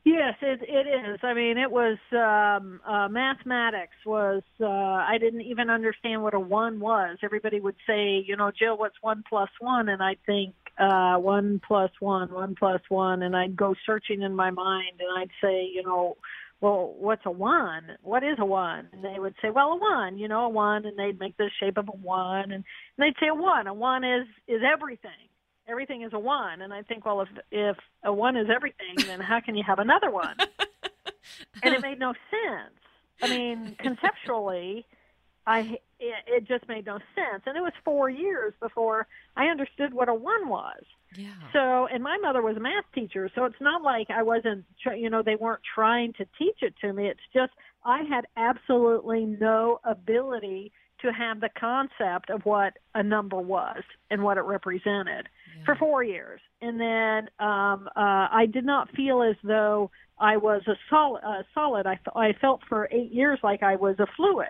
Yes, 0.04 0.34
it 0.42 0.62
it 0.62 0.88
is. 0.88 1.20
I 1.22 1.32
mean, 1.32 1.58
it 1.58 1.70
was 1.70 1.98
um, 2.10 2.80
uh, 2.84 3.06
mathematics 3.06 3.94
was. 4.04 4.42
Uh, 4.60 4.66
I 4.66 5.16
didn't 5.20 5.42
even 5.42 5.70
understand 5.70 6.24
what 6.24 6.34
a 6.34 6.40
one 6.40 6.80
was. 6.80 7.18
Everybody 7.22 7.60
would 7.60 7.76
say, 7.86 8.24
you 8.26 8.36
know, 8.36 8.50
Jill, 8.50 8.76
what's 8.76 9.00
one 9.00 9.22
plus 9.28 9.50
one? 9.60 9.88
And 9.88 10.02
I'd 10.02 10.18
think 10.26 10.56
uh, 10.76 11.18
one 11.18 11.60
plus 11.64 11.92
one, 12.00 12.32
one 12.32 12.56
plus 12.56 12.80
one, 12.88 13.22
and 13.22 13.36
I'd 13.36 13.54
go 13.54 13.76
searching 13.86 14.22
in 14.22 14.34
my 14.34 14.50
mind, 14.50 14.98
and 14.98 15.18
I'd 15.20 15.30
say, 15.40 15.70
you 15.72 15.84
know, 15.84 16.16
well, 16.60 16.94
what's 16.98 17.26
a 17.26 17.30
one? 17.30 17.96
What 18.02 18.22
is 18.22 18.36
a 18.38 18.44
one? 18.44 18.88
And 18.92 19.04
they 19.04 19.18
would 19.18 19.34
say, 19.42 19.50
well, 19.50 19.72
a 19.72 19.76
one, 19.76 20.18
you 20.18 20.28
know, 20.28 20.46
a 20.46 20.48
one, 20.48 20.86
and 20.86 20.98
they'd 20.98 21.18
make 21.20 21.36
the 21.36 21.50
shape 21.60 21.76
of 21.76 21.88
a 21.88 21.96
one, 21.96 22.44
and, 22.44 22.52
and 22.52 22.64
they'd 22.98 23.16
say 23.20 23.28
a 23.28 23.34
one. 23.34 23.66
A 23.66 23.74
one 23.74 24.04
is 24.04 24.26
is 24.48 24.62
everything 24.64 25.28
everything 25.68 26.02
is 26.02 26.12
a 26.12 26.18
one 26.18 26.60
and 26.62 26.72
i 26.72 26.82
think 26.82 27.04
well 27.04 27.20
if 27.20 27.28
if 27.50 27.76
a 28.04 28.12
one 28.12 28.36
is 28.36 28.48
everything 28.54 28.94
then 29.06 29.20
how 29.20 29.40
can 29.40 29.54
you 29.54 29.62
have 29.66 29.78
another 29.78 30.10
one 30.10 30.36
and 31.62 31.74
it 31.74 31.80
made 31.80 31.98
no 31.98 32.12
sense 32.30 32.74
i 33.22 33.28
mean 33.28 33.74
conceptually 33.78 34.84
i 35.46 35.78
it, 35.98 36.14
it 36.26 36.48
just 36.48 36.68
made 36.68 36.84
no 36.84 36.98
sense 37.14 37.42
and 37.46 37.56
it 37.56 37.60
was 37.60 37.72
four 37.84 38.10
years 38.10 38.52
before 38.60 39.06
i 39.36 39.46
understood 39.46 39.94
what 39.94 40.08
a 40.08 40.14
one 40.14 40.48
was 40.48 40.82
Yeah. 41.16 41.28
so 41.52 41.86
and 41.86 42.02
my 42.02 42.18
mother 42.18 42.42
was 42.42 42.56
a 42.56 42.60
math 42.60 42.84
teacher 42.94 43.30
so 43.34 43.44
it's 43.44 43.60
not 43.60 43.82
like 43.82 44.08
i 44.10 44.22
wasn't 44.22 44.64
you 44.96 45.10
know 45.10 45.22
they 45.22 45.36
weren't 45.36 45.62
trying 45.74 46.12
to 46.14 46.26
teach 46.38 46.58
it 46.62 46.74
to 46.80 46.92
me 46.92 47.08
it's 47.08 47.20
just 47.32 47.52
i 47.84 48.02
had 48.02 48.26
absolutely 48.36 49.24
no 49.24 49.80
ability 49.84 50.72
to 51.00 51.12
have 51.12 51.40
the 51.40 51.50
concept 51.58 52.30
of 52.30 52.44
what 52.44 52.74
a 52.94 53.02
number 53.02 53.38
was 53.38 53.82
and 54.10 54.22
what 54.22 54.38
it 54.38 54.42
represented 54.42 55.28
for 55.64 55.76
four 55.76 56.02
years, 56.02 56.40
and 56.60 56.80
then 56.80 57.28
um, 57.38 57.88
uh, 57.96 58.28
I 58.30 58.46
did 58.52 58.64
not 58.64 58.90
feel 58.90 59.22
as 59.22 59.36
though 59.42 59.90
I 60.18 60.36
was 60.36 60.62
a 60.66 60.74
solid. 60.90 61.20
Uh, 61.24 61.42
solid. 61.54 61.86
I, 61.86 61.94
f- 61.94 62.16
I 62.16 62.32
felt 62.40 62.60
for 62.68 62.88
eight 62.90 63.12
years 63.12 63.38
like 63.42 63.62
I 63.62 63.76
was 63.76 63.96
a 63.98 64.06
fluid 64.16 64.48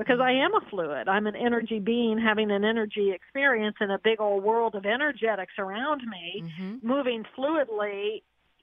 because 0.00 0.20
I 0.20 0.32
am 0.32 0.54
a 0.54 0.60
fluid. 0.70 1.08
I'm 1.08 1.26
an 1.26 1.36
energy 1.36 1.78
being 1.78 2.18
having 2.18 2.50
an 2.50 2.64
energy 2.64 3.12
experience 3.12 3.76
in 3.80 3.90
a 3.90 3.98
big 3.98 4.20
old 4.20 4.42
world 4.42 4.74
of 4.74 4.86
energetics 4.86 5.52
around 5.58 6.02
me, 6.06 6.42
Mhm. 6.42 6.82
moving 6.82 7.24
fluidly 7.36 8.22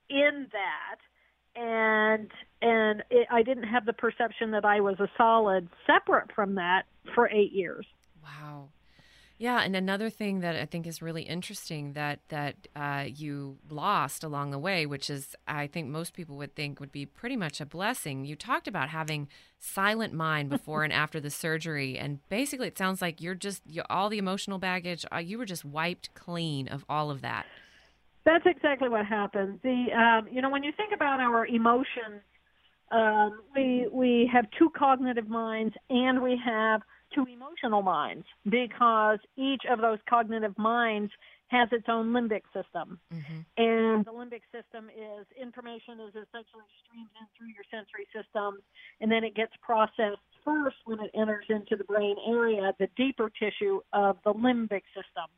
in 0.09 0.47
that. 0.51 0.97
And 1.55 2.31
and 2.61 3.03
it, 3.11 3.27
I 3.29 3.43
didn't 3.43 3.65
have 3.65 3.85
the 3.85 3.93
perception 3.93 4.51
that 4.51 4.65
I 4.65 4.79
was 4.79 4.99
a 4.99 5.09
solid 5.15 5.69
separate 5.85 6.31
from 6.31 6.55
that 6.55 6.85
for 7.13 7.29
eight 7.29 7.51
years. 7.51 7.85
Wow. 8.23 8.69
Yeah, 9.39 9.61
and 9.61 9.75
another 9.75 10.09
thing 10.09 10.39
that 10.39 10.55
I 10.55 10.65
think 10.65 10.87
is 10.87 10.99
really 10.99 11.21
interesting 11.21 11.93
that 11.93 12.21
that 12.29 12.55
uh, 12.75 13.05
you 13.07 13.59
lost 13.69 14.23
along 14.23 14.49
the 14.49 14.57
way, 14.57 14.87
which 14.87 15.11
is 15.11 15.35
I 15.47 15.67
think 15.67 15.89
most 15.89 16.13
people 16.13 16.37
would 16.37 16.55
think 16.55 16.79
would 16.79 16.91
be 16.91 17.05
pretty 17.05 17.35
much 17.35 17.61
a 17.61 17.65
blessing. 17.65 18.25
You 18.25 18.35
talked 18.35 18.67
about 18.67 18.89
having 18.89 19.27
silent 19.59 20.11
mind 20.11 20.49
before 20.49 20.83
and 20.83 20.91
after 20.91 21.19
the 21.19 21.29
surgery, 21.29 21.99
and 21.99 22.19
basically 22.29 22.67
it 22.67 22.79
sounds 22.79 22.99
like 22.99 23.21
you're 23.21 23.35
just 23.35 23.61
you, 23.67 23.83
all 23.91 24.09
the 24.09 24.17
emotional 24.17 24.57
baggage. 24.57 25.05
Uh, 25.13 25.17
you 25.17 25.37
were 25.37 25.45
just 25.45 25.63
wiped 25.63 26.15
clean 26.15 26.67
of 26.67 26.83
all 26.89 27.11
of 27.11 27.21
that. 27.21 27.45
That's 28.25 28.45
exactly 28.47 28.89
what 28.89 29.05
happened. 29.05 29.59
The 29.61 29.85
um, 29.95 30.27
you 30.33 30.41
know 30.41 30.49
when 30.49 30.63
you 30.63 30.71
think 30.75 30.93
about 30.95 31.19
our 31.19 31.45
emotions, 31.45 32.23
um, 32.91 33.39
we 33.55 33.87
we 33.91 34.27
have 34.33 34.45
two 34.57 34.71
cognitive 34.75 35.29
minds 35.29 35.75
and 35.91 36.23
we 36.23 36.41
have 36.43 36.81
two 37.17 37.31
emotional 37.31 37.81
minds 37.81 38.25
because 38.45 39.19
each 39.35 39.63
of 39.69 39.81
those 39.81 39.99
cognitive 40.09 40.57
minds 40.57 41.11
has 41.47 41.69
its 41.71 41.85
own 41.87 42.11
limbic 42.11 42.43
system. 42.53 42.99
Mm-hmm. 43.13 43.39
And 43.57 44.05
the 44.05 44.11
limbic 44.11 44.43
system 44.51 44.89
is 44.89 45.25
information 45.39 45.99
is 46.01 46.09
essentially 46.09 46.67
streamed 46.83 47.09
in 47.19 47.27
through 47.37 47.47
your 47.55 47.63
sensory 47.71 48.07
systems, 48.13 48.61
and 49.01 49.11
then 49.11 49.23
it 49.23 49.33
gets 49.35 49.53
processed 49.61 50.19
first 50.43 50.77
when 50.85 50.99
it 50.99 51.11
enters 51.13 51.45
into 51.49 51.75
the 51.75 51.83
brain 51.85 52.15
area, 52.27 52.73
the 52.79 52.89
deeper 52.97 53.29
tissue 53.29 53.79
of 53.93 54.17
the 54.23 54.33
limbic 54.33 54.83
system. 54.93 55.31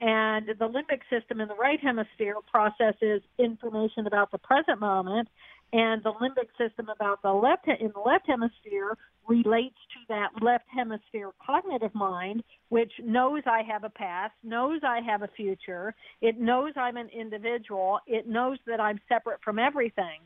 And 0.00 0.48
the 0.48 0.68
limbic 0.68 1.02
system 1.08 1.40
in 1.40 1.48
the 1.48 1.54
right 1.54 1.78
hemisphere 1.80 2.34
processes 2.50 3.22
information 3.38 4.06
about 4.06 4.32
the 4.32 4.38
present 4.38 4.80
moment, 4.80 5.28
and 5.72 6.02
the 6.02 6.12
limbic 6.12 6.48
system 6.58 6.88
about 6.88 7.22
the 7.22 7.32
left 7.32 7.66
in 7.66 7.90
the 7.94 8.00
left 8.00 8.26
hemisphere 8.26 8.96
relates 9.26 9.76
to 9.92 10.00
that 10.08 10.28
left 10.42 10.64
hemisphere 10.74 11.30
cognitive 11.44 11.94
mind, 11.94 12.42
which 12.68 12.92
knows 13.02 13.42
I 13.46 13.62
have 13.62 13.84
a 13.84 13.90
past, 13.90 14.34
knows 14.42 14.80
I 14.86 15.00
have 15.00 15.22
a 15.22 15.28
future, 15.28 15.94
it 16.20 16.38
knows 16.38 16.72
I'm 16.76 16.96
an 16.96 17.08
individual, 17.08 18.00
it 18.06 18.26
knows 18.26 18.58
that 18.66 18.80
I'm 18.80 19.00
separate 19.08 19.40
from 19.42 19.58
everything. 19.58 20.20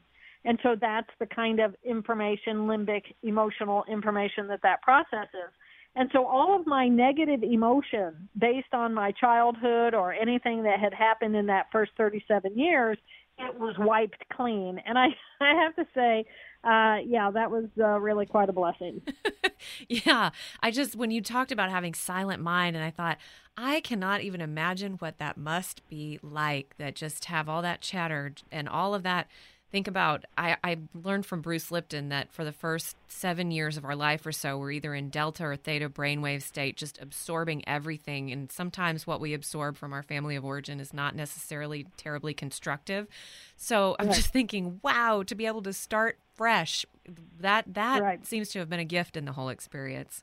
And 0.45 0.59
so 0.63 0.77
that's 0.81 1.11
the 1.19 1.27
kind 1.27 1.61
of 1.61 1.75
information, 1.85 2.67
limbic 2.67 3.03
emotional 3.23 3.85
information 3.89 4.47
that 4.49 4.63
that 4.63 4.81
processes. 4.83 5.53
And 5.97 6.11
so 6.13 6.27
all 6.27 6.59
of 6.59 6.67
my 6.67 6.89
negative 6.89 7.43
emotion 7.43 8.29
based 8.39 8.73
on 8.75 8.93
my 8.93 9.13
childhood 9.13 9.95
or 9.95 10.13
anything 10.13 10.63
that 10.65 10.79
had 10.79 10.93
happened 10.93 11.35
in 11.35 11.47
that 11.47 11.67
first 11.73 11.93
37 11.97 12.57
years, 12.57 12.99
it 13.39 13.59
was 13.59 13.77
wiped 13.79 14.29
clean. 14.33 14.81
And 14.85 14.99
I, 14.99 15.09
I 15.41 15.55
have 15.63 15.77
to 15.77 15.87
say, 15.95 16.25
uh, 16.65 16.99
yeah, 17.07 17.31
that 17.31 17.51
was 17.51 17.67
uh, 17.79 18.01
really 18.01 18.27
quite 18.27 18.49
a 18.49 18.53
blessing. 18.53 19.03
yeah, 19.89 20.31
I 20.63 20.71
just 20.71 20.97
when 20.97 21.11
you 21.11 21.21
talked 21.21 21.53
about 21.53 21.71
having 21.71 21.95
silent 21.95 22.43
mind, 22.43 22.75
and 22.75 22.85
I 22.85 22.91
thought 22.91 23.19
I 23.57 23.81
cannot 23.81 24.23
even 24.23 24.41
imagine 24.41 24.95
what 24.95 25.19
that 25.19 25.37
must 25.37 25.87
be 25.89 26.19
like. 26.23 26.75
That 26.79 26.97
just 26.97 27.27
have 27.27 27.49
all 27.49 27.63
that 27.63 27.81
chatter 27.83 28.33
and 28.51 28.69
all 28.69 28.95
of 28.95 29.03
that 29.05 29.29
think 29.77 29.89
about 29.89 30.25
I, 30.39 30.57
I 30.65 30.79
learned 30.95 31.27
from 31.27 31.43
Bruce 31.43 31.71
Lipton 31.71 32.09
that 32.09 32.33
for 32.33 32.45
the 32.45 32.53
first 32.53 32.97
seven 33.09 33.51
years 33.51 33.77
of 33.77 33.85
our 33.85 33.95
life 33.95 34.25
or 34.25 34.33
so, 34.33 34.57
we're 34.57 34.71
either 34.71 34.95
in 34.95 35.11
delta 35.11 35.45
or 35.45 35.55
theta 35.55 35.91
brainwave 35.91 36.41
state, 36.41 36.79
just 36.79 36.99
absorbing 37.03 37.63
everything. 37.69 38.33
And 38.33 38.51
sometimes 38.51 39.07
what 39.07 39.21
we 39.21 39.35
absorb 39.35 39.77
from 39.77 39.93
our 39.93 40.03
family 40.03 40.35
of 40.35 40.47
origin 40.47 40.81
is 40.81 40.95
not 40.95 41.15
necessarily 41.15 41.87
terribly 41.99 42.33
constructive. 42.33 43.07
So 43.59 43.97
I'm 43.99 44.07
Right. 44.07 44.17
just 44.17 44.29
thinking, 44.33 44.81
wow, 44.83 45.23
to 45.27 45.35
be 45.35 45.45
able 45.45 45.61
to 45.65 45.75
start 45.75 46.19
fresh, 46.35 46.87
that 47.39 47.67
that 47.75 48.03
Right. 48.03 48.27
seems 48.27 48.49
to 48.53 48.61
have 48.61 48.71
been 48.71 48.81
a 48.81 48.85
gift 48.85 49.15
in 49.15 49.27
the 49.27 49.33
whole 49.33 49.51
experience. 49.51 50.23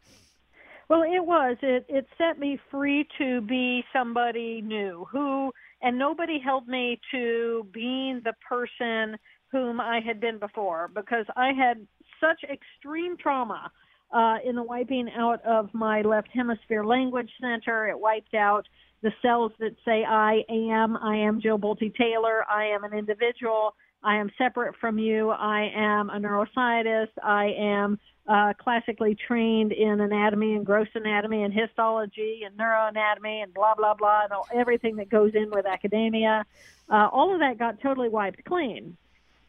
Well, 0.89 1.03
it 1.03 1.23
was. 1.23 1.57
It 1.61 1.85
it 1.89 2.07
set 2.17 2.39
me 2.39 2.59
free 2.71 3.07
to 3.19 3.41
be 3.41 3.83
somebody 3.93 4.61
new 4.63 5.05
who 5.11 5.51
and 5.83 5.99
nobody 5.99 6.39
held 6.39 6.67
me 6.67 6.99
to 7.11 7.67
being 7.71 8.21
the 8.23 8.33
person 8.49 9.17
whom 9.53 9.79
I 9.79 10.01
had 10.05 10.19
been 10.19 10.39
before 10.39 10.89
because 10.93 11.25
I 11.37 11.53
had 11.53 11.87
such 12.19 12.43
extreme 12.43 13.15
trauma 13.15 13.71
uh, 14.11 14.37
in 14.43 14.55
the 14.55 14.63
wiping 14.63 15.09
out 15.15 15.41
of 15.45 15.69
my 15.73 16.01
left 16.01 16.29
hemisphere 16.33 16.83
language 16.83 17.29
center. 17.39 17.87
It 17.87 17.97
wiped 17.97 18.33
out 18.33 18.67
the 19.03 19.11
cells 19.21 19.51
that 19.59 19.75
say 19.85 20.03
I 20.03 20.43
am. 20.49 20.97
I 20.97 21.17
am 21.17 21.39
Jill 21.39 21.59
Bolte 21.59 21.95
Taylor. 21.95 22.43
I 22.49 22.65
am 22.65 22.83
an 22.83 22.93
individual. 22.93 23.75
I 24.03 24.17
am 24.17 24.31
separate 24.37 24.75
from 24.81 24.97
you. 24.97 25.29
I 25.29 25.71
am 25.73 26.09
a 26.09 26.19
neuroscientist. 26.19 27.11
I 27.23 27.53
am 27.57 27.99
uh, 28.27 28.53
classically 28.59 29.15
trained 29.15 29.71
in 29.71 29.99
anatomy 29.99 30.55
and 30.55 30.65
gross 30.65 30.87
anatomy 30.95 31.43
and 31.43 31.53
histology 31.53 32.41
and 32.45 32.57
neuroanatomy 32.57 33.43
and 33.43 33.53
blah 33.53 33.75
blah 33.75 33.93
blah 33.93 34.23
and 34.23 34.33
all, 34.33 34.47
everything 34.53 34.95
that 34.97 35.09
goes 35.09 35.31
in 35.35 35.49
with 35.51 35.65
academia. 35.65 36.45
Uh, 36.89 37.07
all 37.11 37.33
of 37.33 37.39
that 37.39 37.57
got 37.57 37.81
totally 37.81 38.09
wiped 38.09 38.43
clean, 38.45 38.97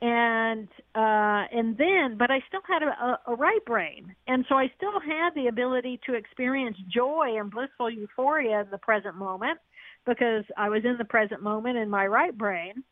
and 0.04 0.68
uh, 0.94 1.48
and 1.50 1.78
then, 1.78 2.16
but 2.18 2.30
I 2.30 2.40
still 2.46 2.60
had 2.68 2.82
a, 2.82 3.18
a, 3.26 3.34
right 3.34 3.64
brain, 3.64 4.14
and 4.26 4.44
so 4.50 4.54
I 4.54 4.70
still 4.76 5.00
had 5.00 5.30
the 5.34 5.46
ability 5.46 5.98
to 6.04 6.12
experience 6.12 6.76
joy 6.94 7.36
and 7.38 7.50
blissful 7.50 7.90
euphoria 7.90 8.60
in 8.60 8.66
the 8.70 8.76
present 8.76 9.16
moment 9.16 9.58
because 10.04 10.44
I 10.58 10.68
was 10.68 10.84
in 10.84 10.98
the 10.98 11.06
present 11.06 11.42
moment 11.42 11.78
in 11.78 11.88
my 11.88 12.06
right 12.06 12.36
brain. 12.36 12.84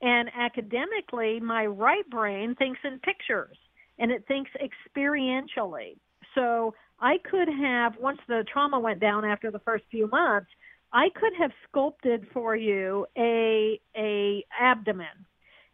And 0.00 0.30
academically, 0.38 1.40
my 1.40 1.66
right 1.66 2.08
brain 2.08 2.54
thinks 2.54 2.78
in 2.84 3.00
pictures 3.00 3.56
and 3.98 4.12
it 4.12 4.24
thinks 4.28 4.50
experientially. 4.62 5.96
So 6.36 6.72
I 7.00 7.18
could 7.28 7.48
have, 7.48 7.96
once 8.00 8.20
the 8.28 8.44
trauma 8.50 8.78
went 8.78 9.00
down 9.00 9.24
after 9.24 9.50
the 9.50 9.58
first 9.58 9.84
few 9.90 10.06
months, 10.06 10.48
I 10.92 11.08
could 11.14 11.32
have 11.38 11.50
sculpted 11.68 12.28
for 12.32 12.54
you 12.54 13.06
a 13.18 13.80
a 13.96 14.44
abdomen 14.58 15.26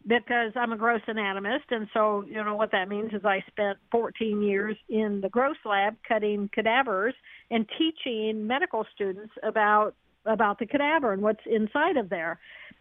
because 0.06 0.52
I'm 0.54 0.72
a 0.72 0.76
gross 0.76 1.00
anatomist, 1.08 1.64
and 1.70 1.88
so 1.92 2.24
you 2.26 2.42
know 2.42 2.54
what 2.54 2.72
that 2.72 2.88
means 2.88 3.12
is 3.12 3.24
I 3.24 3.42
spent 3.48 3.78
14 3.90 4.42
years 4.42 4.76
in 4.88 5.20
the 5.20 5.28
gross 5.28 5.56
lab 5.64 5.96
cutting 6.06 6.48
cadavers 6.52 7.14
and 7.50 7.68
teaching 7.78 8.46
medical 8.46 8.86
students 8.94 9.32
about 9.42 9.94
about 10.24 10.58
the 10.58 10.66
cadaver 10.66 11.12
and 11.12 11.22
what's 11.22 11.40
inside 11.46 11.96
of 11.96 12.08
there. 12.08 12.38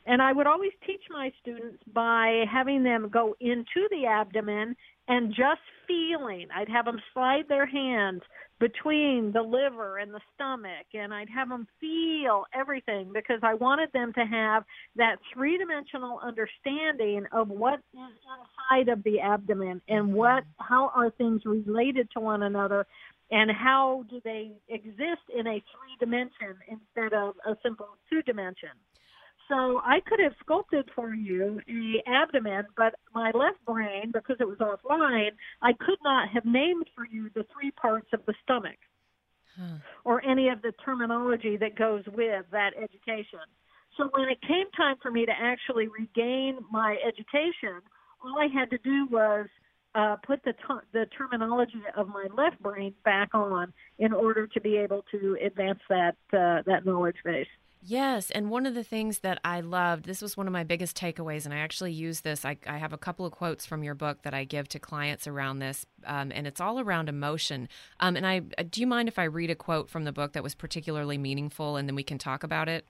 And 0.08 0.22
I 0.22 0.32
would 0.32 0.46
always 0.46 0.72
teach 0.86 1.02
my 1.10 1.32
students 1.42 1.82
by 1.92 2.46
having 2.52 2.84
them 2.84 3.10
go 3.10 3.36
into 3.40 3.88
the 3.90 4.06
abdomen 4.06 4.76
and 5.08 5.30
just 5.30 5.62
feeling. 5.88 6.48
I'd 6.56 6.70
have 6.70 6.86
them 6.86 7.02
slide 7.14 7.46
their 7.48 7.66
hands 7.66 8.22
between 8.60 9.32
the 9.34 9.42
liver 9.42 9.98
and 9.98 10.14
the 10.14 10.22
stomach, 10.34 10.88
and 10.94 11.14
I'd 11.14 11.30
have 11.30 11.50
them 11.50 11.68
feel 11.82 12.46
everything 12.54 13.12
because 13.14 13.40
I 13.44 13.54
wanted 13.56 13.90
them 13.94 14.14
to 14.14 14.26
have 14.26 14.64
that 14.96 15.18
three 15.34 15.58
dimensional 15.58 16.20
understanding 16.24 17.26
of 17.32 17.50
what 17.50 17.80
is 17.94 18.00
inside 18.00 18.90
of 18.92 19.04
the 19.04 19.20
abdomen 19.20 19.82
and 19.90 20.14
what, 20.14 20.44
how 20.60 20.92
are 20.96 21.10
things 21.12 21.42
related 21.46 22.10
to 22.14 22.20
one 22.20 22.44
another 22.44 22.88
and 23.32 23.52
how 23.52 24.06
do 24.10 24.22
they 24.24 24.52
exist 24.70 25.26
in 25.38 25.48
a 25.48 25.60
three 25.60 25.96
dimension 26.00 26.56
instead 26.70 27.14
of 27.14 27.36
a 27.46 27.56
simple 27.64 27.88
two 28.10 28.22
dimension. 28.22 28.70
So 29.48 29.80
I 29.84 30.00
could 30.08 30.20
have 30.20 30.34
sculpted 30.44 30.90
for 30.96 31.14
you 31.14 31.62
the 31.68 32.02
abdomen, 32.08 32.66
but 32.76 32.96
my 33.14 33.32
left 33.32 33.64
brain, 33.66 34.12
because 34.12 34.38
it 34.40 34.48
was 34.48 34.58
offline, 34.58 35.32
I 35.62 35.74
could 35.74 36.00
not 36.04 36.30
have 36.30 36.46
named 36.46 36.88
for 36.96 37.06
you 37.06 37.30
the 37.36 37.46
three 37.54 37.72
parts 37.72 38.08
of 38.14 38.26
the 38.26 38.34
stomach 38.44 38.78
or 40.04 40.24
any 40.26 40.50
of 40.50 40.62
the 40.62 40.74
terminology 40.84 41.58
that 41.58 41.78
goes 41.78 42.04
with 42.08 42.46
that 42.52 42.72
education. 42.76 43.40
So 43.98 44.10
when 44.12 44.28
it 44.30 44.42
came 44.42 44.70
time 44.76 44.96
for 45.02 45.12
me 45.12 45.26
to 45.26 45.32
actually 45.32 45.88
regain 45.88 46.58
my 46.72 46.98
education, 47.08 47.82
all 48.24 48.38
I 48.40 48.48
had 48.48 48.70
to 48.72 48.78
do 48.80 49.08
was 49.10 49.48
uh, 49.94 50.18
put 50.28 50.44
the 50.44 50.52
t- 50.52 50.88
the 50.92 51.06
terminology 51.18 51.82
of 51.96 52.10
my 52.10 52.28
left 52.36 52.62
brain 52.62 52.94
back 53.06 53.30
on 53.34 53.72
in 53.98 54.12
order 54.12 54.46
to 54.48 54.60
be 54.60 54.76
able 54.76 55.06
to 55.12 55.38
advance 55.46 55.80
that 55.88 56.18
uh, 56.34 56.62
that 56.66 56.86
knowledge 56.86 57.16
base. 57.24 57.48
Yes, 57.88 58.32
and 58.32 58.50
one 58.50 58.66
of 58.66 58.74
the 58.74 58.84
things 58.84 59.20
that 59.20 59.40
I 59.46 59.62
loved, 59.62 60.06
this 60.06 60.20
was 60.20 60.36
one 60.36 60.48
of 60.48 60.54
my 60.54 60.64
biggest 60.64 60.98
takeaways, 60.98 61.46
and 61.46 61.54
I 61.54 61.58
actually 61.58 61.92
use 61.92 62.22
this. 62.22 62.44
I, 62.44 62.58
I 62.66 62.78
have 62.78 62.94
a 62.94 62.98
couple 62.98 63.28
of 63.28 63.32
quotes 63.32 63.64
from 63.64 63.84
your 63.84 63.94
book 63.94 64.24
that 64.24 64.34
I 64.34 64.44
give 64.44 64.68
to 64.70 64.80
clients 64.80 65.28
around 65.28 65.60
this, 65.60 65.86
um, 66.04 66.32
and 66.34 66.48
it's 66.48 66.60
all 66.60 66.80
around 66.80 67.10
emotion. 67.10 67.70
Um, 68.00 68.16
and 68.16 68.26
I 68.26 68.40
do 68.40 68.82
you 68.82 68.88
mind 68.88 69.08
if 69.08 69.20
I 69.20 69.26
read 69.26 69.52
a 69.52 69.56
quote 69.56 69.88
from 69.88 70.04
the 70.04 70.12
book 70.12 70.34
that 70.34 70.42
was 70.42 70.56
particularly 70.56 71.20
meaningful, 71.20 71.78
and 71.78 71.88
then 71.88 71.96
we 71.96 72.02
can 72.02 72.18
talk 72.18 72.44
about 72.44 72.68
it? 72.68 72.88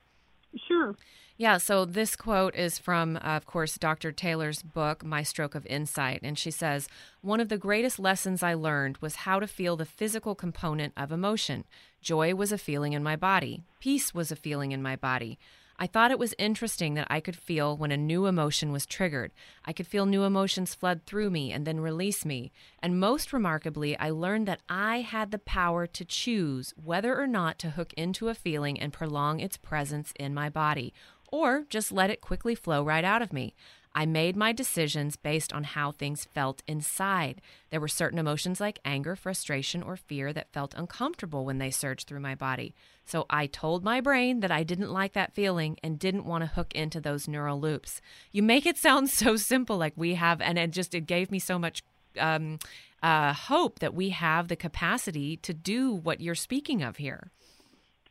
Sure. 0.65 0.95
Yeah, 1.37 1.57
so 1.57 1.83
this 1.83 2.15
quote 2.15 2.55
is 2.55 2.79
from, 2.79 3.17
of 3.17 3.45
course, 3.45 3.77
Dr. 3.77 4.13
Taylor's 4.13 4.61
book, 4.61 5.03
My 5.03 5.21
Stroke 5.21 5.53
of 5.53 5.65
Insight. 5.65 6.21
And 6.23 6.39
she 6.39 6.49
says, 6.49 6.87
One 7.19 7.41
of 7.41 7.49
the 7.49 7.57
greatest 7.57 7.99
lessons 7.99 8.41
I 8.41 8.53
learned 8.53 8.99
was 8.99 9.15
how 9.15 9.41
to 9.41 9.47
feel 9.47 9.75
the 9.75 9.85
physical 9.85 10.33
component 10.33 10.93
of 10.95 11.11
emotion. 11.11 11.65
Joy 12.01 12.35
was 12.35 12.53
a 12.53 12.57
feeling 12.57 12.93
in 12.93 13.03
my 13.03 13.17
body, 13.17 13.63
peace 13.81 14.13
was 14.13 14.31
a 14.31 14.37
feeling 14.37 14.71
in 14.71 14.81
my 14.81 14.95
body. 14.95 15.37
I 15.77 15.87
thought 15.87 16.11
it 16.11 16.19
was 16.19 16.33
interesting 16.37 16.93
that 16.93 17.07
I 17.09 17.19
could 17.19 17.35
feel 17.35 17.75
when 17.75 17.91
a 17.91 17.97
new 17.97 18.27
emotion 18.27 18.71
was 18.71 18.85
triggered. 18.85 19.33
I 19.65 19.73
could 19.73 19.87
feel 19.87 20.05
new 20.05 20.23
emotions 20.23 20.73
flood 20.73 21.01
through 21.05 21.31
me 21.31 21.51
and 21.51 21.67
then 21.67 21.81
release 21.81 22.23
me. 22.23 22.53
And 22.79 22.97
most 22.97 23.33
remarkably, 23.33 23.97
I 23.99 24.09
learned 24.09 24.47
that 24.47 24.61
I 24.69 25.01
had 25.01 25.31
the 25.31 25.37
power 25.37 25.85
to 25.85 26.05
choose 26.05 26.73
whether 26.81 27.19
or 27.19 27.27
not 27.27 27.59
to 27.59 27.71
hook 27.71 27.93
into 27.97 28.29
a 28.29 28.33
feeling 28.33 28.79
and 28.79 28.93
prolong 28.93 29.41
its 29.41 29.57
presence 29.57 30.13
in 30.17 30.33
my 30.33 30.49
body, 30.49 30.93
or 31.35 31.65
just 31.69 31.91
let 31.91 32.09
it 32.09 32.21
quickly 32.21 32.55
flow 32.55 32.81
right 32.81 33.03
out 33.03 33.21
of 33.21 33.33
me. 33.33 33.53
I 33.93 34.05
made 34.05 34.37
my 34.37 34.53
decisions 34.53 35.17
based 35.17 35.51
on 35.51 35.65
how 35.65 35.91
things 35.91 36.23
felt 36.23 36.63
inside. 36.65 37.41
There 37.71 37.81
were 37.81 37.89
certain 37.89 38.19
emotions 38.19 38.61
like 38.61 38.79
anger, 38.85 39.17
frustration, 39.17 39.83
or 39.83 39.97
fear 39.97 40.31
that 40.31 40.53
felt 40.53 40.73
uncomfortable 40.75 41.43
when 41.43 41.57
they 41.57 41.71
surged 41.71 42.07
through 42.07 42.21
my 42.21 42.35
body. 42.35 42.73
So 43.05 43.25
I 43.29 43.47
told 43.47 43.83
my 43.83 43.99
brain 43.99 44.39
that 44.39 44.51
I 44.51 44.63
didn't 44.63 44.91
like 44.91 45.11
that 45.13 45.33
feeling 45.33 45.77
and 45.83 45.99
didn't 45.99 46.25
want 46.25 46.43
to 46.43 46.55
hook 46.55 46.73
into 46.73 47.01
those 47.01 47.27
neural 47.27 47.59
loops. 47.59 48.01
You 48.31 48.41
make 48.41 48.65
it 48.65 48.77
sound 48.77 49.09
so 49.09 49.35
simple, 49.35 49.77
like 49.77 49.93
we 49.97 50.15
have, 50.15 50.39
and 50.39 50.57
it 50.57 50.71
just 50.71 50.95
it 50.95 51.05
gave 51.05 51.31
me 51.31 51.39
so 51.39 51.59
much 51.59 51.83
um, 52.17 52.59
uh, 53.03 53.33
hope 53.33 53.79
that 53.79 53.93
we 53.93 54.09
have 54.09 54.47
the 54.47 54.55
capacity 54.55 55.35
to 55.37 55.53
do 55.53 55.93
what 55.93 56.21
you're 56.21 56.33
speaking 56.33 56.81
of 56.81 56.95
here. 56.95 57.29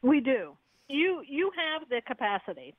We 0.02 0.20
do. 0.20 0.56
You 0.88 1.22
you 1.26 1.50
have 1.56 1.88
the 1.88 2.02
capacity. 2.06 2.74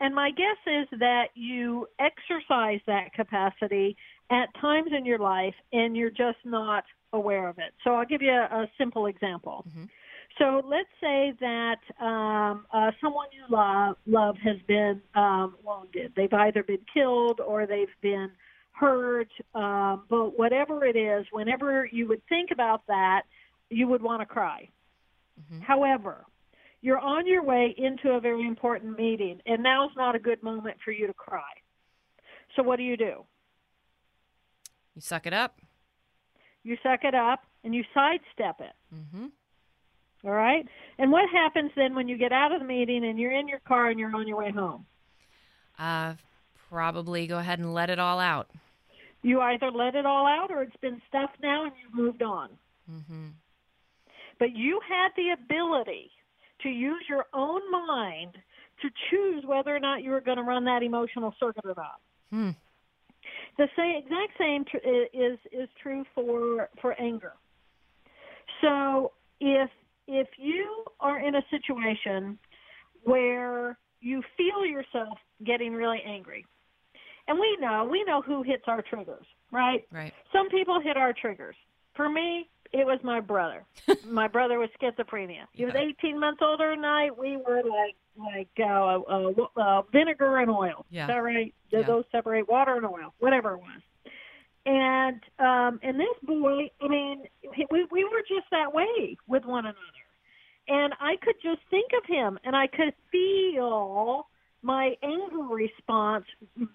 And 0.00 0.14
my 0.14 0.30
guess 0.30 0.56
is 0.66 0.98
that 1.00 1.28
you 1.34 1.86
exercise 1.98 2.80
that 2.86 3.12
capacity 3.14 3.96
at 4.30 4.48
times 4.60 4.90
in 4.96 5.04
your 5.04 5.18
life 5.18 5.54
and 5.72 5.96
you're 5.96 6.10
just 6.10 6.38
not 6.44 6.84
aware 7.12 7.48
of 7.48 7.58
it. 7.58 7.72
So 7.82 7.94
I'll 7.94 8.06
give 8.06 8.22
you 8.22 8.30
a, 8.30 8.62
a 8.62 8.70
simple 8.78 9.06
example. 9.06 9.64
So 10.38 10.62
let's 10.64 10.88
say 11.00 11.32
that 11.40 11.80
um, 12.00 12.64
uh, 12.72 12.92
someone 13.00 13.26
you 13.32 13.42
love, 13.50 13.96
love 14.06 14.36
has 14.44 14.56
been 14.68 15.02
um, 15.16 15.56
wounded. 15.64 16.12
They've 16.14 16.32
either 16.32 16.62
been 16.62 16.84
killed 16.94 17.40
or 17.40 17.66
they've 17.66 17.88
been 18.00 18.30
hurt. 18.72 19.30
Um, 19.54 20.04
but 20.08 20.38
whatever 20.38 20.84
it 20.84 20.96
is, 20.96 21.26
whenever 21.32 21.88
you 21.90 22.06
would 22.06 22.22
think 22.28 22.50
about 22.52 22.86
that, 22.86 23.22
you 23.70 23.88
would 23.88 24.02
want 24.02 24.20
to 24.20 24.26
cry. 24.26 24.68
However, 25.62 26.24
you're 26.80 26.98
on 26.98 27.26
your 27.26 27.42
way 27.42 27.74
into 27.76 28.10
a 28.10 28.20
very 28.20 28.46
important 28.46 28.96
meeting, 28.98 29.40
and 29.46 29.62
now's 29.62 29.90
not 29.96 30.14
a 30.14 30.18
good 30.18 30.42
moment 30.42 30.76
for 30.84 30.92
you 30.92 31.06
to 31.06 31.14
cry. 31.14 31.42
So 32.56 32.62
what 32.62 32.76
do 32.76 32.82
you 32.82 32.96
do? 32.96 33.24
You 34.94 35.02
suck 35.02 35.26
it 35.26 35.32
up. 35.32 35.60
You 36.62 36.76
suck 36.82 37.04
it 37.04 37.14
up 37.14 37.40
and 37.64 37.74
you 37.74 37.84
sidestep 37.94 38.60
it. 38.60 38.74
Mm-hmm. 38.94 39.26
All 40.24 40.32
right? 40.32 40.66
And 40.98 41.12
what 41.12 41.28
happens 41.30 41.70
then 41.76 41.94
when 41.94 42.08
you 42.08 42.18
get 42.18 42.32
out 42.32 42.52
of 42.52 42.60
the 42.60 42.66
meeting 42.66 43.04
and 43.04 43.18
you're 43.18 43.32
in 43.32 43.48
your 43.48 43.60
car 43.60 43.90
and 43.90 43.98
you're 43.98 44.14
on 44.14 44.26
your 44.26 44.38
way 44.38 44.50
home? 44.50 44.84
Uh, 45.78 46.14
probably 46.68 47.26
go 47.26 47.38
ahead 47.38 47.60
and 47.60 47.72
let 47.72 47.90
it 47.90 47.98
all 47.98 48.18
out. 48.18 48.50
You 49.22 49.40
either 49.40 49.70
let 49.70 49.94
it 49.94 50.06
all 50.06 50.26
out 50.26 50.50
or 50.50 50.62
it's 50.62 50.76
been 50.80 51.00
stuffed 51.08 51.36
now 51.42 51.64
and 51.64 51.72
you've 51.80 51.94
moved 51.94 52.22
on. 52.22 52.50
Mm-hmm. 52.90 53.26
But 54.38 54.56
you 54.56 54.80
had 54.88 55.10
the 55.16 55.30
ability 55.30 56.10
to 56.62 56.68
use 56.68 57.04
your 57.08 57.26
own 57.32 57.60
mind 57.70 58.36
to 58.82 58.88
choose 59.10 59.44
whether 59.46 59.74
or 59.74 59.80
not 59.80 60.02
you 60.02 60.10
were 60.10 60.20
going 60.20 60.36
to 60.36 60.42
run 60.42 60.64
that 60.64 60.82
emotional 60.82 61.34
circuit 61.40 61.64
or 61.64 61.74
not. 61.76 62.00
Hmm. 62.30 62.50
The 63.56 63.68
same 63.76 63.96
exact 63.96 64.38
same 64.38 64.64
tr- 64.64 64.76
is 65.12 65.38
is 65.52 65.68
true 65.82 66.04
for 66.14 66.68
for 66.80 66.98
anger. 67.00 67.32
So 68.60 69.12
if 69.40 69.70
if 70.06 70.28
you 70.36 70.84
are 71.00 71.18
in 71.18 71.34
a 71.34 71.42
situation 71.50 72.38
where 73.02 73.78
you 74.00 74.22
feel 74.36 74.64
yourself 74.64 75.18
getting 75.44 75.72
really 75.72 76.00
angry, 76.06 76.46
and 77.26 77.38
we 77.38 77.58
know 77.60 77.86
we 77.90 78.04
know 78.04 78.22
who 78.22 78.42
hits 78.42 78.64
our 78.68 78.82
triggers, 78.82 79.26
right? 79.50 79.84
Right. 79.92 80.12
Some 80.32 80.48
people 80.48 80.80
hit 80.80 80.96
our 80.96 81.12
triggers. 81.12 81.56
For 81.96 82.08
me, 82.08 82.48
it 82.72 82.86
was 82.86 82.98
my 83.02 83.20
brother. 83.20 83.64
my 84.06 84.28
brother 84.28 84.58
was 84.58 84.68
schizophrenia. 84.80 85.44
He 85.52 85.64
was 85.64 85.74
18 85.74 86.18
months 86.18 86.40
older 86.42 86.70
than 86.74 86.84
I. 86.84 87.10
We 87.10 87.36
were 87.36 87.62
like 87.62 87.96
like 88.18 88.48
uh, 88.58 88.98
uh, 88.98 89.32
uh, 89.56 89.82
vinegar 89.92 90.38
and 90.38 90.50
oil. 90.50 90.84
Yeah. 90.90 91.04
Is 91.04 91.08
that 91.08 91.22
right? 91.22 91.54
Yeah. 91.70 91.82
Those 91.82 92.04
separate 92.10 92.48
water 92.48 92.76
and 92.76 92.84
oil, 92.84 93.14
whatever 93.18 93.54
it 93.54 93.58
was. 93.58 93.80
And 94.66 95.20
um, 95.38 95.80
and 95.82 95.98
this 95.98 96.16
boy, 96.22 96.70
I 96.82 96.88
mean, 96.88 97.24
we 97.70 97.86
we 97.90 98.04
were 98.04 98.22
just 98.28 98.50
that 98.50 98.74
way 98.74 99.16
with 99.26 99.44
one 99.44 99.64
another, 99.64 99.78
and 100.66 100.92
I 101.00 101.16
could 101.22 101.36
just 101.42 101.60
think 101.70 101.92
of 101.96 102.04
him, 102.06 102.38
and 102.44 102.54
I 102.54 102.66
could 102.66 102.92
feel 103.10 104.26
my 104.60 104.94
anger 105.02 105.42
response 105.42 106.26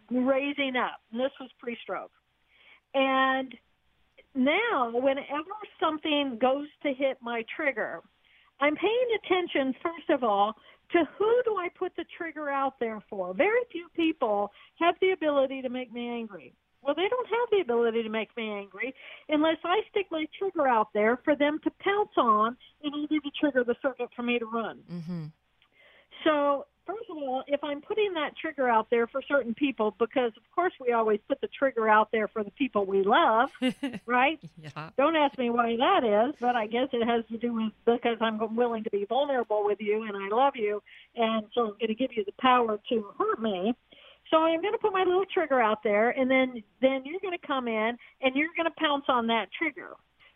raising 0.10 0.76
up. 0.76 1.02
And 1.12 1.20
this 1.20 1.32
was 1.40 1.52
pre-stroke, 1.60 2.12
and 2.96 3.54
now 4.36 4.92
whenever 4.94 5.56
something 5.80 6.38
goes 6.40 6.68
to 6.84 6.94
hit 6.94 7.18
my 7.22 7.44
trigger, 7.56 8.02
I'm 8.60 8.76
paying 8.76 9.08
attention 9.24 9.74
first 9.82 10.10
of 10.10 10.24
all 10.24 10.54
to 10.92 11.04
who 11.18 11.42
do 11.46 11.58
I 11.58 11.70
put 11.78 11.96
the 11.96 12.06
trigger 12.18 12.50
out 12.50 12.80
there 12.80 13.02
for. 13.10 13.34
Very 13.34 13.62
few 13.72 13.88
people 13.96 14.52
have 14.80 14.96
the 15.02 15.12
ability 15.12 15.62
to 15.62 15.70
make 15.70 15.92
me 15.92 16.08
angry. 16.08 16.54
Well, 16.84 16.96
they 16.96 17.08
don't 17.10 17.28
have 17.28 17.50
the 17.52 17.62
ability 17.62 18.04
to 18.04 18.10
make 18.10 18.36
me 18.36 18.50
angry 18.50 18.94
unless 19.30 19.58
I 19.64 19.82
stick 19.90 20.08
my 20.12 20.26
trigger 20.38 20.68
out 20.68 20.90
there 20.94 21.18
for 21.24 21.36
them 21.36 21.60
to 21.64 21.72
pounce 21.80 22.12
on 22.18 22.58
in 22.84 22.94
order 22.94 23.20
to 23.20 23.32
trigger 23.40 23.64
the 23.64 23.76
circuit 23.82 24.10
for 24.16 24.24
me 24.24 24.38
to 24.38 24.46
run. 24.46 24.80
Mm-hmm. 24.92 25.26
So, 26.26 26.66
first 26.86 27.10
of 27.10 27.18
all, 27.18 27.44
if 27.48 27.64
I'm 27.64 27.82
putting 27.82 28.14
that 28.14 28.36
trigger 28.38 28.68
out 28.68 28.90
there 28.90 29.08
for 29.08 29.22
certain 29.28 29.54
people, 29.54 29.96
because 29.98 30.32
of 30.38 30.44
course 30.54 30.74
we 30.80 30.92
always 30.94 31.20
put 31.28 31.42
the 31.42 31.48
trigger 31.48 31.88
out 31.88 32.10
there 32.12 32.28
for 32.28 32.44
the 32.44 32.52
people 32.52 32.86
we 32.86 33.04
love, 33.04 33.50
right? 34.06 34.40
Yeah. 34.62 34.90
Don't 34.98 35.16
ask 35.16 35.38
me 35.38 35.50
why 35.50 35.76
that 35.78 36.04
is, 36.04 36.36
but 36.40 36.56
I 36.56 36.68
guess 36.68 36.90
it 36.92 37.06
has 37.06 37.24
to 37.32 37.38
do 37.38 37.54
with 37.54 37.74
because 37.86 38.18
I'm 38.22 38.56
willing 38.56 38.84
to 38.84 38.90
be 38.90 39.06
vulnerable 39.06 39.64
with 39.66 39.80
you 39.82 40.04
and 40.04 40.16
I 40.16 40.36
love 40.36 40.54
you, 40.56 40.82
and 41.16 41.46
so 41.54 41.62
I'm 41.62 41.74
going 41.74 41.88
to 41.88 41.96
give 41.96 42.12
you 42.14 42.24
the 42.26 42.34
power 42.40 42.80
to 42.90 43.06
hurt 43.18 43.42
me. 43.42 43.74
So 44.32 44.38
I'm 44.38 44.62
going 44.62 44.74
to 44.74 44.80
put 44.80 44.94
my 44.94 45.04
little 45.04 45.26
trigger 45.32 45.60
out 45.60 45.84
there, 45.84 46.10
and 46.10 46.30
then 46.30 46.64
then 46.82 47.04
you're 47.06 47.20
going 47.22 47.38
to 47.38 47.48
come 47.48 47.68
in 47.68 47.98
and 48.22 48.36
you're 48.36 48.50
going 48.56 48.70
to 48.70 48.80
pounce 48.80 49.06
on 49.08 49.28
that 49.28 49.50
trigger. 49.58 49.92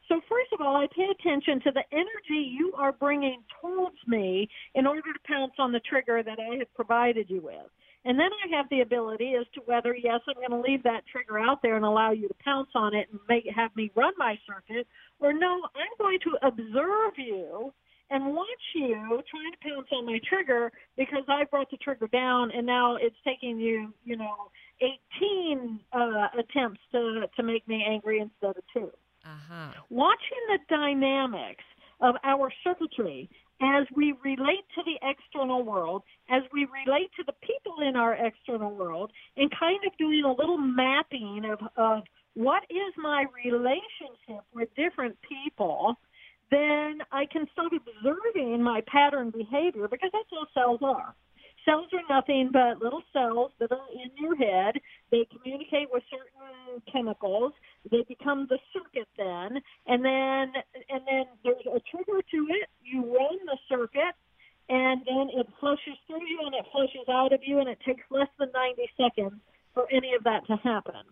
So 0.08 0.22
first 0.30 0.54
of 0.54 0.62
all, 0.62 0.76
I 0.76 0.88
pay 0.96 1.08
attention 1.12 1.60
to 1.62 1.72
the 1.72 1.84
energy 1.92 2.56
you 2.58 2.74
are 2.78 2.94
bringing 2.94 3.44
towards 3.62 3.98
me 4.08 4.50
in 4.74 4.88
order 4.88 5.02
to 5.02 5.20
pounce 5.28 5.54
on 5.60 5.72
the 5.72 5.82
trigger 5.82 6.24
that 6.24 6.40
I 6.40 6.58
have 6.60 6.74
provided 6.76 7.30
you 7.30 7.42
with. 7.42 7.70
And 8.06 8.18
then 8.18 8.30
I 8.46 8.56
have 8.56 8.70
the 8.70 8.82
ability 8.82 9.34
as 9.38 9.46
to 9.56 9.62
whether, 9.66 9.94
yes, 9.94 10.22
I'm 10.28 10.36
going 10.36 10.52
to 10.52 10.66
leave 10.66 10.84
that 10.84 11.02
trigger 11.12 11.40
out 11.40 11.62
there 11.62 11.76
and 11.76 11.84
allow 11.84 12.12
you 12.12 12.30
to 12.30 12.34
pounce 12.42 12.70
on 12.74 12.96
it 12.96 13.10
and 13.12 13.20
make, 13.28 13.44
have 13.54 13.76
me 13.76 13.92
run 13.96 14.14
my 14.18 14.38
circuit, 14.48 14.88
or 15.20 15.34
no, 15.34 15.62
I'm 15.76 15.98
going 15.98 16.20
to 16.24 16.48
observe 16.48 17.14
you 17.18 17.74
and 18.10 18.34
watch 18.34 18.48
you 18.76 18.96
trying 19.30 19.52
to 19.52 19.70
pounce 19.70 19.88
on 19.92 20.06
my 20.06 20.20
trigger 20.30 20.72
because 20.96 21.24
I 21.28 21.44
brought 21.52 21.70
the 21.70 21.78
trigger 21.78 22.08
down 22.08 22.52
and 22.52 22.66
now 22.66 22.96
it's 22.96 23.18
taking 23.26 23.60
you, 23.60 23.94
you 24.06 24.16
know, 24.16 24.52
18 24.80 25.80
uh, 25.92 26.28
attempts 26.40 26.80
to, 26.94 27.24
to 27.36 27.44
make 27.44 27.68
me 27.68 27.84
angry 27.86 28.22
instead 28.22 28.56
of 28.56 28.64
two 28.74 28.90
Uh-huh. 29.28 29.72
watching 29.90 30.44
the 30.48 30.60
dynamics 30.70 31.64
of 32.00 32.16
our 32.24 32.52
circuitry 32.64 33.30
as 33.62 33.86
we 33.96 34.14
relate 34.24 34.64
to 34.76 34.84
the 34.86 34.98
external 35.02 35.64
world, 35.64 36.04
as 36.30 36.44
we 36.54 36.68
relate 36.86 37.10
to 37.18 37.24
the 37.26 37.34
people 37.42 37.82
in 37.88 37.96
our 37.96 38.14
external 38.14 38.72
world, 38.74 39.12
and 39.36 39.52
kind 39.60 39.80
of 39.86 39.98
doing 39.98 40.24
a 40.24 40.32
little 40.32 40.58
mapping 40.58 41.44
of, 41.52 41.60
of 41.76 42.04
what 42.36 42.64
is 42.70 42.94
my 42.98 43.26
relationship 43.44 44.46
with 44.54 44.70
different 44.76 45.18
people, 45.28 45.96
then 46.52 47.00
I 47.12 47.26
can 47.32 47.48
start 47.52 47.72
observing 47.74 48.62
my 48.62 48.82
pattern 48.88 49.32
behavior 49.32 49.88
because 49.88 50.12
that's 50.14 50.30
how 50.32 50.46
cells 50.54 50.80
are. 50.84 51.16
Cells 51.68 51.92
are 51.92 52.08
nothing 52.10 52.50
but 52.54 52.82
little 52.82 53.04
cells 53.12 53.52
that 53.60 53.72
are 53.74 53.90
in 53.92 54.10
your 54.16 54.36
head. 54.38 54.80
They 55.12 55.28
communicate 55.28 55.90
with 55.92 56.04
certain 56.10 56.82
chemicals. 56.92 57.52
They 57.92 58.06
become 58.08 58.48
the 58.50 58.58
circuit 58.72 59.08
then, 59.18 59.60
and 59.86 60.06
then 60.06 60.54
and 60.88 61.02
then 61.04 61.26
there's 61.44 61.66
a 61.68 61.82
trigger 61.92 62.22
to 62.22 62.40
it. 62.56 62.70
You 62.82 63.02
run 63.04 63.38
the 63.46 63.58
circuit, 63.68 64.16
and 64.70 65.02
then 65.06 65.28
it 65.36 65.48
flushes 65.60 66.00
through 66.08 66.26
you 66.26 66.40
and 66.46 66.56
it 66.56 66.66
flushes 66.72 67.08
out 67.10 67.34
of 67.34 67.42
you, 67.44 67.60
and 67.60 67.68
it 67.68 67.80
takes 67.86 68.04
less 68.12 68.30
than 68.40 68.50
90 68.54 68.90
seconds 68.96 69.42
for 69.74 69.92
any 69.92 70.14
of 70.16 70.24
that 70.24 70.48
to 70.48 70.56
happen. 70.64 71.04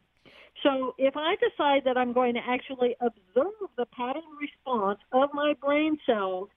So 0.64 0.96
if 0.98 1.16
I 1.18 1.36
decide 1.36 1.84
that 1.86 1.98
I'm 1.98 2.14
going 2.14 2.34
to 2.36 2.42
actually 2.48 2.96
observe 3.02 3.70
the 3.78 3.86
pattern 3.88 4.24
response 4.40 5.00
of 5.12 5.30
my 5.34 5.54
brain 5.62 5.98
cells 6.06 6.50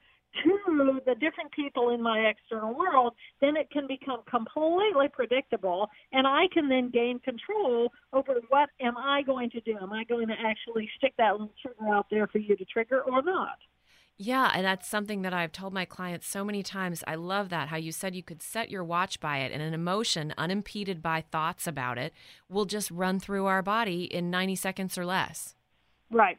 to 0.44 1.00
the 1.06 1.14
different 1.14 1.50
people 1.52 1.90
in 1.90 2.02
my 2.02 2.18
external 2.20 2.74
world, 2.74 3.14
then 3.40 3.56
it 3.56 3.70
can 3.70 3.86
become 3.86 4.20
completely 4.30 5.08
predictable 5.12 5.88
and 6.12 6.26
I 6.26 6.46
can 6.52 6.68
then 6.68 6.90
gain 6.90 7.18
control 7.20 7.92
over 8.12 8.34
what 8.48 8.68
am 8.80 8.96
I 8.96 9.22
going 9.22 9.50
to 9.50 9.60
do? 9.60 9.76
Am 9.80 9.92
I 9.92 10.04
going 10.04 10.28
to 10.28 10.34
actually 10.34 10.88
stick 10.96 11.14
that 11.18 11.32
little 11.32 11.52
trigger 11.60 11.92
out 11.92 12.06
there 12.10 12.26
for 12.26 12.38
you 12.38 12.56
to 12.56 12.64
trigger 12.64 13.00
or 13.00 13.22
not? 13.22 13.58
Yeah, 14.20 14.50
and 14.52 14.64
that's 14.64 14.88
something 14.88 15.22
that 15.22 15.32
I've 15.32 15.52
told 15.52 15.72
my 15.72 15.84
clients 15.84 16.26
so 16.26 16.44
many 16.44 16.64
times. 16.64 17.04
I 17.06 17.14
love 17.14 17.50
that 17.50 17.68
how 17.68 17.76
you 17.76 17.92
said 17.92 18.16
you 18.16 18.22
could 18.24 18.42
set 18.42 18.68
your 18.68 18.82
watch 18.82 19.20
by 19.20 19.38
it 19.38 19.52
and 19.52 19.62
an 19.62 19.74
emotion 19.74 20.34
unimpeded 20.36 21.00
by 21.00 21.20
thoughts 21.20 21.68
about 21.68 21.98
it 21.98 22.12
will 22.48 22.64
just 22.64 22.90
run 22.90 23.20
through 23.20 23.46
our 23.46 23.62
body 23.62 24.04
in 24.04 24.28
90 24.28 24.56
seconds 24.56 24.98
or 24.98 25.06
less. 25.06 25.54
Right. 26.10 26.36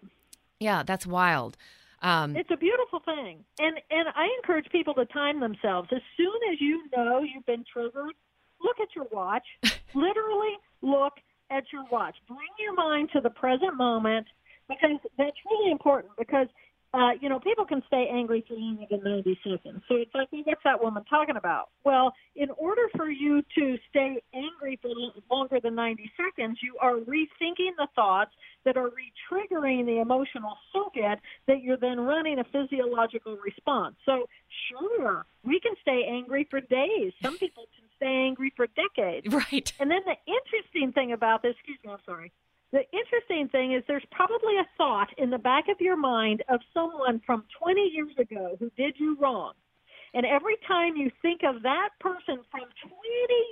Yeah, 0.60 0.84
that's 0.84 1.08
wild. 1.08 1.56
Um, 2.02 2.36
It's 2.36 2.52
a 2.52 2.58
beautiful 2.58 3.00
thing. 3.00 3.44
And 3.60 3.78
and 3.92 4.10
I 4.16 4.30
encourage 4.42 4.70
people 4.72 4.94
to 4.96 5.06
time 5.06 5.40
themselves. 5.40 5.90
As 5.92 6.02
soon 6.18 6.40
as 6.52 6.62
you 6.62 6.84
know 6.96 7.20
you've 7.20 7.46
been 7.46 7.66
triggered, 7.72 8.14
look 8.62 8.80
at 8.80 8.96
your 8.96 9.06
watch. 9.12 9.46
Literally 9.94 10.56
look 10.82 11.14
at 11.50 11.64
your 11.74 11.86
watch. 11.92 12.16
Bring 12.28 12.40
your 12.60 12.74
mind 12.74 13.10
to 13.14 13.22
the 13.22 13.30
present 13.30 13.76
moment 13.76 14.28
because 14.68 14.98
that's 15.18 15.38
really 15.50 15.72
important 15.72 16.14
because 16.18 16.48
uh, 16.94 17.12
you 17.22 17.30
know, 17.30 17.40
people 17.40 17.66
can 17.66 17.84
stay 17.86 18.08
angry 18.12 18.44
for 18.48 18.56
longer 18.56 18.86
than 18.90 19.04
90 19.04 19.40
seconds. 19.44 19.84
So 19.88 19.96
it's 19.96 20.14
like, 20.16 20.28
well, 20.32 20.42
what's 20.46 20.64
that 20.64 20.82
woman 20.82 21.04
talking 21.08 21.36
about? 21.38 21.70
Well, 21.84 22.14
in 22.36 22.50
order 22.58 22.90
for 22.96 23.10
you 23.10 23.44
to 23.58 23.78
stay 23.90 24.18
angry 24.34 24.80
for 24.82 24.90
longer 25.30 25.60
than 25.62 25.76
90 25.76 26.12
seconds, 26.18 26.58
you 26.64 26.78
are 26.82 26.96
rethinking 26.96 27.78
the 27.78 27.88
thoughts 27.96 28.32
that 28.66 28.76
are 28.76 28.90
re-triggering 28.90 29.86
the 29.86 30.00
emotional 30.02 30.58
circuit 30.74 31.20
that 31.48 31.62
you're 31.62 31.78
then 31.78 32.00
running 32.00 32.40
a 32.40 32.44
physiological 32.46 33.38
response. 33.38 33.96
So, 34.06 34.26
sure, 34.70 35.26
we 35.44 35.60
can 35.60 35.74
stay 35.82 36.06
angry 36.10 36.48
for 36.50 36.60
days. 36.60 37.14
Some 37.22 37.38
people 37.38 37.66
can 37.78 37.88
stay 37.98 38.26
angry 38.28 38.52
for 38.56 38.66
decades. 38.68 39.28
right. 39.32 39.72
And 39.80 39.92
then 39.92 40.02
the 40.06 40.16
interesting 40.26 40.92
thing 40.94 41.12
about 41.12 41.44
this, 41.44 41.54
excuse 41.60 41.78
me, 41.86 41.92
I'm 41.92 42.00
sorry. 42.04 42.32
The 42.72 42.84
interesting 42.94 43.50
thing 43.50 43.74
is 43.74 43.84
there's 43.88 44.06
probably 44.12 44.58
a 44.58 44.68
thought 44.78 45.10
in 45.18 45.30
the 45.30 45.40
back 45.40 45.66
of 45.70 45.82
your 45.82 45.98
mind 45.98 46.44
of 46.50 46.60
someone 46.74 47.20
from 47.26 47.44
20 47.60 47.82
years 47.82 48.14
ago 48.20 48.56
who 48.60 48.70
did 48.78 48.96
you 49.00 49.18
wrong. 49.20 49.54
And 50.14 50.26
every 50.26 50.56
time 50.68 50.96
you 50.96 51.12
think 51.22 51.42
of 51.44 51.62
that 51.64 51.90
person 52.00 52.40
from 52.52 52.62
20 52.82 52.94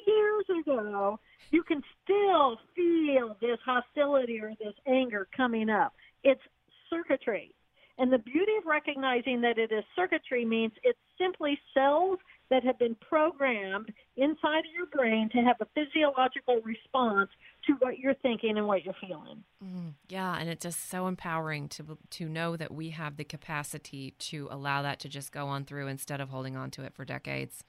years 0.07 0.45
ago, 0.61 1.19
you 1.51 1.63
can 1.63 1.81
still 2.03 2.59
feel 2.75 3.37
this 3.41 3.59
hostility 3.65 4.39
or 4.39 4.53
this 4.59 4.73
anger 4.87 5.27
coming 5.35 5.69
up. 5.69 5.93
It's 6.23 6.41
circuitry. 6.89 7.53
And 7.99 8.11
the 8.13 8.19
beauty 8.19 8.51
of 8.59 8.65
recognizing 8.65 9.41
that 9.41 9.57
it 9.57 9.71
is 9.71 9.83
circuitry 9.95 10.45
means 10.45 10.71
it's 10.83 10.99
simply 11.19 11.59
cells 11.73 12.19
that 12.49 12.63
have 12.63 12.79
been 12.79 12.95
programmed 12.95 13.91
inside 14.15 14.59
of 14.59 14.71
your 14.75 14.85
brain 14.87 15.29
to 15.29 15.39
have 15.39 15.57
a 15.59 15.67
physiological 15.75 16.61
response 16.63 17.29
to 17.65 17.73
what 17.79 17.99
you're 17.99 18.13
thinking 18.15 18.57
and 18.57 18.67
what 18.67 18.83
you're 18.85 18.95
feeling. 19.05 19.43
Mm, 19.63 19.93
yeah, 20.09 20.37
and 20.39 20.49
it's 20.49 20.63
just 20.63 20.89
so 20.89 21.07
empowering 21.07 21.67
to 21.69 21.97
to 22.11 22.29
know 22.29 22.55
that 22.55 22.73
we 22.73 22.89
have 22.91 23.17
the 23.17 23.23
capacity 23.23 24.11
to 24.19 24.47
allow 24.51 24.81
that 24.81 24.99
to 24.99 25.09
just 25.09 25.31
go 25.31 25.47
on 25.47 25.65
through 25.65 25.87
instead 25.87 26.21
of 26.21 26.29
holding 26.29 26.55
on 26.55 26.71
to 26.71 26.83
it 26.83 26.93
for 26.93 27.05
decades. 27.05 27.63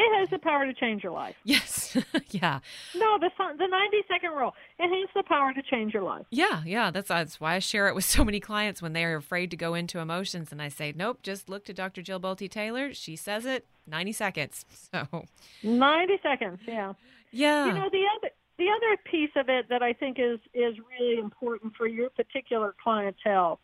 It 0.00 0.20
has 0.20 0.30
the 0.30 0.38
power 0.38 0.64
to 0.64 0.72
change 0.72 1.02
your 1.02 1.10
life. 1.10 1.34
Yes. 1.42 1.96
yeah. 2.30 2.60
No, 2.94 3.18
the 3.18 3.30
the 3.36 3.66
90 3.66 3.96
second 4.06 4.30
rule. 4.30 4.54
It 4.78 4.88
has 4.88 5.08
the 5.14 5.24
power 5.24 5.52
to 5.52 5.62
change 5.62 5.92
your 5.92 6.04
life. 6.04 6.24
Yeah, 6.30 6.62
yeah, 6.64 6.92
that's 6.92 7.08
that's 7.08 7.40
why 7.40 7.56
I 7.56 7.58
share 7.58 7.88
it 7.88 7.96
with 7.96 8.04
so 8.04 8.24
many 8.24 8.38
clients 8.38 8.80
when 8.80 8.92
they 8.92 9.04
are 9.04 9.16
afraid 9.16 9.50
to 9.50 9.56
go 9.56 9.74
into 9.74 9.98
emotions 9.98 10.52
and 10.52 10.62
I 10.62 10.68
say, 10.68 10.92
"Nope, 10.94 11.22
just 11.22 11.48
look 11.48 11.64
to 11.64 11.72
Dr. 11.72 12.02
Jill 12.02 12.20
Bolte 12.20 12.48
Taylor. 12.48 12.94
She 12.94 13.16
says 13.16 13.44
it 13.44 13.66
90 13.88 14.12
seconds." 14.12 14.64
So, 14.92 15.24
90 15.62 16.14
seconds, 16.22 16.60
yeah. 16.66 16.94
yeah. 17.30 17.66
You 17.66 17.72
know 17.74 17.88
the 17.90 18.04
other 18.16 18.30
the 18.58 18.66
other 18.70 18.96
piece 19.04 19.30
of 19.36 19.48
it 19.48 19.68
that 19.68 19.82
I 19.82 19.92
think 19.92 20.18
is 20.18 20.38
is 20.54 20.74
really 20.98 21.18
important 21.18 21.74
for 21.76 21.86
your 21.86 22.10
particular 22.10 22.74
clientele 22.82 23.60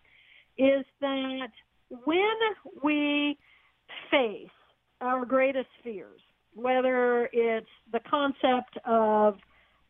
is 0.56 0.84
that 1.00 1.48
when 2.04 2.38
we 2.82 3.38
face 4.10 4.48
our 5.00 5.24
greatest 5.24 5.68
fears, 5.82 6.20
whether 6.54 7.28
it's 7.32 7.66
the 7.92 8.00
concept 8.08 8.78
of 8.84 9.38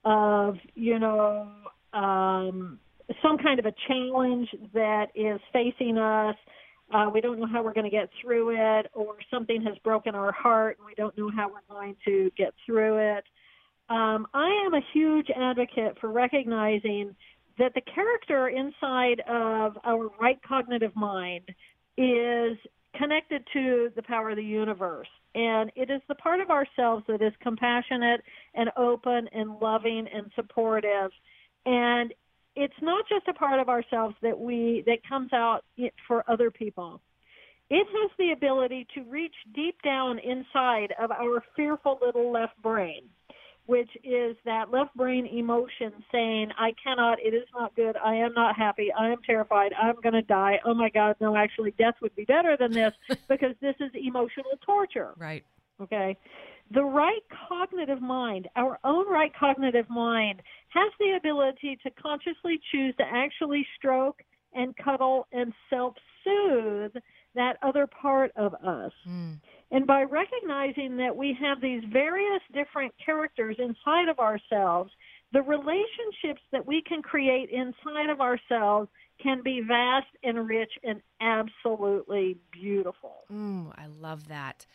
of 0.05 0.57
you 0.75 0.99
know 0.99 1.49
um, 1.93 2.79
some 3.23 3.39
kind 3.39 3.59
of 3.59 3.67
a 3.67 3.75
challenge 3.87 4.49
that 4.73 5.09
is 5.15 5.41
facing 5.53 5.99
us. 5.99 6.37
Uh, 6.93 7.11
we 7.13 7.21
don't 7.21 7.39
know 7.39 7.47
how 7.47 7.63
we're 7.63 7.73
going 7.73 7.85
to 7.85 7.91
get 7.91 8.11
through 8.21 8.51
it, 8.51 8.87
or 8.93 9.17
something 9.31 9.63
has 9.63 9.77
broken 9.79 10.15
our 10.15 10.33
heart 10.33 10.77
and 10.79 10.87
we 10.87 10.95
don't 10.95 11.17
know 11.17 11.31
how 11.35 11.49
we're 11.49 11.75
going 11.75 11.97
to 12.05 12.31
get 12.37 12.53
through 12.67 12.99
it. 12.99 13.25
Um, 13.89 14.27
I 14.33 14.49
am 14.67 14.75
a 14.75 14.81
huge 14.93 15.29
advocate 15.35 15.99
for 16.01 16.11
recognizing 16.11 17.15
that 17.59 17.73
the 17.75 17.83
character 17.83 18.49
inside 18.49 19.21
of 19.29 19.79
our 19.85 20.11
right 20.21 20.39
cognitive 20.47 20.95
mind 20.97 21.49
is 21.97 22.57
connected 22.97 23.45
to 23.53 23.91
the 23.97 24.03
power 24.03 24.31
of 24.31 24.37
the 24.37 24.43
universe. 24.43 25.09
And 25.35 25.71
it 25.75 25.91
is 25.91 26.01
the 26.09 26.15
part 26.15 26.41
of 26.41 26.51
ourselves 26.51 27.05
that 27.09 27.21
is 27.21 27.33
compassionate 27.41 28.23
and 28.55 28.71
open 28.77 29.29
and 29.33 29.59
loving 29.61 30.07
and 30.13 30.31
supportive. 30.35 31.11
And 31.67 32.15
it's 32.57 32.75
not 32.81 33.05
just 33.09 33.27
a 33.29 33.35
part 33.35 33.61
of 33.61 33.69
ourselves 33.69 34.15
that 34.23 34.39
we 34.39 34.83
that 34.87 34.99
comes 35.09 35.33
out 35.33 35.65
for 36.07 36.29
other 36.29 36.51
people. 36.51 37.01
It 37.71 37.87
has 37.87 38.11
the 38.19 38.33
ability 38.33 38.87
to 38.95 39.03
reach 39.05 39.35
deep 39.55 39.81
down 39.83 40.19
inside 40.19 40.93
of 41.01 41.11
our 41.11 41.43
fearful 41.57 41.99
little 42.05 42.31
left 42.31 42.61
brain, 42.63 43.05
which 43.67 43.89
is 44.05 44.37
that 44.45 44.71
left 44.71 44.95
brain 44.95 45.27
emotion 45.27 45.93
saying, 46.13 46.51
I 46.59 46.73
cannot, 46.83 47.19
it 47.21 47.33
is 47.35 47.49
not 47.55 47.75
good, 47.75 47.97
I 47.97 48.17
am 48.17 48.35
not 48.35 48.55
happy, 48.55 48.93
I 48.93 49.09
am 49.09 49.23
terrified, 49.27 49.73
I'm 49.81 49.97
going 50.03 50.13
to 50.13 50.23
die. 50.23 50.61
Oh 50.67 50.75
my 50.75 50.91
God, 50.91 51.17
no, 51.21 51.37
actually, 51.37 51.71
death 51.73 51.95
would 52.03 52.15
be 52.15 52.25
better 52.25 52.57
than 52.59 52.71
this 52.71 52.93
because 53.29 53.55
this 53.63 53.77
is 53.81 53.91
emotional 53.95 54.59
torture. 54.65 55.15
Right. 55.17 55.45
Okay 55.81 56.19
the 56.71 56.85
right 56.85 57.23
cognitive 57.49 58.01
mind, 58.01 58.49
our 58.57 58.79
own 58.85 59.09
right 59.09 59.33
cognitive 59.39 59.89
mind, 59.89 60.43
has 60.69 60.91
the 60.99 61.17
ability 61.17 61.79
to 61.83 61.91
consciously 61.91 62.61
choose 62.73 62.95
to 62.97 63.05
actually 63.05 63.67
stroke 63.77 64.23
and 64.55 64.75
cuddle 64.77 65.27
and 65.33 65.53
self 65.69 65.95
soothe 66.25 66.93
that 67.35 67.57
other 67.63 67.87
part 67.87 68.33
of 68.37 68.55
us. 68.55 68.93
Mm. 69.09 69.41
And 69.71 69.87
by 69.87 70.03
recognizing 70.03 70.97
that 70.99 71.17
we 71.17 71.37
have 71.41 71.61
these 71.61 71.83
various 71.93 72.41
different 72.53 72.95
characters 73.05 73.57
inside 73.59 74.09
of 74.09 74.19
ourselves, 74.21 74.93
the 75.33 75.43
relationships 75.43 76.41
that 76.53 76.65
we 76.65 76.83
can 76.83 77.03
create 77.03 77.51
inside 77.51 78.09
of 78.09 78.21
ourselves 78.21 78.89
can 79.21 79.43
be 79.43 79.63
vast 79.67 80.07
and 80.23 80.49
rich 80.49 80.71
and 80.85 81.01
absolutely 81.21 82.37
beautiful. 82.53 83.25
Mm, 83.33 83.73
I 83.77 83.87
love 83.87 84.29
that. 84.29 84.67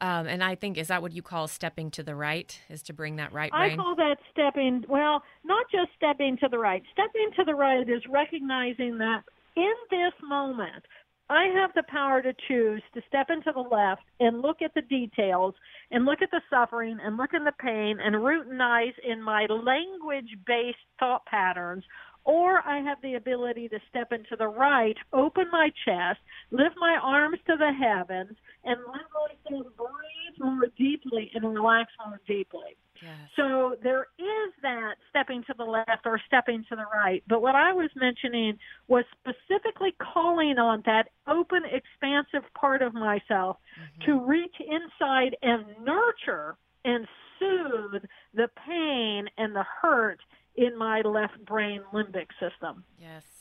Um, 0.00 0.26
and 0.26 0.42
I 0.44 0.54
think 0.54 0.78
is 0.78 0.88
that 0.88 1.02
what 1.02 1.12
you 1.12 1.22
call 1.22 1.48
stepping 1.48 1.90
to 1.92 2.02
the 2.02 2.14
right? 2.14 2.58
Is 2.68 2.82
to 2.84 2.92
bring 2.92 3.16
that 3.16 3.32
right 3.32 3.50
brain? 3.50 3.72
I 3.72 3.76
call 3.76 3.96
that 3.96 4.16
stepping. 4.30 4.84
Well, 4.88 5.22
not 5.44 5.66
just 5.70 5.90
stepping 5.96 6.36
to 6.38 6.48
the 6.48 6.58
right. 6.58 6.82
Stepping 6.92 7.30
to 7.36 7.44
the 7.44 7.54
right 7.54 7.88
is 7.88 8.02
recognizing 8.08 8.98
that 8.98 9.22
in 9.56 9.74
this 9.90 10.12
moment, 10.22 10.84
I 11.30 11.44
have 11.60 11.70
the 11.74 11.82
power 11.88 12.22
to 12.22 12.32
choose 12.46 12.82
to 12.94 13.02
step 13.06 13.26
into 13.28 13.52
the 13.52 13.60
left 13.60 14.02
and 14.18 14.40
look 14.40 14.62
at 14.62 14.72
the 14.74 14.82
details 14.82 15.54
and 15.90 16.06
look 16.06 16.22
at 16.22 16.30
the 16.30 16.40
suffering 16.48 16.98
and 17.02 17.16
look 17.16 17.34
at 17.34 17.44
the 17.44 17.52
pain 17.60 17.98
and 18.00 18.14
routinize 18.16 18.94
in 19.06 19.22
my 19.22 19.46
language 19.46 20.38
based 20.46 20.78
thought 20.98 21.26
patterns 21.26 21.84
or 22.28 22.60
I 22.66 22.80
have 22.80 22.98
the 23.02 23.14
ability 23.14 23.70
to 23.70 23.78
step 23.88 24.12
into 24.12 24.36
the 24.38 24.48
right, 24.48 24.96
open 25.14 25.46
my 25.50 25.70
chest, 25.86 26.18
lift 26.50 26.74
my 26.78 26.98
arms 27.02 27.38
to 27.46 27.56
the 27.56 27.72
heavens, 27.72 28.36
and 28.64 28.78
let 28.86 29.50
myself 29.50 29.66
breathe 29.76 30.38
more 30.38 30.66
deeply 30.76 31.30
and 31.34 31.44
relax 31.44 31.90
more 32.06 32.20
deeply. 32.26 32.76
Yes. 33.02 33.12
So 33.36 33.76
there 33.82 34.08
is 34.18 34.52
that 34.62 34.94
stepping 35.10 35.44
to 35.44 35.54
the 35.56 35.64
left 35.64 36.04
or 36.04 36.20
stepping 36.26 36.64
to 36.68 36.76
the 36.76 36.84
right. 36.92 37.22
But 37.28 37.42
what 37.42 37.54
I 37.54 37.72
was 37.72 37.90
mentioning 37.94 38.58
was 38.88 39.04
specifically 39.20 39.94
calling 39.98 40.58
on 40.58 40.82
that 40.86 41.08
open, 41.26 41.62
expansive 41.64 42.42
part 42.54 42.82
of 42.82 42.94
myself 42.94 43.58
mm-hmm. 43.78 44.04
to 44.06 44.20
reach 44.24 44.56
inside 44.60 45.36
and 45.42 45.64
nurture 45.84 46.56
and 46.84 47.06
soothe 47.38 48.02
the 48.34 48.48
pain 48.66 49.28
and 49.36 49.54
the 49.54 49.64
hurt 49.80 50.20
in 50.56 50.76
my 50.76 51.00
left 51.02 51.44
brain 51.44 51.82
limbic 51.94 52.26
system. 52.40 52.84
Yes. 53.00 53.37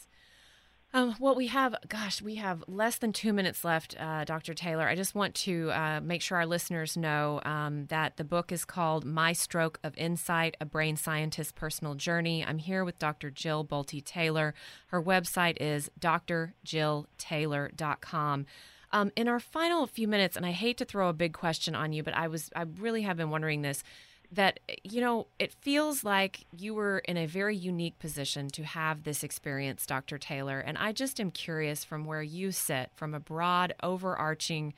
Um, 0.94 1.16
well, 1.20 1.36
we 1.36 1.48
have, 1.48 1.76
gosh, 1.90 2.22
we 2.22 2.36
have 2.36 2.64
less 2.66 2.96
than 2.98 3.12
two 3.12 3.34
minutes 3.34 3.66
left, 3.66 3.94
uh, 4.00 4.24
Dr. 4.24 4.54
Taylor. 4.54 4.88
I 4.88 4.96
just 4.96 5.16
want 5.16 5.36
to 5.36 5.70
uh, 5.72 6.00
make 6.02 6.22
sure 6.22 6.38
our 6.38 6.46
listeners 6.46 6.96
know 6.96 7.42
um, 7.44 7.88
that 7.88 8.16
the 8.16 8.24
book 8.24 8.54
is 8.54 8.64
called 8.64 9.04
My 9.04 9.34
Stroke 9.34 9.80
of 9.84 9.98
Insight 9.98 10.56
A 10.62 10.66
Brain 10.66 10.96
Scientist's 10.96 11.52
Personal 11.52 11.96
Journey. 11.96 12.42
I'm 12.44 12.60
here 12.60 12.86
with 12.86 13.00
Dr. 13.00 13.30
Jill 13.30 13.66
Bolte 13.66 14.02
Taylor. 14.04 14.54
Her 14.88 15.04
website 15.04 15.58
is 15.60 15.92
drjilltaylor.com. 16.00 18.46
Um, 18.90 19.12
in 19.18 19.28
our 19.28 19.42
final 19.42 19.86
few 19.86 20.08
minutes, 20.08 20.38
and 20.38 20.46
I 20.46 20.52
hate 20.52 20.78
to 20.78 20.86
throw 20.86 21.10
a 21.10 21.14
big 21.14 21.34
question 21.34 21.76
on 21.76 21.92
you, 21.92 22.04
but 22.04 22.16
I 22.16 22.30
was 22.30 22.50
I 22.56 22.64
really 22.80 23.02
have 23.02 23.18
been 23.18 23.30
wondering 23.30 23.62
this 23.62 23.84
that 24.32 24.60
you 24.84 25.00
know 25.02 25.28
it 25.40 25.54
feels 25.62 26.04
like 26.04 26.46
you 26.58 26.74
were 26.74 27.00
in 27.00 27.18
a 27.18 27.26
very 27.26 27.56
unique 27.56 27.98
position 28.00 28.50
to 28.50 28.64
have 28.64 29.04
this 29.04 29.24
experience 29.24 29.86
dr 29.86 30.18
taylor. 30.18 30.60
And 30.60 30.78
i 30.78 30.92
just 30.92 31.20
am 31.20 31.32
curious 31.32 31.84
from 31.84 32.06
where 32.06 32.22
you 32.22 32.52
sit 32.52 32.92
from 32.96 33.14
a 33.14 33.20
broad 33.20 33.74
overarching 33.82 34.74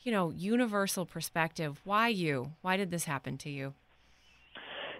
you 0.00 0.12
know 0.12 0.30
universal 0.30 1.06
perspective 1.06 1.80
why 1.84 2.08
you? 2.08 2.52
Why 2.62 2.76
did 2.76 2.90
this 2.90 3.04
happen 3.04 3.38
to 3.38 3.50
you? 3.50 3.74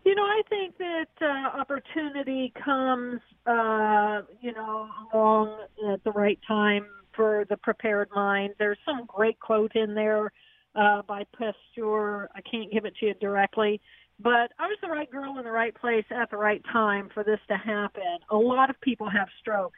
You 0.04 0.14
know 0.14 0.22
i 0.22 0.42
think 0.48 0.78
that 0.78 1.08
uh, 1.20 1.58
opportunity 1.58 2.52
comes 2.64 3.20
uh, 3.46 4.22
you 4.40 4.52
know 4.52 4.88
along 5.12 5.66
at 5.92 6.04
the 6.04 6.12
right 6.12 6.38
time 6.46 6.86
for 7.18 7.44
the 7.50 7.56
prepared 7.56 8.08
mind. 8.14 8.54
There's 8.58 8.78
some 8.86 9.04
great 9.06 9.40
quote 9.40 9.74
in 9.74 9.94
there 9.94 10.30
uh, 10.78 11.02
by 11.02 11.24
Pasteur. 11.36 12.28
I 12.34 12.40
can't 12.40 12.72
give 12.72 12.84
it 12.84 12.94
to 13.00 13.06
you 13.06 13.14
directly, 13.20 13.80
but 14.20 14.52
I 14.58 14.66
was 14.66 14.78
the 14.82 14.88
right 14.88 15.10
girl 15.10 15.38
in 15.38 15.44
the 15.44 15.50
right 15.50 15.74
place 15.74 16.04
at 16.10 16.30
the 16.30 16.36
right 16.36 16.62
time 16.72 17.08
for 17.12 17.24
this 17.24 17.40
to 17.48 17.56
happen. 17.56 18.18
A 18.30 18.36
lot 18.36 18.70
of 18.70 18.80
people 18.80 19.08
have 19.10 19.28
stroke. 19.40 19.72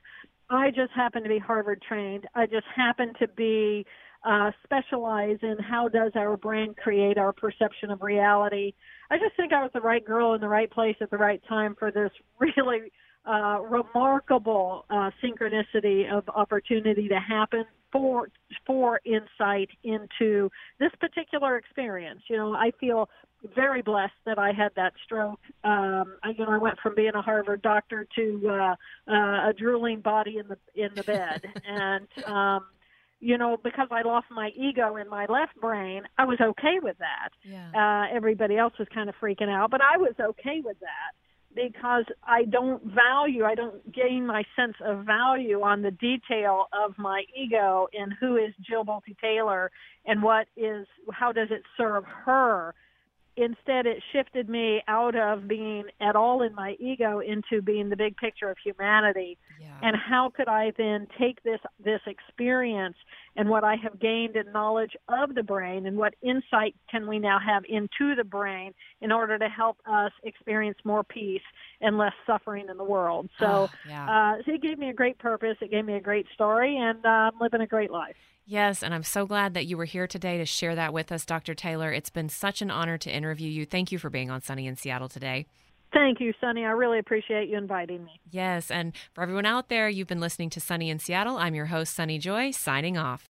I 0.51 0.71
just 0.71 0.93
happen 0.95 1.23
to 1.23 1.29
be 1.29 1.39
Harvard 1.39 1.83
trained. 1.87 2.27
I 2.35 2.47
just 2.47 2.67
happen 2.75 3.13
to 3.21 3.29
be 3.29 3.87
uh, 4.25 4.51
specialize 4.65 5.39
in 5.43 5.57
how 5.59 5.89
does 5.89 6.13
our 6.15 6.37
brain 6.37 6.75
create 6.75 7.17
our 7.17 7.33
perception 7.33 7.91
of 7.91 8.03
reality. 8.03 8.75
I 9.11 9.17
just 9.17 9.35
think 9.37 9.53
I 9.53 9.63
was 9.63 9.71
the 9.73 9.81
right 9.81 10.05
girl 10.05 10.35
in 10.35 10.41
the 10.41 10.49
right 10.49 10.71
place 10.71 10.97
at 11.01 11.11
the 11.11 11.17
right 11.17 11.41
time 11.49 11.75
for 11.79 11.91
this 11.91 12.11
really 12.39 12.93
uh, 13.27 13.61
remarkable 13.63 14.85
uh, 14.91 15.11
synchronicity 15.23 16.11
of 16.13 16.29
opportunity 16.29 17.09
to 17.09 17.19
happen 17.19 17.65
for 17.93 18.29
for 18.67 19.01
insight 19.05 19.71
into 19.85 20.51
this 20.79 20.93
particular 21.01 21.57
experience. 21.57 22.23
You 22.29 22.37
know, 22.37 22.55
I 22.55 22.73
feel 22.79 23.09
very 23.55 23.83
blessed 23.83 24.13
that 24.27 24.39
I 24.39 24.53
had 24.53 24.73
that 24.77 24.93
stroke. 25.05 25.41
Um, 25.65 26.17
I, 26.23 26.31
you 26.37 26.45
know, 26.45 26.53
I 26.53 26.59
went 26.59 26.79
from 26.81 26.95
being 26.95 27.15
a 27.15 27.23
Harvard 27.23 27.63
doctor 27.63 28.07
to 28.17 28.49
uh, 28.49 28.75
uh, 29.11 29.49
a 29.49 29.55
drooling 29.57 30.01
body 30.01 30.39
in 30.39 30.49
the 30.49 30.59
in 30.75 30.91
the 30.95 31.03
bed, 31.03 31.47
and 31.67 32.07
um, 32.27 32.67
you 33.21 33.37
know, 33.37 33.59
because 33.63 33.89
I 33.91 34.03
lost 34.03 34.27
my 34.31 34.51
ego 34.57 34.97
in 34.97 35.09
my 35.09 35.27
left 35.27 35.59
brain, 35.61 36.03
I 36.17 36.25
was 36.25 36.39
okay 36.41 36.79
with 36.83 36.97
that. 36.99 37.31
Yeah. 37.43 37.71
Uh, 37.75 38.15
everybody 38.15 38.57
else 38.57 38.73
was 38.79 38.89
kind 38.93 39.09
of 39.09 39.15
freaking 39.21 39.51
out, 39.51 39.71
but 39.71 39.81
I 39.83 39.99
was 39.99 40.15
okay 40.19 40.63
with 40.65 40.79
that 40.81 41.13
because 41.55 42.05
I 42.23 42.45
don't 42.45 42.83
value, 42.85 43.45
I 43.45 43.55
don't 43.55 43.93
gain 43.93 44.27
my 44.27 44.45
sense 44.57 44.77
of 44.85 45.05
value 45.05 45.63
on 45.63 45.83
the 45.83 45.91
detail 45.91 46.67
of 46.73 46.97
my 46.99 47.25
ego 47.37 47.89
and 47.93 48.13
who 48.21 48.37
is 48.37 48.55
Jill 48.61 48.85
Bolte 48.85 49.17
Taylor 49.21 49.71
and 50.07 50.23
what 50.23 50.47
is, 50.57 50.87
how 51.13 51.33
does 51.33 51.49
it 51.51 51.63
serve 51.77 52.05
her 52.25 52.75
instead 53.41 53.87
it 53.87 54.03
shifted 54.13 54.49
me 54.49 54.83
out 54.87 55.17
of 55.17 55.49
being 55.49 55.85
at 56.01 56.15
all 56.15 56.43
in 56.43 56.55
my 56.55 56.77
ego 56.79 57.21
into 57.21 57.63
being 57.63 57.89
the 57.89 57.97
big 57.97 58.17
picture 58.17 58.51
of 58.51 58.57
humanity 58.63 59.39
yeah. 59.61 59.69
and 59.83 59.97
how 59.97 60.31
could 60.35 60.49
i 60.49 60.73
then 60.77 61.07
take 61.19 61.43
this 61.43 61.61
this 61.83 62.01
experience 62.07 62.97
and 63.37 63.49
what 63.49 63.65
i 63.65 63.75
have 63.75 63.99
gained 63.99 64.37
in 64.37 64.51
knowledge 64.53 64.93
of 65.09 65.35
the 65.35 65.43
brain 65.43 65.87
and 65.87 65.97
what 65.97 66.15
insight 66.23 66.75
can 66.91 67.09
we 67.09 67.19
now 67.19 67.39
have 67.39 67.63
into 67.69 68.15
the 68.15 68.25
brain 68.25 68.73
in 69.01 69.11
order 69.11 69.39
to 69.39 69.49
help 69.49 69.79
us 69.91 70.13
experience 70.25 70.79
more 70.85 71.03
peace 71.03 71.43
and 71.81 71.97
less 71.97 72.15
suffering 72.27 72.67
in 72.71 72.77
the 72.77 72.85
world 72.85 73.29
so, 73.39 73.47
oh, 73.47 73.71
yeah. 73.89 74.35
uh, 74.35 74.43
so 74.45 74.53
it 74.53 74.63
gave 74.63 74.79
me 74.79 74.91
a 74.91 74.95
great 74.95 75.19
purpose 75.19 75.57
it 75.61 75.71
gave 75.71 75.85
me 75.85 75.95
a 75.95 76.01
great 76.01 76.27
story 76.35 76.77
and 76.77 77.05
uh, 77.05 77.09
i'm 77.09 77.39
living 77.41 77.61
a 77.61 77.67
great 77.67 77.91
life 77.91 78.17
Yes, 78.51 78.83
and 78.83 78.93
I'm 78.93 79.05
so 79.05 79.27
glad 79.27 79.55
that 79.55 79.67
you 79.67 79.77
were 79.77 79.85
here 79.85 80.09
today 80.09 80.37
to 80.39 80.45
share 80.45 80.75
that 80.75 80.93
with 80.93 81.13
us, 81.13 81.25
Dr. 81.25 81.55
Taylor. 81.55 81.93
It's 81.93 82.11
been 82.11 82.29
such 82.29 82.61
an 82.61 82.69
honor 82.69 82.99
to 82.99 83.09
interview 83.09 83.49
you. 83.49 83.65
Thank 83.65 83.93
you 83.93 83.99
for 84.01 84.11
being 84.11 84.29
on 84.29 84.43
Sunny 84.43 84.67
in 84.67 84.75
Seattle 84.75 85.09
today. 85.09 85.47
Thank 85.93 86.19
you, 86.19 86.33
Sunny. 86.41 86.65
I 86.65 86.71
really 86.71 86.99
appreciate 86.99 87.49
you 87.49 87.57
inviting 87.57 88.05
me. 88.05 88.19
Yes, 88.29 88.69
and 88.69 88.93
for 89.13 89.23
everyone 89.23 89.47
out 89.47 89.69
there, 89.69 89.89
you've 89.89 90.09
been 90.09 90.19
listening 90.19 90.51
to 90.51 90.61
Sunny 90.61 90.91
in 90.91 90.99
Seattle. 90.99 91.37
I'm 91.37 91.55
your 91.55 91.67
host, 91.67 91.95
Sunny 91.95 92.19
Joy, 92.19 92.51
signing 92.51 92.99
off. 92.99 93.29